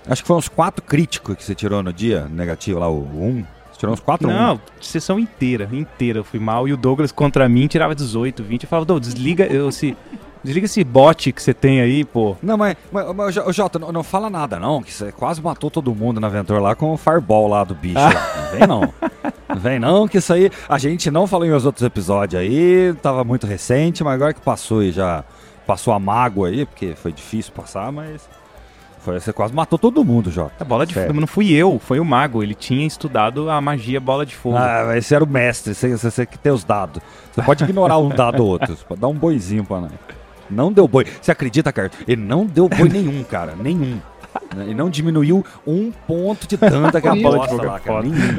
acho 0.07 0.23
que 0.23 0.29
foi 0.29 0.37
uns 0.37 0.47
quatro 0.47 0.85
críticos 0.85 1.37
que 1.37 1.43
você 1.43 1.55
tirou 1.55 1.83
no 1.83 1.91
dia 1.91 2.29
negativo 2.29 2.81
lá, 2.81 2.87
o 2.87 3.01
1. 3.01 3.25
Um. 3.25 3.45
Tirou 3.79 3.95
uns 3.95 4.01
4 4.01 4.27
Não, 4.29 4.57
um. 4.57 4.59
sessão 4.81 5.19
inteira, 5.19 5.69
inteira. 5.73 6.19
Eu 6.19 6.25
fui 6.25 6.41
mal. 6.41 6.67
E 6.67 6.73
o 6.73 6.77
Douglas 6.77 7.13
contra 7.13 7.49
mim 7.49 7.67
tirava 7.69 7.95
18, 7.95 8.43
20. 8.43 8.65
Eu 8.65 8.69
falava, 8.69 8.85
Douglas, 8.85 9.15
desliga. 9.15 9.47
Eu, 9.47 9.71
se, 9.71 9.97
Desliga 10.43 10.67
esse 10.67 10.85
bot 10.85 11.33
que 11.33 11.43
você 11.43 11.53
tem 11.53 11.81
aí, 11.81 12.05
pô. 12.05 12.37
Não, 12.43 12.57
mas, 12.57 12.77
mas, 12.93 13.15
mas 13.15 13.35
Jota, 13.55 13.79
não, 13.79 13.91
não, 13.91 14.03
fala 14.03 14.31
nada, 14.31 14.59
não. 14.59 14.83
Que 14.83 14.93
você 14.93 15.13
quase 15.13 15.43
matou 15.43 15.71
todo 15.71 15.95
mundo 15.95 16.21
na 16.21 16.27
aventura 16.29 16.61
lá 16.61 16.75
com 16.75 16.93
o 16.93 16.97
fireball 16.97 17.49
lá 17.49 17.65
do 17.65 17.75
bicho. 17.75 17.99
Ah. 17.99 18.49
Não 18.49 18.59
vem, 18.59 18.67
não. 18.67 18.95
Não 19.49 19.57
vem, 19.57 19.79
não, 19.79 20.09
que 20.09 20.19
isso 20.19 20.33
aí 20.33 20.51
a 20.69 20.79
gente 20.79 21.11
não 21.11 21.27
falou 21.27 21.47
em 21.47 21.51
os 21.53 21.67
outros 21.67 21.85
episódios 21.85 22.41
aí. 22.41 22.95
Tava 23.03 23.25
muito 23.25 23.47
recente, 23.47 24.03
mas 24.03 24.15
agora 24.15 24.33
que 24.33 24.41
passou 24.41 24.83
e 24.83 24.91
já 24.91 25.23
passou 25.67 25.93
a 25.93 25.99
mágoa 25.99 26.49
aí, 26.49 26.65
porque 26.65 26.95
foi 26.95 27.13
difícil 27.13 27.53
passar, 27.53 27.93
mas. 27.93 28.29
Foi, 29.01 29.19
você 29.21 29.33
quase 29.33 29.55
matou 29.55 29.79
todo 29.79 30.05
mundo, 30.05 30.31
Jota. 30.31 30.53
A 30.61 30.65
bola 30.65 30.85
de 30.85 30.95
fogo 30.95 31.21
não 31.21 31.27
fui 31.27 31.53
eu, 31.53 31.79
foi 31.79 32.01
o 32.01 32.05
mago. 32.05 32.43
Ele 32.43 32.55
tinha 32.55 32.87
estudado 32.87 33.51
a 33.51 33.61
magia 33.61 34.01
bola 34.01 34.27
de 34.27 34.35
fogo. 34.35 34.57
Ah, 34.57 34.97
esse 34.97 35.15
era 35.15 35.23
o 35.23 35.29
mestre, 35.29 35.75
você, 35.75 35.97
você, 35.97 36.11
você 36.11 36.27
que 36.27 36.39
tem 36.39 36.53
os 36.53 36.65
dados. 36.65 37.03
Você 37.33 37.43
pode 37.43 37.65
ignorar 37.65 37.99
um 37.99 38.09
dado 38.09 38.43
ou 38.43 38.51
outro, 38.51 38.77
pode 38.89 39.01
dar 39.01 39.09
um 39.09 39.15
boizinho 39.15 39.65
pra 39.65 39.81
nós. 39.81 39.93
Não 40.51 40.73
deu 40.73 40.89
boi. 40.89 41.07
Você 41.21 41.31
acredita, 41.31 41.73
cara? 41.73 41.91
Ele 42.07 42.23
não 42.23 42.47
deu 42.47 42.69
boi 42.69 42.89
nenhum, 42.89 43.23
cara. 43.23 43.55
Nenhum. 43.55 44.01
Ele 44.57 44.75
não 44.75 44.89
diminuiu 44.89 45.45
um 45.67 45.93
ponto 46.07 46.49
de 46.49 46.57
dano 46.57 46.91
daquela 46.91 47.17
bola 47.21 47.47
de 47.47 47.55
lá, 47.55 47.79
cara. 47.79 48.03
Nenhum. 48.03 48.39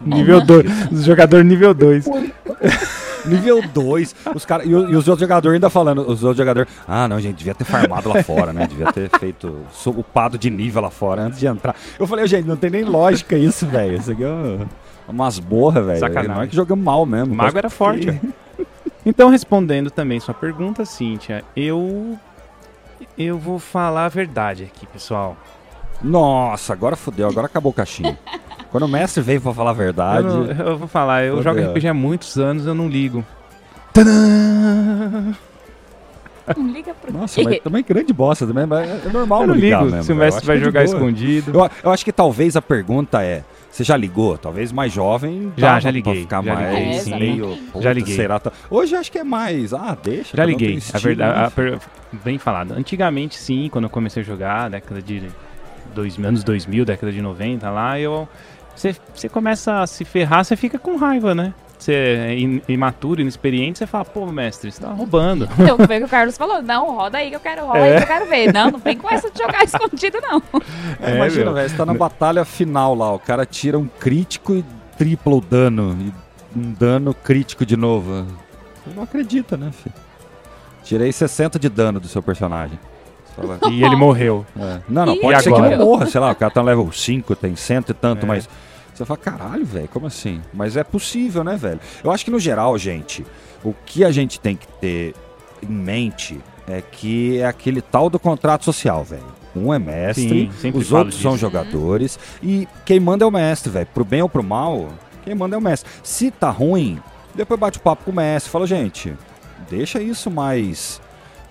Nível 0.00 0.40
2. 0.44 1.04
Jogador 1.04 1.42
nível 1.42 1.74
2. 1.74 2.04
nível 3.28 3.62
2. 3.62 4.14
Os 4.34 4.44
cara, 4.44 4.64
e, 4.64 4.74
os 4.74 5.08
outros 5.08 5.20
jogadores 5.20 5.54
ainda 5.54 5.70
falando. 5.70 6.00
Os 6.02 6.22
outros 6.22 6.38
jogadores. 6.38 6.70
Ah, 6.86 7.06
não, 7.08 7.20
gente, 7.20 7.36
devia 7.36 7.54
ter 7.54 7.64
farmado 7.64 8.08
lá 8.08 8.22
fora, 8.22 8.52
né? 8.52 8.66
Devia 8.66 8.92
ter 8.92 9.08
feito 9.18 9.64
upado 9.86 10.38
de 10.38 10.50
nível 10.50 10.82
lá 10.82 10.90
fora 10.90 11.22
antes 11.22 11.38
de 11.38 11.46
entrar. 11.46 11.76
Eu 11.98 12.06
falei, 12.06 12.26
gente, 12.26 12.46
não 12.46 12.56
tem 12.56 12.70
nem 12.70 12.84
lógica 12.84 13.36
isso, 13.36 13.66
velho. 13.66 13.96
Isso 13.96 14.12
aqui 14.12 14.24
é 14.24 14.66
umas 15.08 15.38
borras, 15.38 15.84
velho. 15.86 16.00
Sacanagem. 16.00 16.34
Não 16.34 16.42
é 16.42 16.46
que 16.46 16.56
jogamos 16.56 16.84
mal 16.84 17.06
mesmo. 17.06 17.32
O 17.32 17.36
mago 17.36 17.56
era 17.56 17.70
forte. 17.70 18.06
Que... 18.06 18.66
Então, 19.06 19.30
respondendo 19.30 19.90
também 19.90 20.20
sua 20.20 20.34
pergunta, 20.34 20.84
Cíntia, 20.84 21.44
eu. 21.56 22.18
Eu 23.16 23.38
vou 23.38 23.58
falar 23.58 24.04
a 24.04 24.08
verdade 24.08 24.64
aqui, 24.64 24.86
pessoal. 24.86 25.36
Nossa, 26.02 26.72
agora 26.72 26.94
fodeu, 26.94 27.28
agora 27.28 27.46
acabou 27.46 27.70
o 27.70 27.74
caixinho. 27.74 28.16
Quando 28.70 28.84
o 28.84 28.88
mestre 28.88 29.22
veio 29.22 29.40
pra 29.40 29.52
falar 29.54 29.70
a 29.70 29.74
verdade. 29.74 30.26
Eu, 30.26 30.54
não, 30.54 30.66
eu 30.66 30.78
vou 30.78 30.88
falar, 30.88 31.24
eu 31.24 31.42
jogo 31.42 31.60
RPG 31.60 31.88
há 31.88 31.94
muitos 31.94 32.36
anos, 32.36 32.66
eu 32.66 32.74
não 32.74 32.88
ligo. 32.88 33.24
Tadã! 33.92 35.34
Não 36.56 36.66
liga 36.68 36.94
pro 36.94 37.12
Nossa, 37.12 37.42
mas 37.42 37.58
também 37.60 37.84
grande 37.86 38.12
bosta 38.12 38.46
também, 38.46 38.64
mas 38.64 38.88
é 39.06 39.10
normal 39.10 39.42
eu 39.42 39.46
não, 39.48 39.54
não 39.54 39.60
ligar 39.60 39.80
ligo, 39.80 39.90
mesmo. 39.90 40.04
Se 40.04 40.12
o 40.12 40.16
mestre 40.16 40.46
vai 40.46 40.56
é 40.56 40.60
jogar 40.60 40.84
escondido. 40.84 41.52
Eu, 41.52 41.70
eu 41.82 41.90
acho 41.90 42.04
que 42.04 42.12
talvez 42.12 42.56
a 42.56 42.62
pergunta 42.62 43.22
é: 43.22 43.44
você 43.70 43.84
já 43.84 43.96
ligou? 43.96 44.38
Talvez 44.38 44.72
mais 44.72 44.92
jovem. 44.92 45.52
Já, 45.56 45.78
já 45.78 45.90
liguei. 45.90 46.22
ficar 46.22 46.42
já 46.42 46.54
mais 46.54 46.74
liguei, 46.74 46.98
sim. 47.00 47.18
meio. 47.18 47.56
Puta, 47.72 47.82
já 47.82 47.92
liguei. 47.92 48.16
Será 48.16 48.40
Hoje 48.70 48.96
acho 48.96 49.12
que 49.12 49.18
é 49.18 49.24
mais. 49.24 49.74
Ah, 49.74 49.96
deixa. 50.02 50.36
Já 50.36 50.44
liguei. 50.44 50.78
a 50.92 50.98
verdade, 50.98 51.44
a 51.44 51.50
per... 51.50 51.78
bem 52.24 52.38
falado. 52.38 52.72
Antigamente, 52.72 53.36
sim, 53.36 53.68
quando 53.70 53.84
eu 53.84 53.90
comecei 53.90 54.22
a 54.22 54.26
jogar, 54.26 54.70
década 54.70 55.02
de 55.02 55.28
dois, 55.94 56.18
anos 56.18 56.42
2000, 56.42 56.84
década 56.84 57.12
de 57.12 57.20
90, 57.20 57.70
lá 57.70 58.00
eu. 58.00 58.28
Você 58.78 59.28
começa 59.28 59.82
a 59.82 59.86
se 59.86 60.04
ferrar, 60.04 60.44
você 60.44 60.56
fica 60.56 60.78
com 60.78 60.96
raiva, 60.96 61.34
né? 61.34 61.52
você 61.78 61.92
é 61.92 62.72
imaturo, 62.72 63.20
inexperiente, 63.20 63.78
você 63.78 63.86
fala, 63.86 64.04
pô, 64.04 64.26
mestre, 64.26 64.70
você 64.70 64.80
tá 64.80 64.88
roubando. 64.88 65.48
Então, 65.58 65.76
foi 65.76 65.96
o 65.96 66.00
que 66.00 66.04
o 66.06 66.08
Carlos 66.08 66.36
falou, 66.36 66.62
não, 66.62 66.94
roda 66.96 67.18
aí 67.18 67.30
que 67.30 67.36
eu 67.36 67.40
quero, 67.40 67.66
roda 67.66 67.78
é. 67.78 67.92
aí 67.92 67.96
que 67.98 68.02
eu 68.02 68.06
quero 68.06 68.26
ver. 68.26 68.52
Não, 68.52 68.70
não 68.70 68.78
vem 68.78 68.96
com 68.96 69.08
essa 69.10 69.30
de 69.30 69.38
jogar 69.38 69.62
escondido, 69.64 70.18
não. 70.20 70.42
É, 71.00 71.14
Imagina, 71.14 71.52
velho, 71.52 71.68
você 71.68 71.76
tá 71.76 71.86
na 71.86 71.94
batalha 71.94 72.44
final 72.44 72.94
lá, 72.94 73.12
o 73.12 73.18
cara 73.18 73.46
tira 73.46 73.78
um 73.78 73.86
crítico 73.86 74.54
e 74.54 74.64
tripla 74.96 75.34
o 75.34 75.40
dano, 75.40 75.96
e 76.00 76.58
um 76.58 76.72
dano 76.72 77.14
crítico 77.14 77.64
de 77.64 77.76
novo. 77.76 78.26
Você 78.84 78.94
não 78.94 79.02
acredita, 79.02 79.56
né, 79.56 79.70
filho? 79.72 79.94
Tirei 80.82 81.12
60 81.12 81.58
de 81.58 81.68
dano 81.68 82.00
do 82.00 82.08
seu 82.08 82.22
personagem. 82.22 82.78
E 83.70 83.84
ele 83.84 83.94
morreu. 83.94 84.44
É. 84.58 84.80
Não, 84.88 85.06
não, 85.06 85.14
e 85.14 85.20
pode 85.20 85.42
ser 85.42 85.50
agora? 85.50 85.70
que 85.70 85.76
não 85.76 85.86
morra, 85.86 86.06
sei 86.06 86.20
lá, 86.20 86.32
o 86.32 86.34
cara 86.34 86.50
tá 86.50 86.60
no 86.60 86.66
level 86.66 86.90
5, 86.90 87.36
tem 87.36 87.54
cento 87.54 87.90
e 87.90 87.94
tanto, 87.94 88.24
é. 88.24 88.26
mas 88.26 88.48
Você 88.98 89.04
fala, 89.04 89.18
caralho, 89.18 89.64
velho, 89.64 89.88
como 89.88 90.06
assim? 90.08 90.42
Mas 90.52 90.76
é 90.76 90.82
possível, 90.82 91.44
né, 91.44 91.56
velho? 91.56 91.78
Eu 92.02 92.10
acho 92.10 92.24
que 92.24 92.30
no 92.32 92.38
geral, 92.40 92.76
gente, 92.76 93.24
o 93.62 93.72
que 93.72 94.04
a 94.04 94.10
gente 94.10 94.40
tem 94.40 94.56
que 94.56 94.66
ter 94.80 95.14
em 95.62 95.72
mente 95.72 96.40
é 96.66 96.82
que 96.82 97.38
é 97.38 97.46
aquele 97.46 97.80
tal 97.80 98.10
do 98.10 98.18
contrato 98.18 98.64
social, 98.64 99.04
velho. 99.04 99.22
Um 99.54 99.72
é 99.72 99.78
mestre, 99.78 100.50
Sim, 100.60 100.70
os 100.74 100.92
outros 100.92 101.20
são 101.20 101.32
disso. 101.32 101.40
jogadores. 101.40 102.18
E 102.42 102.66
quem 102.84 102.98
manda 103.00 103.24
é 103.24 103.28
o 103.28 103.30
mestre, 103.30 103.70
velho. 103.70 103.86
Pro 103.94 104.04
bem 104.04 104.20
ou 104.20 104.28
pro 104.28 104.42
mal, 104.42 104.88
quem 105.24 105.34
manda 105.34 105.54
é 105.54 105.58
o 105.58 105.62
mestre. 105.62 105.88
Se 106.02 106.30
tá 106.30 106.50
ruim, 106.50 107.00
depois 107.34 107.58
bate 107.58 107.78
o 107.78 107.80
papo 107.80 108.04
com 108.04 108.10
o 108.10 108.14
mestre. 108.14 108.50
Fala, 108.50 108.66
gente, 108.66 109.14
deixa 109.70 110.02
isso 110.02 110.28
mais. 110.30 111.00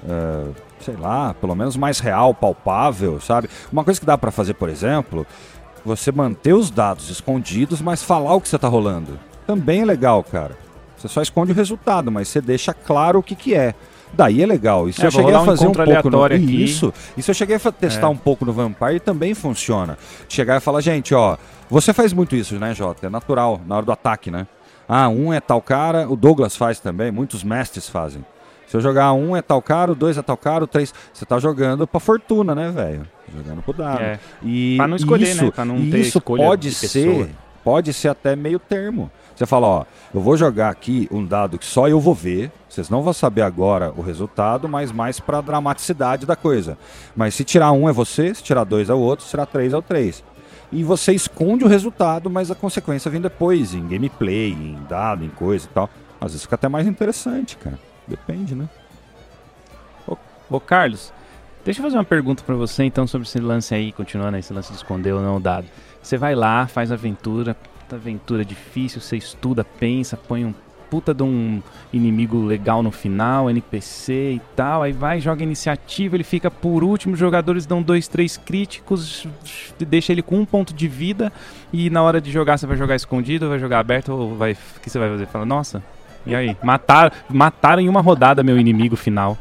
eh, 0.08 0.52
sei 0.82 0.95
lá, 0.95 1.34
pelo 1.34 1.56
menos 1.56 1.76
mais 1.76 2.00
real, 2.00 2.34
palpável, 2.34 3.20
sabe? 3.20 3.50
Uma 3.72 3.84
coisa 3.84 4.00
que 4.00 4.06
dá 4.06 4.18
pra 4.18 4.30
fazer, 4.32 4.54
por 4.54 4.70
exemplo, 4.70 5.26
você 5.86 6.11
manter 6.11 6.53
os 6.53 6.69
dados 6.69 7.09
escondidos, 7.09 7.82
mas 7.82 8.03
falar 8.03 8.34
o 8.34 8.41
que 8.41 8.49
você 8.49 8.57
tá 8.57 8.67
rolando. 8.67 9.19
Também 9.45 9.82
é 9.82 9.86
legal, 9.86 10.23
cara. 10.23 10.57
Você 10.97 11.07
só 11.07 11.21
esconde 11.21 11.51
o 11.51 11.55
resultado, 11.55 12.11
mas 12.11 12.28
você 12.28 12.41
deixa 12.41 12.73
claro 12.73 13.19
o 13.19 13.23
que, 13.23 13.36
que 13.36 13.53
é. 13.53 13.73
Daí 14.13 14.41
é 14.41 14.45
legal. 14.45 14.89
Isso 14.89 15.01
É, 15.01 15.07
eu 15.07 15.11
cheguei 15.11 15.34
a 15.34 15.41
um 15.41 15.45
fazer 15.45 15.67
um 15.67 15.71
encontro 15.71 15.93
pouco 15.93 16.09
no... 16.09 16.23
aqui. 16.23 16.63
Isso. 16.63 16.93
Isso 17.15 17.30
eu 17.30 17.36
cheguei 17.36 17.55
a 17.55 17.71
testar 17.71 18.07
É. 18.07 18.09
um 18.09 18.17
pouco 18.17 18.45
no 18.45 18.53
Vampire 18.53 18.95
e 18.95 18.99
também 18.99 19.34
funciona. 19.34 19.97
Chegar 20.28 20.57
e 20.57 20.59
falar, 20.59 20.82
gente, 20.82 21.13
ó, 21.13 21.38
você 21.69 21.93
faz 21.93 22.13
muito 22.13 22.36
isso, 22.36 22.55
né, 22.55 22.73
Jota? 22.73 23.07
É 23.07 23.09
natural, 23.09 23.59
na 23.67 23.75
hora 23.75 23.86
do 23.86 23.91
ataque, 23.91 24.32
né? 24.32 24.47
Ah, 24.88 25.09
um 25.09 25.34
é 25.34 25.39
tal 25.41 25.61
cara, 25.61 26.09
o 26.09 26.15
Douglas 26.15 26.55
faz 26.55 26.80
também, 26.80 27.11
muitos 27.11 27.43
mestres 27.43 27.89
fazem. 27.89 28.25
Se 28.65 28.75
eu 28.75 28.82
jogar 28.82 29.13
um 29.13 29.36
é 29.36 29.41
tal 29.41 29.61
cara, 29.61 29.93
dois 29.93 30.17
é 30.17 30.21
tal 30.21 30.38
cara, 30.38 30.65
três. 30.65 30.93
Você 31.13 31.25
tá 31.25 31.38
jogando 31.39 31.86
pra 31.86 31.99
fortuna, 31.99 32.55
né, 32.55 32.71
velho? 32.71 33.07
Jogando 33.36 33.61
pro 33.61 33.73
dado. 33.73 34.01
É. 34.01 34.19
E 34.43 34.75
Pra 34.78 34.88
não 34.88 34.95
escolher, 34.95 35.28
isso, 35.30 35.45
né? 35.45 35.51
Pra 35.51 35.65
não 35.65 35.89
ter 35.89 35.99
isso 35.99 36.21
pode 36.21 36.69
de 36.69 36.75
ser, 36.75 37.30
pode 37.63 37.93
ser 37.93 38.09
até 38.09 38.36
meio 38.36 38.59
termo. 38.59 39.11
Você 39.36 39.45
fala, 39.45 39.67
ó, 39.67 39.86
eu 40.13 40.19
vou 40.19 40.36
jogar 40.36 40.69
aqui 40.69 41.07
um 41.11 41.23
dado 41.23 41.59
que 41.59 41.65
só 41.65 41.88
eu 41.88 41.99
vou 41.99 42.15
ver. 42.15 42.51
Vocês 42.67 42.89
não 42.89 43.03
vão 43.03 43.13
saber 43.13 43.43
agora 43.43 43.93
o 43.95 44.01
resultado, 44.01 44.67
mas 44.67 44.91
mais 44.91 45.19
pra 45.19 45.41
dramaticidade 45.41 46.25
da 46.25 46.36
coisa. 46.36 46.78
Mas 47.15 47.36
se 47.36 47.43
tirar 47.43 47.71
um 47.71 47.88
é 47.88 47.91
você, 47.91 48.34
se 48.34 48.41
tirar 48.41 48.63
dois 48.63 48.89
é 48.89 48.93
o 48.93 48.99
outro, 48.99 49.25
se 49.25 49.32
tirar 49.32 49.45
três 49.45 49.73
é 49.73 49.78
o 49.78 49.82
três. 49.82 50.23
E 50.71 50.84
você 50.84 51.13
esconde 51.13 51.63
o 51.63 51.67
resultado, 51.67 52.30
mas 52.30 52.49
a 52.49 52.55
consequência 52.55 53.09
vem 53.11 53.21
depois, 53.21 53.73
em 53.73 53.88
gameplay, 53.88 54.51
em 54.51 54.80
dado, 54.89 55.23
em 55.23 55.30
coisa 55.30 55.65
e 55.65 55.69
tal. 55.73 55.89
Às 56.19 56.32
vezes 56.32 56.41
fica 56.43 56.55
até 56.55 56.67
mais 56.67 56.88
interessante, 56.88 57.57
cara. 57.57 57.80
Depende, 58.07 58.55
né? 58.55 58.67
Ô, 60.49 60.59
Carlos, 60.59 61.11
deixa 61.68 61.82
eu 61.82 61.84
fazer 61.84 61.97
uma 61.97 62.05
pergunta 62.05 62.41
pra 62.45 62.55
você 62.55 62.86
então 62.86 63.05
sobre 63.05 63.28
esse 63.28 63.39
lance 63.39 63.76
aí, 63.76 63.91
continuando 63.91 64.38
esse 64.38 64.53
lance 64.53 64.72
de 64.72 64.78
esconder 64.78 65.11
ou 65.11 65.22
não 65.22 65.36
o 65.36 65.39
dado. 65.39 65.68
Você 66.01 66.18
vai 66.18 66.34
lá, 66.34 66.65
faz 66.65 66.93
aventura, 66.93 67.57
aventura 67.91 68.45
difícil, 68.45 69.01
você 69.01 69.18
estuda, 69.18 69.65
pensa, 69.65 70.15
põe 70.15 70.45
um 70.45 70.53
puta 70.89 71.13
de 71.13 71.24
um 71.24 71.61
inimigo 71.91 72.45
legal 72.45 72.82
no 72.82 72.89
final, 72.89 73.49
NPC 73.49 74.13
e 74.36 74.41
tal, 74.55 74.82
aí 74.82 74.93
vai, 74.93 75.20
joga 75.20 75.43
iniciativa, 75.43 76.15
ele 76.15 76.24
fica 76.24 76.49
por 76.49 76.86
último, 76.86 77.15
os 77.15 77.20
jogadores 77.20 77.65
dão 77.65 77.82
dois, 77.82 78.07
três 78.07 78.38
críticos, 78.38 79.28
deixa 79.78 80.13
ele 80.13 80.22
com 80.22 80.39
um 80.39 80.45
ponto 80.45 80.74
de 80.74 80.88
vida 80.88 81.34
e 81.74 81.89
na 81.89 82.01
hora 82.01 82.22
de 82.22 82.32
jogar 82.32 82.57
você 82.57 82.65
vai 82.65 82.78
jogar 82.78 82.95
escondido, 82.95 83.49
vai 83.49 83.59
jogar 83.59 83.80
aberto 83.80 84.13
ou 84.13 84.38
vai, 84.38 84.53
o 84.53 84.80
que 84.80 84.89
você 84.89 84.97
vai 84.97 85.09
fazer? 85.09 85.26
Fala, 85.26 85.45
nossa, 85.45 85.84
e 86.26 86.34
aí? 86.34 86.55
Mataram, 86.63 87.11
mataram 87.30 87.82
em 87.82 87.89
uma 87.89 87.99
rodada 87.99 88.41
meu 88.41 88.57
inimigo 88.57 88.95
final. 88.95 89.38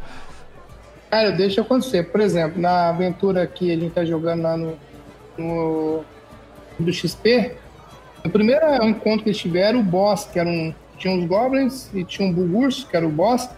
Cara, 1.17 1.33
deixa 1.33 1.63
acontecer. 1.63 2.03
Por 2.13 2.21
exemplo, 2.21 2.61
na 2.61 2.91
aventura 2.91 3.47
que 3.47 3.73
a 3.73 3.75
gente 3.75 3.91
tá 3.91 4.05
jogando 4.05 4.43
lá 4.43 4.55
no, 4.55 4.77
no 5.39 6.05
do 6.79 6.93
XP, 6.93 7.55
no 8.23 8.31
primeiro 8.31 8.67
encontro 8.85 9.23
que 9.23 9.31
eles 9.31 9.39
tiveram, 9.39 9.81
o 9.81 9.83
boss, 9.83 10.27
que 10.27 10.39
era 10.39 10.47
um. 10.47 10.75
Tinha 10.99 11.15
uns 11.15 11.25
goblins 11.27 11.91
e 11.95 12.05
tinha 12.05 12.29
um 12.29 12.33
Bugurso, 12.33 12.87
que 12.87 12.95
era 12.95 13.07
o 13.07 13.11
boss. 13.11 13.49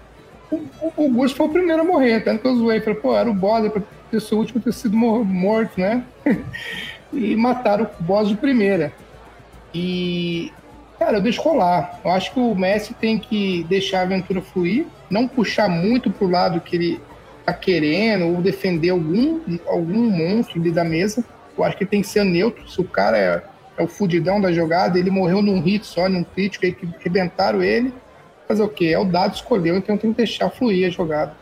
O, 0.52 0.61
o 0.96 1.28
foi 1.30 1.46
o 1.46 1.48
primeiro 1.48 1.82
a 1.82 1.84
morrer, 1.84 2.20
tanto 2.20 2.42
que 2.42 2.46
eu 2.46 2.54
zoei. 2.54 2.80
Falei, 2.80 3.00
pô, 3.00 3.16
era 3.16 3.28
o 3.28 3.34
boss, 3.34 3.64
era 3.64 3.70
pra 3.70 3.82
ter 4.09 4.20
sido 4.20 4.36
o 4.36 4.38
último 4.38 4.61
ter 4.61 4.72
sido 4.72 4.96
mor- 4.96 5.24
morto, 5.24 5.80
né? 5.80 6.04
e 7.12 7.34
mataram 7.34 7.90
o 7.98 8.02
boss 8.04 8.28
de 8.28 8.36
primeira. 8.36 8.92
E. 9.74 10.52
Cara, 10.96 11.16
eu 11.16 11.20
deixo 11.20 11.42
rolar. 11.42 11.98
Eu 12.04 12.12
acho 12.12 12.32
que 12.32 12.38
o 12.38 12.54
Messi 12.54 12.94
tem 12.94 13.18
que 13.18 13.64
deixar 13.64 13.98
a 13.98 14.02
aventura 14.02 14.40
fluir, 14.40 14.86
não 15.11 15.26
puxar 15.26 15.68
muito 15.68 16.09
pro 16.09 16.30
lado 16.30 16.61
que 16.61 16.76
ele 16.76 17.09
tá 17.49 17.53
querendo 17.55 18.26
ou 18.26 18.42
defender 18.42 18.90
algum, 18.90 19.40
algum 19.66 20.11
monstro 20.11 20.61
ali 20.61 20.70
da 20.70 20.84
mesa. 20.84 21.24
Eu 21.57 21.64
acho 21.64 21.76
que 21.76 21.86
tem 21.86 22.03
que 22.03 22.07
ser 22.07 22.24
neutro. 22.24 22.68
Se 22.68 22.80
o 22.80 22.84
cara 22.84 23.16
é, 23.16 23.42
é 23.78 23.82
o 23.82 23.88
fudidão 23.88 24.40
da 24.40 24.53
jogada, 24.53 24.99
ele 24.99 25.11
morreu 25.11 25.40
num 25.40 25.61
hit 25.61 25.86
só, 25.86 26.09
num 26.09 26.22
crítico, 26.22 26.66
aí 26.66 26.72
que 26.72 26.86
arrebentaram 27.01 27.62
ele. 27.62 27.92
Fazer 28.46 28.62
o 28.62 28.68
quê? 28.68 28.86
É 28.86 28.99
o 28.99 29.05
dado 29.05 29.34
escolheu, 29.34 29.76
então 29.76 29.96
tem 29.96 30.11
que 30.11 30.18
deixar 30.18 30.51
fluir 30.51 30.86
a 30.86 30.90
jogada. 30.90 31.32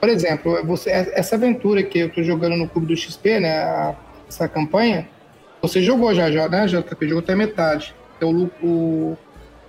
Por 0.00 0.08
exemplo, 0.08 0.64
você, 0.64 0.90
essa 0.90 1.36
aventura 1.36 1.82
que 1.82 1.98
eu 1.98 2.10
tô 2.12 2.22
jogando 2.22 2.56
no 2.56 2.68
clube 2.68 2.86
do 2.86 2.96
XP, 2.96 3.40
né? 3.40 3.58
a- 3.58 3.94
essa 4.28 4.48
campanha, 4.48 5.08
você 5.62 5.80
jogou 5.80 6.12
já, 6.14 6.30
já 6.30 6.48
né? 6.48 6.66
JP 6.66 7.08
jogou 7.08 7.22
até 7.22 7.34
metade. 7.34 7.94
Então, 8.16 8.50
o, 8.62 9.16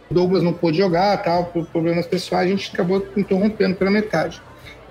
o 0.10 0.14
Douglas 0.14 0.44
não 0.44 0.54
pôde 0.54 0.78
jogar, 0.78 1.22
tal, 1.24 1.46
por 1.46 1.66
problemas 1.68 2.08
pessoais, 2.08 2.48
a 2.48 2.50
gente 2.50 2.72
acabou 2.74 3.06
interrompendo 3.16 3.76
pela 3.76 3.92
metade. 3.92 4.42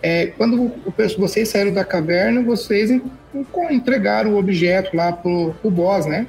É, 0.02 0.26
quando 0.26 0.72
vocês 1.18 1.48
saíram 1.48 1.72
da 1.72 1.84
caverna, 1.84 2.42
vocês 2.42 2.90
en- 2.90 3.02
en- 3.34 3.46
entregaram 3.74 4.34
o 4.34 4.38
objeto 4.38 4.96
lá 4.96 5.12
pro, 5.12 5.54
pro 5.60 5.70
boss, 5.70 6.06
né? 6.06 6.26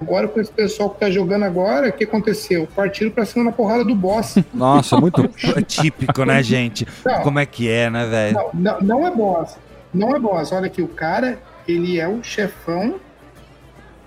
Agora, 0.00 0.28
com 0.28 0.40
esse 0.40 0.52
pessoal 0.52 0.90
que 0.90 1.00
tá 1.00 1.10
jogando 1.10 1.44
agora, 1.44 1.88
o 1.88 1.92
que 1.92 2.04
aconteceu? 2.04 2.68
Partiram 2.76 3.10
pra 3.10 3.24
cima 3.24 3.44
na 3.44 3.50
porrada 3.50 3.84
do 3.84 3.94
boss. 3.96 4.36
Nossa, 4.54 4.96
muito 5.00 5.28
típico, 5.66 6.24
né, 6.24 6.40
gente? 6.42 6.86
Não. 7.04 7.22
Como 7.22 7.38
é 7.40 7.46
que 7.46 7.68
é, 7.68 7.90
né, 7.90 8.06
velho? 8.06 8.34
Não, 8.34 8.50
não, 8.54 8.80
não 8.80 9.06
é 9.06 9.10
boss. 9.10 9.56
Não 9.92 10.14
é 10.14 10.18
boss. 10.20 10.52
Olha 10.52 10.66
aqui, 10.66 10.82
o 10.82 10.86
cara, 10.88 11.38
ele 11.66 11.98
é 11.98 12.06
o 12.06 12.22
chefão, 12.22 13.00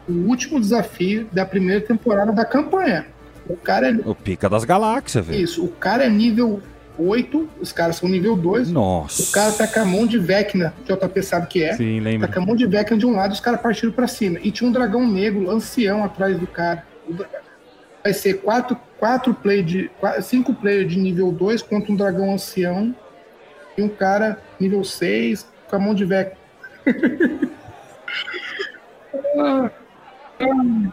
o 0.07 0.13
último 0.29 0.59
desafio 0.61 1.27
da 1.31 1.45
primeira 1.45 1.81
temporada 1.81 2.31
da 2.31 2.45
campanha. 2.45 3.05
O 3.49 3.57
cara 3.57 3.89
é 3.89 3.95
O 4.05 4.15
pica 4.15 4.47
das 4.47 4.63
galáxias, 4.63 5.25
velho. 5.25 5.43
isso, 5.43 5.65
o 5.65 5.67
cara 5.67 6.05
é 6.05 6.09
nível 6.09 6.61
8, 6.97 7.49
os 7.59 7.71
caras 7.71 7.95
são 7.97 8.07
nível 8.09 8.35
2. 8.35 8.71
Nossa. 8.71 9.23
O 9.23 9.31
cara 9.31 9.51
tá 9.51 9.67
com 9.67 9.79
a 9.79 9.85
mão 9.85 10.05
de 10.05 10.17
Vecna, 10.19 10.73
que 10.85 10.91
o 10.91 10.95
JP 10.97 11.21
sabe 11.23 11.47
que 11.47 11.63
é. 11.63 11.73
Sim, 11.73 11.97
Tá 11.99 12.03
lembra? 12.03 12.27
com 12.27 12.39
a 12.41 12.45
mão 12.45 12.55
de 12.55 12.65
Vecna 12.67 12.97
de 12.97 13.05
um 13.05 13.15
lado 13.15 13.31
e 13.31 13.33
os 13.35 13.39
caras 13.39 13.61
partiram 13.61 13.91
pra 13.91 14.07
cima. 14.07 14.39
E 14.41 14.51
tinha 14.51 14.67
um 14.69 14.71
dragão 14.71 15.07
negro, 15.07 15.49
ancião, 15.49 16.03
atrás 16.03 16.37
do 16.39 16.47
cara. 16.47 16.85
Vai 18.03 18.13
ser 18.13 18.35
quatro, 18.41 18.77
quatro 18.97 19.33
play 19.33 19.61
de. 19.63 19.89
qua- 19.99 20.21
cinco 20.21 20.53
players 20.53 20.91
de 20.91 20.97
nível 20.99 21.31
2 21.31 21.61
contra 21.61 21.91
um 21.91 21.95
dragão 21.95 22.33
ancião 22.33 22.95
e 23.77 23.81
um 23.81 23.89
cara 23.89 24.39
nível 24.59 24.83
6 24.83 25.47
com 25.69 25.75
a 25.75 25.79
mão 25.79 25.93
de 25.93 26.05
Vecna. 26.05 26.37
Ah, 29.37 29.69
ah. 30.39 30.91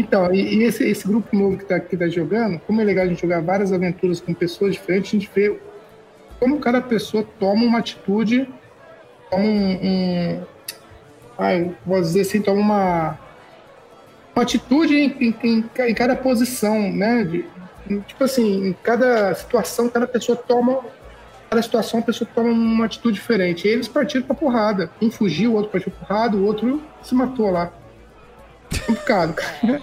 Então, 0.00 0.32
e, 0.32 0.58
e 0.58 0.62
esse, 0.62 0.84
esse 0.88 1.06
grupo 1.06 1.36
novo 1.36 1.58
que 1.58 1.64
tá, 1.64 1.80
que 1.80 1.96
tá 1.96 2.08
jogando, 2.08 2.60
como 2.60 2.80
é 2.80 2.84
legal 2.84 3.04
a 3.04 3.08
gente 3.08 3.20
jogar 3.20 3.40
várias 3.42 3.72
aventuras 3.72 4.20
com 4.20 4.32
pessoas 4.32 4.74
diferentes, 4.74 5.10
a 5.10 5.18
gente 5.18 5.30
vê 5.34 5.58
como 6.38 6.60
cada 6.60 6.80
pessoa 6.80 7.26
toma 7.38 7.64
uma 7.64 7.80
atitude, 7.80 8.48
toma 9.30 9.44
um. 9.44 9.78
um 9.82 10.42
eu 11.40 11.74
vou 11.84 12.00
dizer 12.00 12.20
assim, 12.22 12.40
toma 12.40 12.60
uma, 12.60 13.18
uma 14.34 14.42
atitude 14.42 14.94
em, 14.94 15.16
em, 15.20 15.34
em 15.42 15.64
em 15.90 15.94
cada 15.94 16.14
posição, 16.14 16.92
né? 16.92 17.24
De- 17.24 17.44
tipo 18.06 18.22
assim, 18.22 18.68
em 18.68 18.72
cada 18.82 19.34
situação, 19.34 19.88
cada 19.88 20.06
pessoa 20.06 20.36
toma. 20.36 20.80
Cada 21.50 21.62
situação, 21.62 22.00
a 22.00 22.02
pessoa 22.02 22.28
toma 22.34 22.50
uma 22.50 22.84
atitude 22.84 23.14
diferente. 23.14 23.66
E 23.66 23.70
eles 23.70 23.88
partiram 23.88 24.26
pra 24.26 24.34
porrada. 24.36 24.90
Um 25.00 25.10
fugiu, 25.10 25.52
o 25.52 25.54
outro 25.54 25.70
partiu 25.72 25.90
pra 25.90 26.06
porrada, 26.06 26.36
o 26.36 26.44
outro 26.44 26.82
se 27.02 27.14
matou 27.14 27.50
lá. 27.50 27.72
Complicado, 28.86 29.34
cara. 29.34 29.80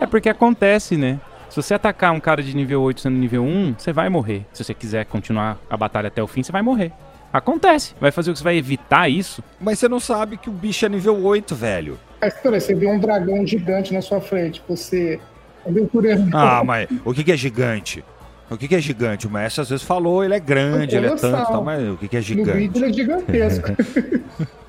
É 0.00 0.06
porque 0.06 0.28
acontece, 0.28 0.96
né? 0.96 1.20
Se 1.48 1.56
você 1.56 1.74
atacar 1.74 2.12
um 2.12 2.20
cara 2.20 2.42
de 2.42 2.56
nível 2.56 2.80
8 2.82 3.00
sendo 3.00 3.16
nível 3.16 3.44
1, 3.44 3.74
você 3.78 3.92
vai 3.92 4.08
morrer. 4.08 4.46
Se 4.52 4.64
você 4.64 4.72
quiser 4.72 5.04
continuar 5.04 5.58
a 5.68 5.76
batalha 5.76 6.08
até 6.08 6.22
o 6.22 6.26
fim, 6.26 6.42
você 6.42 6.50
vai 6.50 6.62
morrer. 6.62 6.92
Acontece. 7.32 7.94
Vai 8.00 8.10
fazer 8.10 8.30
o 8.30 8.32
que 8.32 8.38
você 8.38 8.44
vai 8.44 8.56
evitar 8.56 9.08
isso? 9.08 9.42
Mas 9.60 9.78
você 9.78 9.88
não 9.88 10.00
sabe 10.00 10.36
que 10.36 10.50
o 10.50 10.52
bicho 10.52 10.84
é 10.84 10.88
nível 10.88 11.22
8, 11.22 11.54
velho. 11.54 11.98
Mas, 12.20 12.34
peraí, 12.34 12.60
você 12.60 12.74
vê 12.74 12.86
um 12.86 12.98
dragão 12.98 13.46
gigante 13.46 13.92
na 13.92 14.02
sua 14.02 14.20
frente, 14.20 14.62
você. 14.68 15.20
Ah, 16.32 16.62
mas 16.64 16.88
o 17.04 17.14
que, 17.14 17.22
que 17.22 17.32
é 17.32 17.36
gigante? 17.36 18.04
O 18.50 18.56
que, 18.56 18.68
que 18.68 18.74
é 18.74 18.80
gigante? 18.80 19.26
O 19.26 19.30
mestre 19.30 19.62
às 19.62 19.70
vezes 19.70 19.84
falou, 19.84 20.22
ele 20.24 20.34
é 20.34 20.40
grande, 20.40 20.96
ele 20.96 21.06
é 21.06 21.14
tanto, 21.14 21.46
tal, 21.46 21.64
mas 21.64 21.88
o 21.88 21.96
que, 21.96 22.08
que 22.08 22.16
é 22.16 22.18
no 22.18 22.24
gigante? 22.24 22.58
vídeo 22.58 22.78
ele 22.78 22.90
é 22.90 22.92
gigantesco. 22.92 23.68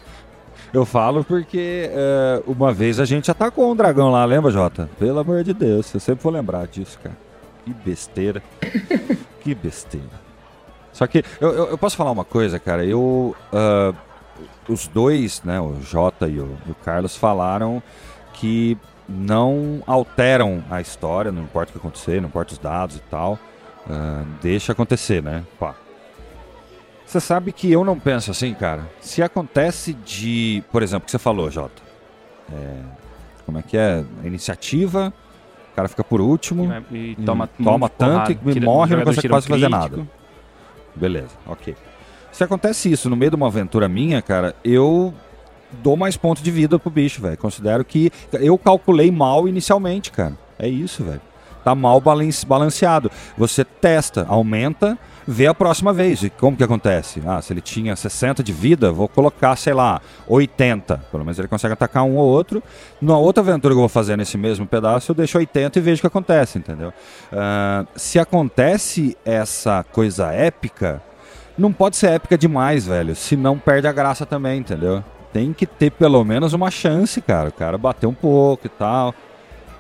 Eu 0.73 0.85
falo 0.85 1.23
porque 1.23 1.89
é, 1.91 2.41
uma 2.47 2.73
vez 2.73 2.99
a 2.99 3.05
gente 3.05 3.29
atacou 3.29 3.71
um 3.71 3.75
dragão 3.75 4.09
lá, 4.09 4.25
lembra, 4.25 4.51
Jota? 4.51 4.89
Pelo 4.97 5.19
amor 5.19 5.43
de 5.43 5.53
Deus, 5.53 5.93
eu 5.93 5.99
sempre 5.99 6.23
vou 6.23 6.31
lembrar 6.31 6.65
disso, 6.67 6.99
cara. 7.01 7.15
Que 7.63 7.73
besteira. 7.73 8.41
que 9.41 9.53
besteira. 9.53 10.23
Só 10.91 11.05
que 11.05 11.23
eu, 11.39 11.53
eu, 11.53 11.69
eu 11.69 11.77
posso 11.77 11.95
falar 11.95 12.11
uma 12.11 12.25
coisa, 12.25 12.59
cara. 12.59 12.83
Eu. 12.83 13.35
ah, 13.51 13.93
os 14.67 14.87
dois, 14.87 15.43
né, 15.43 15.59
o 15.59 15.79
Jota 15.81 16.27
e 16.27 16.39
o, 16.39 16.57
o 16.67 16.75
Carlos, 16.83 17.15
falaram 17.15 17.81
que 18.33 18.77
não 19.07 19.83
alteram 19.85 20.63
a 20.69 20.81
história, 20.81 21.31
não 21.31 21.43
importa 21.43 21.69
o 21.69 21.73
que 21.73 21.79
acontecer, 21.79 22.21
não 22.21 22.29
importa 22.29 22.53
os 22.53 22.57
dados 22.57 22.95
e 22.97 23.01
tal. 23.01 23.37
Uh, 23.85 24.25
deixa 24.41 24.71
acontecer, 24.71 25.21
né? 25.21 25.43
Pá. 25.59 25.75
Você 27.13 27.19
sabe 27.19 27.51
que 27.51 27.71
eu 27.71 27.85
não 27.85 27.99
penso 27.99 28.31
assim, 28.31 28.55
cara. 28.55 28.89
Se 28.99 29.21
acontece 29.21 29.93
de. 29.93 30.63
Por 30.71 30.81
exemplo, 30.81 31.03
o 31.03 31.05
que 31.05 31.11
você 31.11 31.19
falou, 31.19 31.51
Jota. 31.51 31.79
É, 32.51 32.77
como 33.45 33.59
é 33.59 33.61
que 33.61 33.77
é? 33.77 34.03
Iniciativa, 34.23 35.13
o 35.71 35.75
cara 35.75 35.87
fica 35.87 36.03
por 36.03 36.19
último. 36.19 36.73
E, 36.89 37.11
e 37.11 37.15
toma, 37.23 37.45
toma 37.45 37.87
tanto 37.87 38.35
porrada, 38.35 38.57
e 38.57 38.59
morre 38.59 38.93
e 38.95 38.97
não 38.97 39.03
consegue 39.05 39.29
quase 39.29 39.47
fazer 39.47 39.69
nada. 39.69 40.07
Beleza, 40.95 41.29
ok. 41.45 41.75
Se 42.31 42.43
acontece 42.43 42.91
isso 42.91 43.07
no 43.11 43.15
meio 43.15 43.29
de 43.29 43.35
uma 43.35 43.45
aventura 43.45 43.87
minha, 43.87 44.19
cara, 44.19 44.55
eu 44.63 45.13
dou 45.83 45.95
mais 45.95 46.17
pontos 46.17 46.41
de 46.41 46.49
vida 46.49 46.79
pro 46.79 46.89
bicho, 46.89 47.21
velho. 47.21 47.37
Considero 47.37 47.85
que 47.85 48.11
eu 48.33 48.57
calculei 48.57 49.11
mal 49.11 49.47
inicialmente, 49.47 50.11
cara. 50.11 50.35
É 50.57 50.67
isso, 50.67 51.03
velho. 51.03 51.21
Tá 51.63 51.75
mal 51.75 52.01
balanceado. 52.47 53.11
Você 53.37 53.63
testa, 53.63 54.25
aumenta, 54.27 54.97
vê 55.27 55.47
a 55.47 55.53
próxima 55.53 55.93
vez. 55.93 56.23
E 56.23 56.29
como 56.29 56.57
que 56.57 56.63
acontece? 56.63 57.21
Ah, 57.25 57.41
se 57.41 57.53
ele 57.53 57.61
tinha 57.61 57.95
60 57.95 58.43
de 58.43 58.51
vida, 58.51 58.91
vou 58.91 59.07
colocar, 59.07 59.55
sei 59.55 59.73
lá, 59.73 60.01
80. 60.27 60.97
Pelo 61.11 61.23
menos 61.23 61.39
ele 61.39 61.47
consegue 61.47 61.73
atacar 61.73 62.03
um 62.03 62.15
ou 62.15 62.27
outro. 62.27 62.61
Na 63.01 63.17
outra 63.17 63.41
aventura 63.41 63.73
que 63.73 63.77
eu 63.77 63.81
vou 63.81 63.89
fazer 63.89 64.17
nesse 64.17 64.37
mesmo 64.37 64.65
pedaço, 64.65 65.11
eu 65.11 65.15
deixo 65.15 65.37
80 65.37 65.79
e 65.79 65.81
vejo 65.81 65.99
o 65.99 66.01
que 66.01 66.07
acontece, 66.07 66.57
entendeu? 66.57 66.89
Uh, 67.31 67.87
se 67.95 68.19
acontece 68.19 69.17
essa 69.25 69.83
coisa 69.91 70.31
épica, 70.31 71.01
não 71.57 71.71
pode 71.71 71.97
ser 71.97 72.11
épica 72.11 72.37
demais, 72.37 72.85
velho. 72.85 73.15
Senão 73.15 73.57
perde 73.57 73.87
a 73.87 73.91
graça 73.91 74.25
também, 74.25 74.59
entendeu? 74.59 75.03
tem 75.33 75.51
que 75.51 75.65
ter 75.65 75.89
pelo 75.89 76.23
menos 76.23 76.53
uma 76.53 76.69
chance, 76.69 77.19
cara. 77.19 77.49
O 77.49 77.51
cara 77.51 77.77
bater 77.77 78.05
um 78.05 78.13
pouco 78.13 78.67
e 78.67 78.69
tal. 78.69 79.13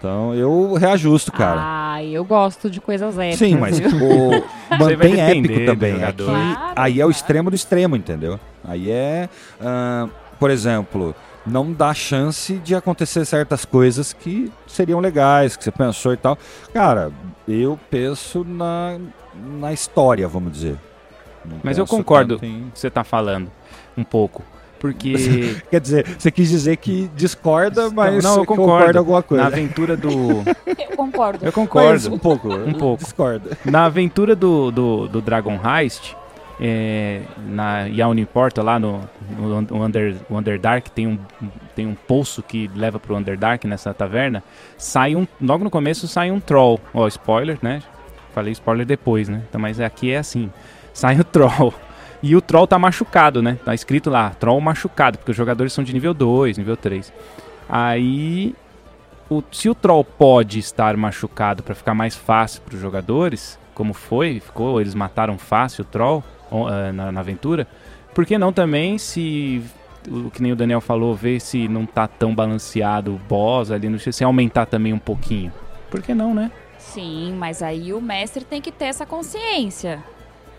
Então 0.03 0.35
eu 0.35 0.73
reajusto, 0.73 1.31
cara. 1.31 1.61
Ah, 1.63 2.03
eu 2.03 2.25
gosto 2.25 2.69
de 2.69 2.81
coisas 2.81 3.17
épicas. 3.17 3.39
Sim, 3.39 3.55
mas 3.55 3.79
o 3.79 4.43
mantém 4.77 5.21
épico 5.21 5.65
também. 5.65 6.03
Aqui, 6.03 6.25
claro, 6.25 6.73
aí 6.75 6.99
é 6.99 7.05
o 7.05 7.09
extremo 7.09 7.49
do 7.49 7.55
extremo, 7.55 7.95
entendeu? 7.95 8.37
Aí 8.65 8.91
é, 8.91 9.29
uh, 9.61 10.11
por 10.37 10.51
exemplo, 10.51 11.15
não 11.45 11.71
dá 11.71 11.93
chance 11.93 12.55
de 12.55 12.75
acontecer 12.75 13.23
certas 13.23 13.63
coisas 13.63 14.11
que 14.11 14.51
seriam 14.67 14.99
legais, 14.99 15.55
que 15.55 15.63
você 15.63 15.71
pensou 15.71 16.11
e 16.11 16.17
tal. 16.17 16.37
Cara, 16.73 17.09
eu 17.47 17.79
penso 17.89 18.43
na, 18.43 18.99
na 19.33 19.71
história, 19.71 20.27
vamos 20.27 20.51
dizer. 20.51 20.77
Não 21.45 21.59
mas 21.63 21.77
eu 21.77 21.87
concordo 21.87 22.37
com 22.39 22.45
o 22.45 22.71
que 22.71 22.79
você 22.79 22.87
está 22.87 23.05
falando 23.05 23.49
um 23.95 24.03
pouco. 24.03 24.43
Porque. 24.83 25.55
Quer 25.71 25.79
dizer, 25.79 26.05
você 26.19 26.29
quis 26.29 26.49
dizer 26.49 26.75
que 26.75 27.09
discorda, 27.15 27.89
mas 27.89 28.21
não, 28.21 28.39
eu 28.39 28.45
concordo. 28.45 28.71
concorda 28.73 28.99
alguma 28.99 29.23
coisa. 29.23 29.43
Na 29.43 29.47
aventura 29.47 29.95
do. 29.95 30.09
eu 30.67 30.97
concordo. 30.97 31.45
Eu 31.45 31.53
concordo. 31.53 31.89
Mas 31.89 32.05
um 32.05 32.17
pouco. 32.17 32.53
Um 32.53 32.73
pouco. 32.73 33.01
Discorda. 33.01 33.57
Na 33.63 33.85
aventura 33.85 34.35
do, 34.35 34.71
do, 34.71 35.07
do 35.07 35.21
Dragon 35.21 35.57
Heist, 35.63 36.17
é, 36.59 37.21
na 37.47 37.83
Yawning 37.83 38.25
Portal, 38.25 38.65
lá 38.65 38.77
no, 38.77 39.09
no 39.39 39.81
Under, 39.81 40.17
Underdark, 40.29 40.91
tem 40.91 41.07
um, 41.07 41.17
tem 41.73 41.87
um 41.87 41.95
poço 41.95 42.43
que 42.43 42.69
leva 42.75 42.99
pro 42.99 43.15
Underdark 43.15 43.65
nessa 43.65 43.93
taverna. 43.93 44.43
Sai 44.77 45.15
um. 45.15 45.25
Logo 45.41 45.63
no 45.63 45.69
começo 45.69 46.09
sai 46.09 46.29
um 46.29 46.41
troll. 46.41 46.77
Ó, 46.93 47.07
spoiler, 47.07 47.57
né? 47.61 47.81
Falei 48.33 48.51
spoiler 48.51 48.85
depois, 48.85 49.29
né? 49.29 49.43
Então, 49.47 49.61
mas 49.61 49.79
aqui 49.79 50.11
é 50.11 50.17
assim. 50.17 50.51
Sai 50.91 51.17
o 51.21 51.23
troll. 51.23 51.73
E 52.23 52.37
o 52.37 52.41
Troll 52.41 52.65
tá 52.65 52.79
machucado, 52.79 53.41
né? 53.41 53.59
Tá 53.65 53.75
escrito 53.75 54.09
lá, 54.09 54.29
Troll 54.29 54.61
machucado, 54.61 55.17
porque 55.17 55.31
os 55.31 55.37
jogadores 55.37 55.73
são 55.73 55.83
de 55.83 55.91
nível 55.91 56.13
2, 56.13 56.57
nível 56.57 56.77
3. 56.77 57.11
Aí, 57.67 58.55
o, 59.29 59.43
se 59.51 59.67
o 59.67 59.75
Troll 59.75 60.05
pode 60.05 60.57
estar 60.57 60.95
machucado 60.95 61.61
para 61.61 61.75
ficar 61.75 61.93
mais 61.93 62.15
fácil 62.15 62.61
para 62.61 62.75
os 62.75 62.81
jogadores, 62.81 63.59
como 63.75 63.93
foi, 63.93 64.39
ficou, 64.39 64.79
eles 64.79 64.95
mataram 64.95 65.37
fácil 65.37 65.83
o 65.83 65.85
Troll 65.85 66.23
uh, 66.49 66.93
na, 66.93 67.11
na, 67.11 67.19
aventura, 67.19 67.67
por 68.15 68.25
que 68.25 68.37
não 68.37 68.53
também, 68.53 68.97
se 68.97 69.61
o 70.07 70.31
que 70.31 70.41
nem 70.41 70.53
o 70.53 70.55
Daniel 70.55 70.79
falou, 70.79 71.13
ver 71.13 71.41
se 71.41 71.67
não 71.67 71.85
tá 71.85 72.07
tão 72.07 72.33
balanceado 72.33 73.13
o 73.13 73.17
boss 73.17 73.69
ali 73.69 73.89
no 73.89 73.99
se 73.99 74.23
aumentar 74.23 74.65
também 74.65 74.93
um 74.93 74.99
pouquinho? 74.99 75.51
Por 75.91 76.01
que 76.01 76.13
não, 76.13 76.33
né? 76.33 76.51
Sim, 76.77 77.35
mas 77.37 77.61
aí 77.61 77.91
o 77.91 77.99
mestre 77.99 78.45
tem 78.45 78.61
que 78.61 78.71
ter 78.71 78.85
essa 78.85 79.05
consciência 79.05 80.01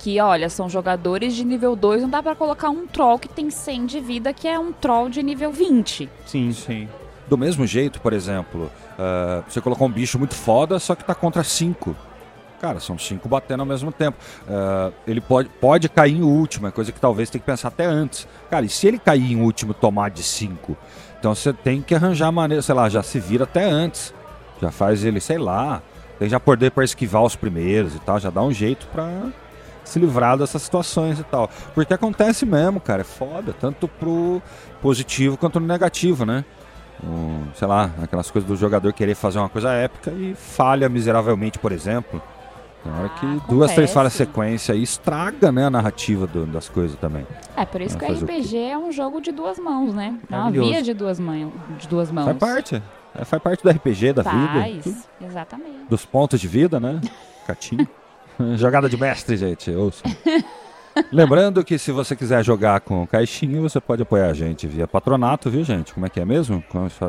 que, 0.05 0.21
olha, 0.21 0.51
são 0.51 0.69
jogadores 0.69 1.35
de 1.35 1.43
nível 1.43 1.75
2, 1.75 2.03
não 2.03 2.11
dá 2.11 2.23
para 2.23 2.35
colocar 2.35 2.69
um 2.69 2.87
troll 2.87 3.19
que 3.19 3.27
tem 3.27 3.49
100 3.49 3.87
de 3.87 4.01
vida, 4.01 4.35
que 4.35 4.47
é 4.47 4.59
um 4.59 4.71
troll 4.71 5.09
de 5.09 5.23
nível 5.23 5.51
20. 5.51 6.11
Sim, 6.27 6.53
sim. 6.53 6.87
Do 7.27 7.39
mesmo 7.39 7.67
jeito, 7.67 8.03
por 8.03 8.13
exemplo, 8.13 8.71
uh, 8.99 9.43
você 9.49 9.63
colocou 9.63 9.89
um 9.89 9.91
bicho 9.91 10.19
muito 10.19 10.35
foda, 10.35 10.79
só 10.79 10.95
que 10.95 11.03
tá 11.03 11.15
contra 11.15 11.43
5. 11.43 11.97
Cara, 12.61 12.81
são 12.81 12.99
cinco 12.99 13.31
batendo 13.31 13.61
ao 13.61 13.67
mesmo 13.67 13.91
tempo. 13.91 14.19
Uh, 14.43 14.93
ele 15.07 15.23
pode, 15.23 15.49
pode 15.49 15.89
cair 15.89 16.17
em 16.19 16.23
último, 16.23 16.67
é 16.67 16.71
coisa 16.71 16.93
que 16.93 17.01
talvez 17.01 17.31
tem 17.31 17.41
que 17.41 17.47
pensar 17.47 17.69
até 17.69 17.87
antes. 17.87 18.29
Cara, 18.51 18.67
e 18.67 18.69
se 18.69 18.87
ele 18.87 18.99
cair 18.99 19.33
em 19.33 19.41
último 19.41 19.73
tomar 19.73 20.11
de 20.11 20.23
5? 20.23 20.77
Então 21.19 21.35
você 21.35 21.51
tem 21.51 21.81
que 21.81 21.95
arranjar 21.95 22.31
maneira, 22.31 22.61
sei 22.61 22.75
lá, 22.75 22.91
já 22.91 23.03
se 23.03 23.19
vira 23.19 23.45
até 23.45 23.65
antes. 23.65 24.13
Já 24.61 24.71
faz 24.71 25.03
ele, 25.03 25.19
sei 25.19 25.39
lá, 25.39 25.83
tem 26.19 26.29
já 26.29 26.39
poder 26.39 26.73
para 26.73 26.85
esquivar 26.85 27.23
os 27.23 27.35
primeiros 27.35 27.95
e 27.95 27.99
tal, 28.01 28.19
já 28.21 28.29
dá 28.29 28.43
um 28.43 28.53
jeito 28.53 28.87
para 28.89 29.09
se 29.85 29.99
livrar 29.99 30.37
dessas 30.39 30.63
situações 30.63 31.19
e 31.19 31.25
tal. 31.25 31.49
Porque 31.75 31.95
acontece 31.95 32.45
mesmo, 32.47 32.81
cara, 32.81 33.03
é 33.03 33.05
foda, 33.05 33.53
tanto 33.53 33.87
pro 33.87 34.43
positivo 34.81 35.37
quanto 35.37 35.61
no 35.61 35.67
negativo, 35.67 36.25
né? 36.25 36.45
Um, 37.03 37.49
sei 37.55 37.69
lá, 37.69 37.91
aquelas 38.03 38.31
coisas 38.31 38.49
do 38.49 38.57
jogador 38.57 38.93
querer 38.93 39.15
fazer 39.15 39.39
uma 39.39 39.49
coisa 39.49 39.71
épica 39.73 40.11
e 40.11 40.35
falha 40.35 40.89
miseravelmente, 40.89 41.59
por 41.59 41.73
exemplo. 41.73 42.23
Na 42.85 42.99
hora 42.99 43.09
que 43.09 43.25
ah, 43.25 43.41
duas, 43.49 43.73
três 43.73 43.93
falhas 43.93 44.13
sequência 44.13 44.75
aí 44.75 44.83
estraga 44.83 45.51
né, 45.51 45.65
a 45.65 45.71
narrativa 45.71 46.27
do, 46.27 46.45
das 46.45 46.69
coisas 46.69 46.99
também. 46.99 47.27
É, 47.57 47.65
por 47.65 47.81
isso 47.81 47.97
é, 47.97 48.01
que 48.01 48.13
o 48.13 48.15
RPG 48.15 48.57
é 48.59 48.77
um 48.77 48.93
jogo 48.93 49.23
de 49.23 49.33
duas 49.33 49.59
mãos, 49.59 49.95
né? 49.95 50.19
É 50.31 50.37
uma 50.37 50.51
via 50.51 50.83
de 50.83 50.93
duas, 50.93 51.19
mãos, 51.19 51.53
de 51.79 51.89
duas 51.89 52.11
mãos. 52.11 52.27
Faz 52.27 52.39
parte. 52.39 52.83
É, 53.15 53.25
faz 53.25 53.43
parte 53.43 53.63
do 53.63 53.71
RPG, 53.71 54.13
da 54.13 54.25
faz, 54.25 54.85
vida. 54.85 54.99
exatamente. 55.23 55.87
Dos 55.89 56.05
pontos 56.05 56.39
de 56.39 56.47
vida, 56.47 56.79
né? 56.79 57.01
Catinho. 57.47 57.89
Jogada 58.57 58.89
de 58.89 58.97
mestre, 58.97 59.37
gente. 59.37 59.71
Ouça. 59.71 60.03
Lembrando 61.11 61.65
que 61.65 61.77
se 61.79 61.91
você 61.91 62.15
quiser 62.15 62.45
jogar 62.45 62.81
com 62.81 63.07
caixinha, 63.07 63.61
você 63.61 63.81
pode 63.81 64.03
apoiar 64.03 64.27
a 64.27 64.35
gente 64.35 64.67
via 64.67 64.87
patronato, 64.87 65.51
viu, 65.51 65.65
gente? 65.65 65.93
Como 65.93 66.07
é 66.07 66.09
que 66.09 66.21
é 66.21 66.25
mesmo? 66.25 66.63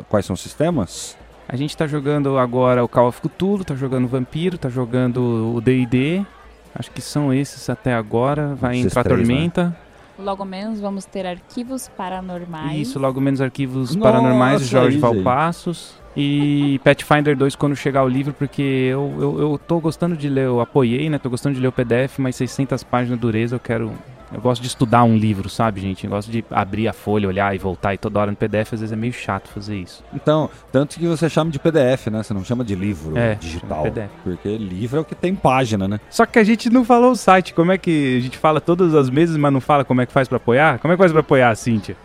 Quais 0.09 0.26
são 0.26 0.34
os 0.34 0.41
sistemas? 0.41 1.15
A 1.47 1.55
gente 1.55 1.78
tá 1.78 1.86
jogando 1.86 2.38
agora 2.39 2.84
o 2.84 2.88
Call 2.88 3.07
of 3.07 3.21
Cthulhu, 3.21 3.63
tá 3.63 3.76
jogando 3.76 4.07
Vampiro, 4.07 4.57
tá 4.57 4.69
jogando 4.69 5.55
o 5.55 5.61
D&D. 5.61 6.26
Acho 6.73 6.89
que 6.91 7.01
são 7.01 7.32
esses 7.34 7.69
até 7.69 7.93
agora. 7.93 8.55
Vai 8.55 8.78
Esses 8.78 8.88
entrar 8.88 9.03
três, 9.03 9.19
Tormenta. 9.19 9.65
Né? 9.65 9.76
Logo 10.18 10.45
menos 10.45 10.80
vamos 10.80 11.05
ter 11.05 11.26
arquivos 11.26 11.89
paranormais. 11.89 12.88
Isso, 12.88 12.97
logo 12.97 13.20
menos 13.20 13.41
arquivos 13.41 13.95
Nossa, 13.95 14.11
paranormais 14.11 14.61
de 14.61 14.68
Jorge 14.68 14.97
Valpassos. 14.97 15.95
E 16.16 16.80
Pathfinder 16.84 17.36
2 17.36 17.55
quando 17.55 17.76
chegar 17.76 18.03
o 18.03 18.07
livro, 18.07 18.34
porque 18.34 18.61
eu, 18.61 19.13
eu, 19.20 19.39
eu 19.39 19.57
tô 19.57 19.80
gostando 19.82 20.16
de 20.16 20.30
ler, 20.30 20.45
eu 20.45 20.61
apoiei, 20.61 21.09
né? 21.09 21.20
Tô 21.20 21.30
gostando 21.30 21.55
de 21.55 21.61
ler 21.61 21.68
o 21.68 21.72
PDF, 21.74 22.20
mas 22.20 22.38
600 22.38 22.84
páginas 22.84 23.18
de 23.18 23.22
dureza 23.22 23.55
eu 23.55 23.59
quero. 23.59 23.91
Eu 24.36 24.41
gosto 24.41 24.61
de 24.61 24.67
estudar 24.67 25.05
um 25.05 25.15
livro, 25.15 25.47
sabe, 25.47 25.79
gente? 25.79 26.03
Eu 26.03 26.09
gosto 26.09 26.29
de 26.29 26.43
abrir 26.51 26.89
a 26.89 26.93
folha, 26.93 27.25
olhar 27.25 27.55
e 27.55 27.57
voltar 27.57 27.93
e 27.93 27.97
toda 27.97 28.19
hora 28.19 28.31
no 28.31 28.36
PDF, 28.36 28.73
às 28.73 28.81
vezes 28.81 28.91
é 28.91 28.95
meio 28.95 29.13
chato 29.13 29.47
fazer 29.47 29.77
isso. 29.77 30.03
Então, 30.13 30.49
tanto 30.73 30.99
que 30.99 31.07
você 31.07 31.29
chama 31.29 31.49
de 31.49 31.57
PDF, 31.57 32.07
né? 32.07 32.21
Você 32.21 32.33
não 32.33 32.43
chama 32.43 32.65
de 32.65 32.75
livro 32.75 33.17
é, 33.17 33.36
digital. 33.36 33.83
PDF. 33.83 34.11
Porque 34.25 34.57
livro 34.57 34.97
é 34.97 35.01
o 35.01 35.05
que 35.05 35.15
tem 35.15 35.33
página, 35.33 35.88
né? 35.88 36.01
Só 36.09 36.25
que 36.25 36.38
a 36.38 36.43
gente 36.43 36.69
não 36.69 36.83
falou 36.83 37.11
o 37.11 37.15
site. 37.15 37.53
Como 37.53 37.71
é 37.71 37.77
que 37.77 38.17
a 38.17 38.19
gente 38.19 38.38
fala 38.38 38.59
todas 38.59 38.93
as 38.93 39.09
meses, 39.09 39.38
mas 39.38 39.53
não 39.53 39.61
fala 39.61 39.86
como 39.86 40.01
é 40.01 40.05
que 40.05 40.11
faz 40.11 40.27
para 40.27 40.36
apoiar? 40.36 40.79
Como 40.79 40.91
é 40.93 40.97
que 40.97 41.01
faz 41.01 41.13
para 41.13 41.21
apoiar, 41.21 41.55
Cíntia? 41.55 41.95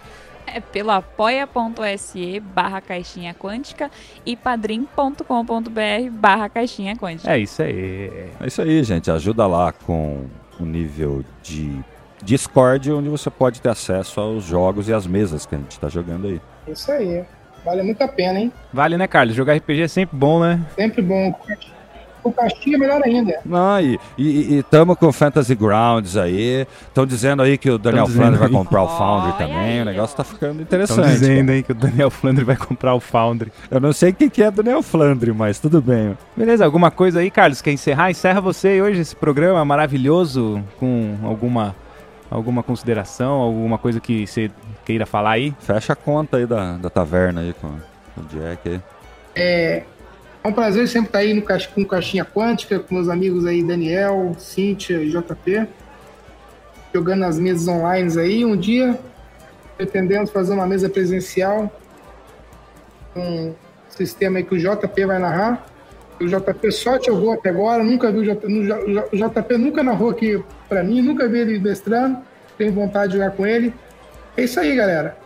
é 0.53 0.61
pelo 0.61 0.91
apoia.se 0.91 2.41
barra 2.41 2.81
caixinha 2.81 3.33
quântica 3.35 3.91
e 4.27 4.37
padrim.com.br 4.37 6.11
barra 6.11 6.49
caixinha 6.49 6.97
quântica. 6.97 7.33
É 7.33 7.39
isso 7.39 7.63
aí. 7.63 8.29
É 8.41 8.47
isso 8.47 8.61
aí, 8.61 8.83
gente. 8.83 9.11
Ajuda 9.11 9.47
lá 9.47 9.73
com 9.73 10.27
o 10.59 10.65
nível 10.65 11.25
de 11.43 11.79
Discord, 12.23 12.93
onde 12.93 13.09
você 13.09 13.31
pode 13.31 13.61
ter 13.61 13.69
acesso 13.69 14.21
aos 14.21 14.45
jogos 14.45 14.89
e 14.89 14.93
às 14.93 15.07
mesas 15.07 15.47
que 15.47 15.55
a 15.55 15.59
gente 15.59 15.73
está 15.73 15.89
jogando 15.89 16.27
aí. 16.27 16.41
Isso 16.69 16.91
aí. 16.93 17.25
Vale 17.65 17.83
muito 17.83 18.03
a 18.03 18.09
pena, 18.09 18.41
hein? 18.41 18.53
Vale, 18.73 18.97
né, 18.97 19.07
Carlos? 19.07 19.35
Jogar 19.35 19.55
RPG 19.55 19.83
é 19.83 19.89
sempre 19.89 20.17
bom, 20.17 20.41
né? 20.41 20.61
Sempre 20.77 21.03
bom 21.03 21.35
o 22.23 22.33
Caxias 22.33 22.75
é 22.75 22.79
melhor 22.79 23.01
ainda. 23.05 23.41
Não, 23.45 23.81
e, 23.81 23.99
e, 24.17 24.59
e 24.59 24.63
tamo 24.65 24.95
com 24.95 25.13
Fantasy 25.13 25.55
Grounds 25.55 26.17
aí. 26.17 26.67
Estão 26.87 27.07
dizendo 27.07 27.43
aí 27.43 27.57
que 27.57 27.71
o 27.71 27.79
Daniel 27.79 28.07
Flandre 28.07 28.39
vai 28.39 28.49
comprar 28.49 28.83
o 28.83 28.89
Foundry 28.89 29.39
também. 29.39 29.83
o 29.83 29.85
negócio 29.85 30.17
tá 30.17 30.25
ficando 30.25 30.63
interessante. 30.63 31.01
Estão 31.01 31.13
dizendo 31.13 31.47
cara. 31.47 31.53
aí 31.53 31.63
que 31.63 31.73
o 31.73 31.75
Daniel 31.75 32.11
Flandre 32.11 32.45
vai 32.45 32.57
comprar 32.57 32.95
o 32.95 33.01
Foundry. 33.01 33.53
Eu 33.71 33.81
não 33.81 33.93
sei 33.93 34.13
quem 34.13 34.29
que 34.29 34.43
é 34.43 34.51
Daniel 34.51 34.83
Flandre, 34.83 35.33
mas 35.33 35.59
tudo 35.59 35.81
bem. 35.81 36.17
Beleza, 36.37 36.65
alguma 36.65 36.91
coisa 36.91 37.21
aí, 37.21 37.31
Carlos? 37.31 37.63
Quer 37.63 37.73
encerrar? 37.73 38.11
Encerra 38.11 38.41
você 38.41 38.81
hoje 38.81 39.01
esse 39.01 39.17
programa 39.17 39.65
maravilhoso 39.65 40.63
com 40.79 41.17
alguma 41.25 41.75
alguma 42.31 42.63
consideração, 42.63 43.33
alguma 43.33 43.77
coisa 43.77 43.99
que 43.99 44.27
você 44.27 44.51
queira 44.85 45.05
falar 45.05 45.33
aí? 45.33 45.55
Fecha 45.61 45.93
a 45.93 45.97
conta 45.97 46.37
aí 46.37 46.47
da, 46.47 46.77
da 46.77 46.89
taverna 46.89 47.41
aí 47.41 47.53
com, 47.55 47.69
com 48.15 48.21
o 48.21 48.25
Jack 48.25 48.69
aí. 48.69 48.81
É, 49.35 49.83
é 50.43 50.49
um 50.49 50.53
prazer 50.53 50.87
sempre 50.89 51.09
estar 51.09 51.19
aí 51.19 51.35
no, 51.35 51.43
com 51.43 51.85
Caixinha 51.85 52.25
Quântica, 52.25 52.79
com 52.79 52.95
meus 52.95 53.09
amigos 53.09 53.45
aí, 53.45 53.63
Daniel, 53.63 54.35
Cíntia 54.39 55.03
e 55.03 55.11
JP, 55.11 55.67
jogando 56.95 57.21
nas 57.21 57.39
mesas 57.39 57.67
online 57.67 58.19
aí. 58.19 58.45
Um 58.45 58.57
dia 58.57 58.99
pretendemos 59.77 60.31
fazer 60.31 60.53
uma 60.53 60.67
mesa 60.67 60.89
presencial, 60.89 61.71
um 63.17 63.55
sistema 63.89 64.39
aí 64.39 64.45
que 64.45 64.55
o 64.55 64.59
JP 64.59 65.07
vai 65.07 65.19
narrar. 65.19 65.67
O 66.21 66.27
JP 66.27 66.71
só 66.71 67.01
jogou 67.01 67.33
até 67.33 67.49
agora, 67.49 67.83
nunca 67.83 68.13
vi 68.13 68.19
o 68.19 68.23
JP, 68.23 68.47
o 69.13 69.17
JP 69.17 69.57
nunca 69.57 69.83
narrou 69.83 70.11
aqui 70.11 70.43
para 70.69 70.83
mim, 70.83 71.01
nunca 71.01 71.27
vi 71.27 71.39
ele 71.39 71.59
mestrando, 71.59 72.19
tenho 72.59 72.73
vontade 72.73 73.13
de 73.13 73.19
jogar 73.19 73.31
com 73.31 73.47
ele. 73.47 73.73
É 74.37 74.45
isso 74.45 74.61
aí, 74.61 74.77
galera. 74.77 75.17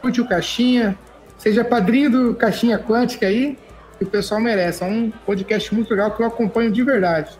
Curte 0.00 0.20
o 0.20 0.26
Caixinha, 0.26 0.98
seja 1.36 1.62
padrinho 1.62 2.10
do 2.10 2.34
Caixinha 2.34 2.78
Quântica 2.78 3.26
aí, 3.26 3.58
que 3.98 4.04
o 4.04 4.06
pessoal 4.06 4.40
merece. 4.40 4.82
É 4.82 4.86
um 4.86 5.10
podcast 5.26 5.74
muito 5.74 5.90
legal 5.90 6.16
que 6.16 6.22
eu 6.22 6.26
acompanho 6.26 6.70
de 6.70 6.82
verdade. 6.82 7.38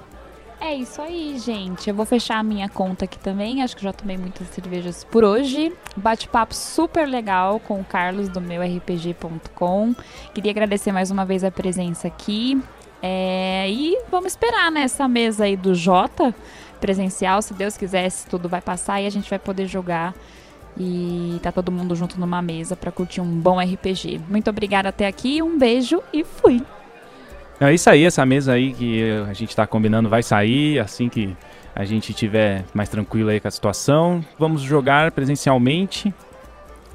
É 0.61 0.75
isso 0.75 1.01
aí, 1.01 1.39
gente. 1.39 1.89
Eu 1.89 1.95
vou 1.95 2.05
fechar 2.05 2.39
a 2.39 2.43
minha 2.43 2.69
conta 2.69 3.07
aqui 3.07 3.19
também. 3.19 3.63
Acho 3.63 3.75
que 3.75 3.83
já 3.83 3.93
tomei 3.93 4.19
muitas 4.19 4.47
cervejas 4.49 5.03
por 5.05 5.25
hoje. 5.25 5.73
Bate-papo 5.97 6.55
super 6.55 7.09
legal 7.09 7.59
com 7.61 7.81
o 7.81 7.85
Carlos 7.85 8.29
do 8.29 8.41
meu 8.41 8.63
RPG.com. 8.63 9.95
Queria 10.35 10.53
agradecer 10.53 10.93
mais 10.93 11.11
uma 11.11 11.25
vez 11.25 11.43
a 11.45 11.51
presença 11.51 12.09
aqui. 12.09 12.63
É, 13.03 13.71
e 13.71 13.99
vamos 14.11 14.33
esperar 14.33 14.71
nessa 14.71 15.09
né, 15.09 15.15
mesa 15.15 15.45
aí 15.45 15.57
do 15.57 15.75
Jota 15.75 16.35
presencial. 16.79 17.41
Se 17.41 17.55
Deus 17.55 17.79
quiser, 17.79 18.11
se 18.11 18.27
tudo 18.27 18.47
vai 18.47 18.61
passar 18.61 19.01
e 19.01 19.07
a 19.07 19.11
gente 19.11 19.31
vai 19.31 19.39
poder 19.39 19.67
jogar. 19.67 20.15
E 20.79 21.41
tá 21.43 21.51
todo 21.51 21.73
mundo 21.73 21.97
junto 21.97 22.21
numa 22.21 22.43
mesa 22.43 22.77
para 22.77 22.93
curtir 22.93 23.23
um 23.23 23.41
bom 23.41 23.59
RPG. 23.59 24.21
Muito 24.29 24.51
obrigada 24.51 24.91
até 24.91 25.07
aqui, 25.07 25.43
um 25.43 25.59
beijo 25.59 26.03
e 26.13 26.23
fui! 26.23 26.63
É 27.61 27.75
isso 27.75 27.91
aí, 27.91 28.05
essa 28.07 28.25
mesa 28.25 28.55
aí 28.55 28.73
que 28.73 29.03
a 29.29 29.35
gente 29.35 29.51
está 29.51 29.67
combinando 29.67 30.09
vai 30.09 30.23
sair 30.23 30.79
assim 30.79 31.11
que 31.11 31.37
a 31.75 31.85
gente 31.85 32.15
tiver 32.15 32.65
mais 32.73 32.89
tranquilo 32.89 33.29
aí 33.29 33.39
com 33.39 33.49
a 33.49 33.51
situação. 33.51 34.25
Vamos 34.39 34.63
jogar 34.63 35.13
presencialmente. 35.13 36.13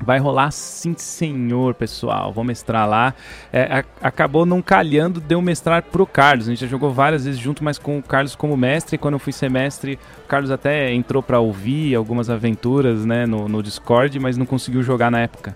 Vai 0.01 0.17
rolar 0.19 0.49
sim, 0.51 0.95
senhor, 0.97 1.75
pessoal. 1.75 2.33
Vou 2.33 2.43
mestrar 2.43 2.89
lá. 2.89 3.13
É, 3.53 3.79
a, 4.01 4.07
acabou 4.07 4.45
não 4.45 4.59
calhando 4.61 5.21
de 5.21 5.35
eu 5.35 5.41
mestrar 5.41 5.83
pro 5.83 6.05
Carlos. 6.05 6.47
A 6.47 6.49
gente 6.49 6.61
já 6.61 6.67
jogou 6.67 6.91
várias 6.91 7.25
vezes 7.25 7.39
junto, 7.39 7.63
mas 7.63 7.77
com 7.77 7.99
o 7.99 8.03
Carlos 8.03 8.35
como 8.35 8.57
mestre. 8.57 8.97
Quando 8.97 9.13
eu 9.13 9.19
fui 9.19 9.31
ser 9.31 9.49
mestre, 9.49 9.99
o 10.25 10.27
Carlos 10.27 10.51
até 10.51 10.91
entrou 10.91 11.23
para 11.23 11.39
ouvir 11.39 11.95
algumas 11.95 12.29
aventuras 12.29 13.05
né, 13.05 13.25
no, 13.25 13.47
no 13.47 13.63
Discord, 13.63 14.19
mas 14.19 14.35
não 14.35 14.45
conseguiu 14.47 14.81
jogar 14.81 15.09
na 15.09 15.21
época. 15.21 15.55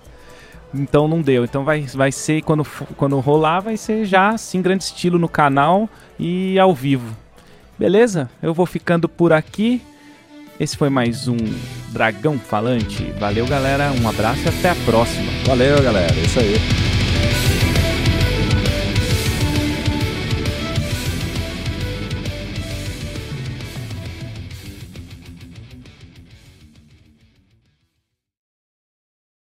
Então 0.73 1.07
não 1.07 1.21
deu. 1.21 1.43
Então 1.43 1.63
vai, 1.63 1.81
vai 1.81 2.11
ser, 2.11 2.41
quando, 2.41 2.65
quando 2.95 3.19
rolar, 3.19 3.59
vai 3.61 3.77
ser 3.77 4.05
já 4.05 4.29
assim, 4.29 4.61
grande 4.61 4.83
estilo 4.83 5.17
no 5.17 5.29
canal 5.29 5.89
e 6.19 6.59
ao 6.59 6.73
vivo. 6.73 7.15
Beleza? 7.77 8.29
Eu 8.41 8.53
vou 8.53 8.65
ficando 8.65 9.07
por 9.07 9.31
aqui. 9.31 9.81
Esse 10.59 10.75
foi 10.75 10.89
mais 10.89 11.27
um 11.27 11.37
Dragão 11.89 12.37
Falante. 12.37 13.03
Valeu, 13.19 13.47
galera. 13.47 13.91
Um 13.93 14.07
abraço 14.07 14.41
e 14.45 14.49
até 14.49 14.69
a 14.69 14.75
próxima. 14.85 15.31
Valeu, 15.45 15.81
galera. 15.81 16.13
É 16.13 16.21
isso 16.21 16.39
aí. 16.39 16.88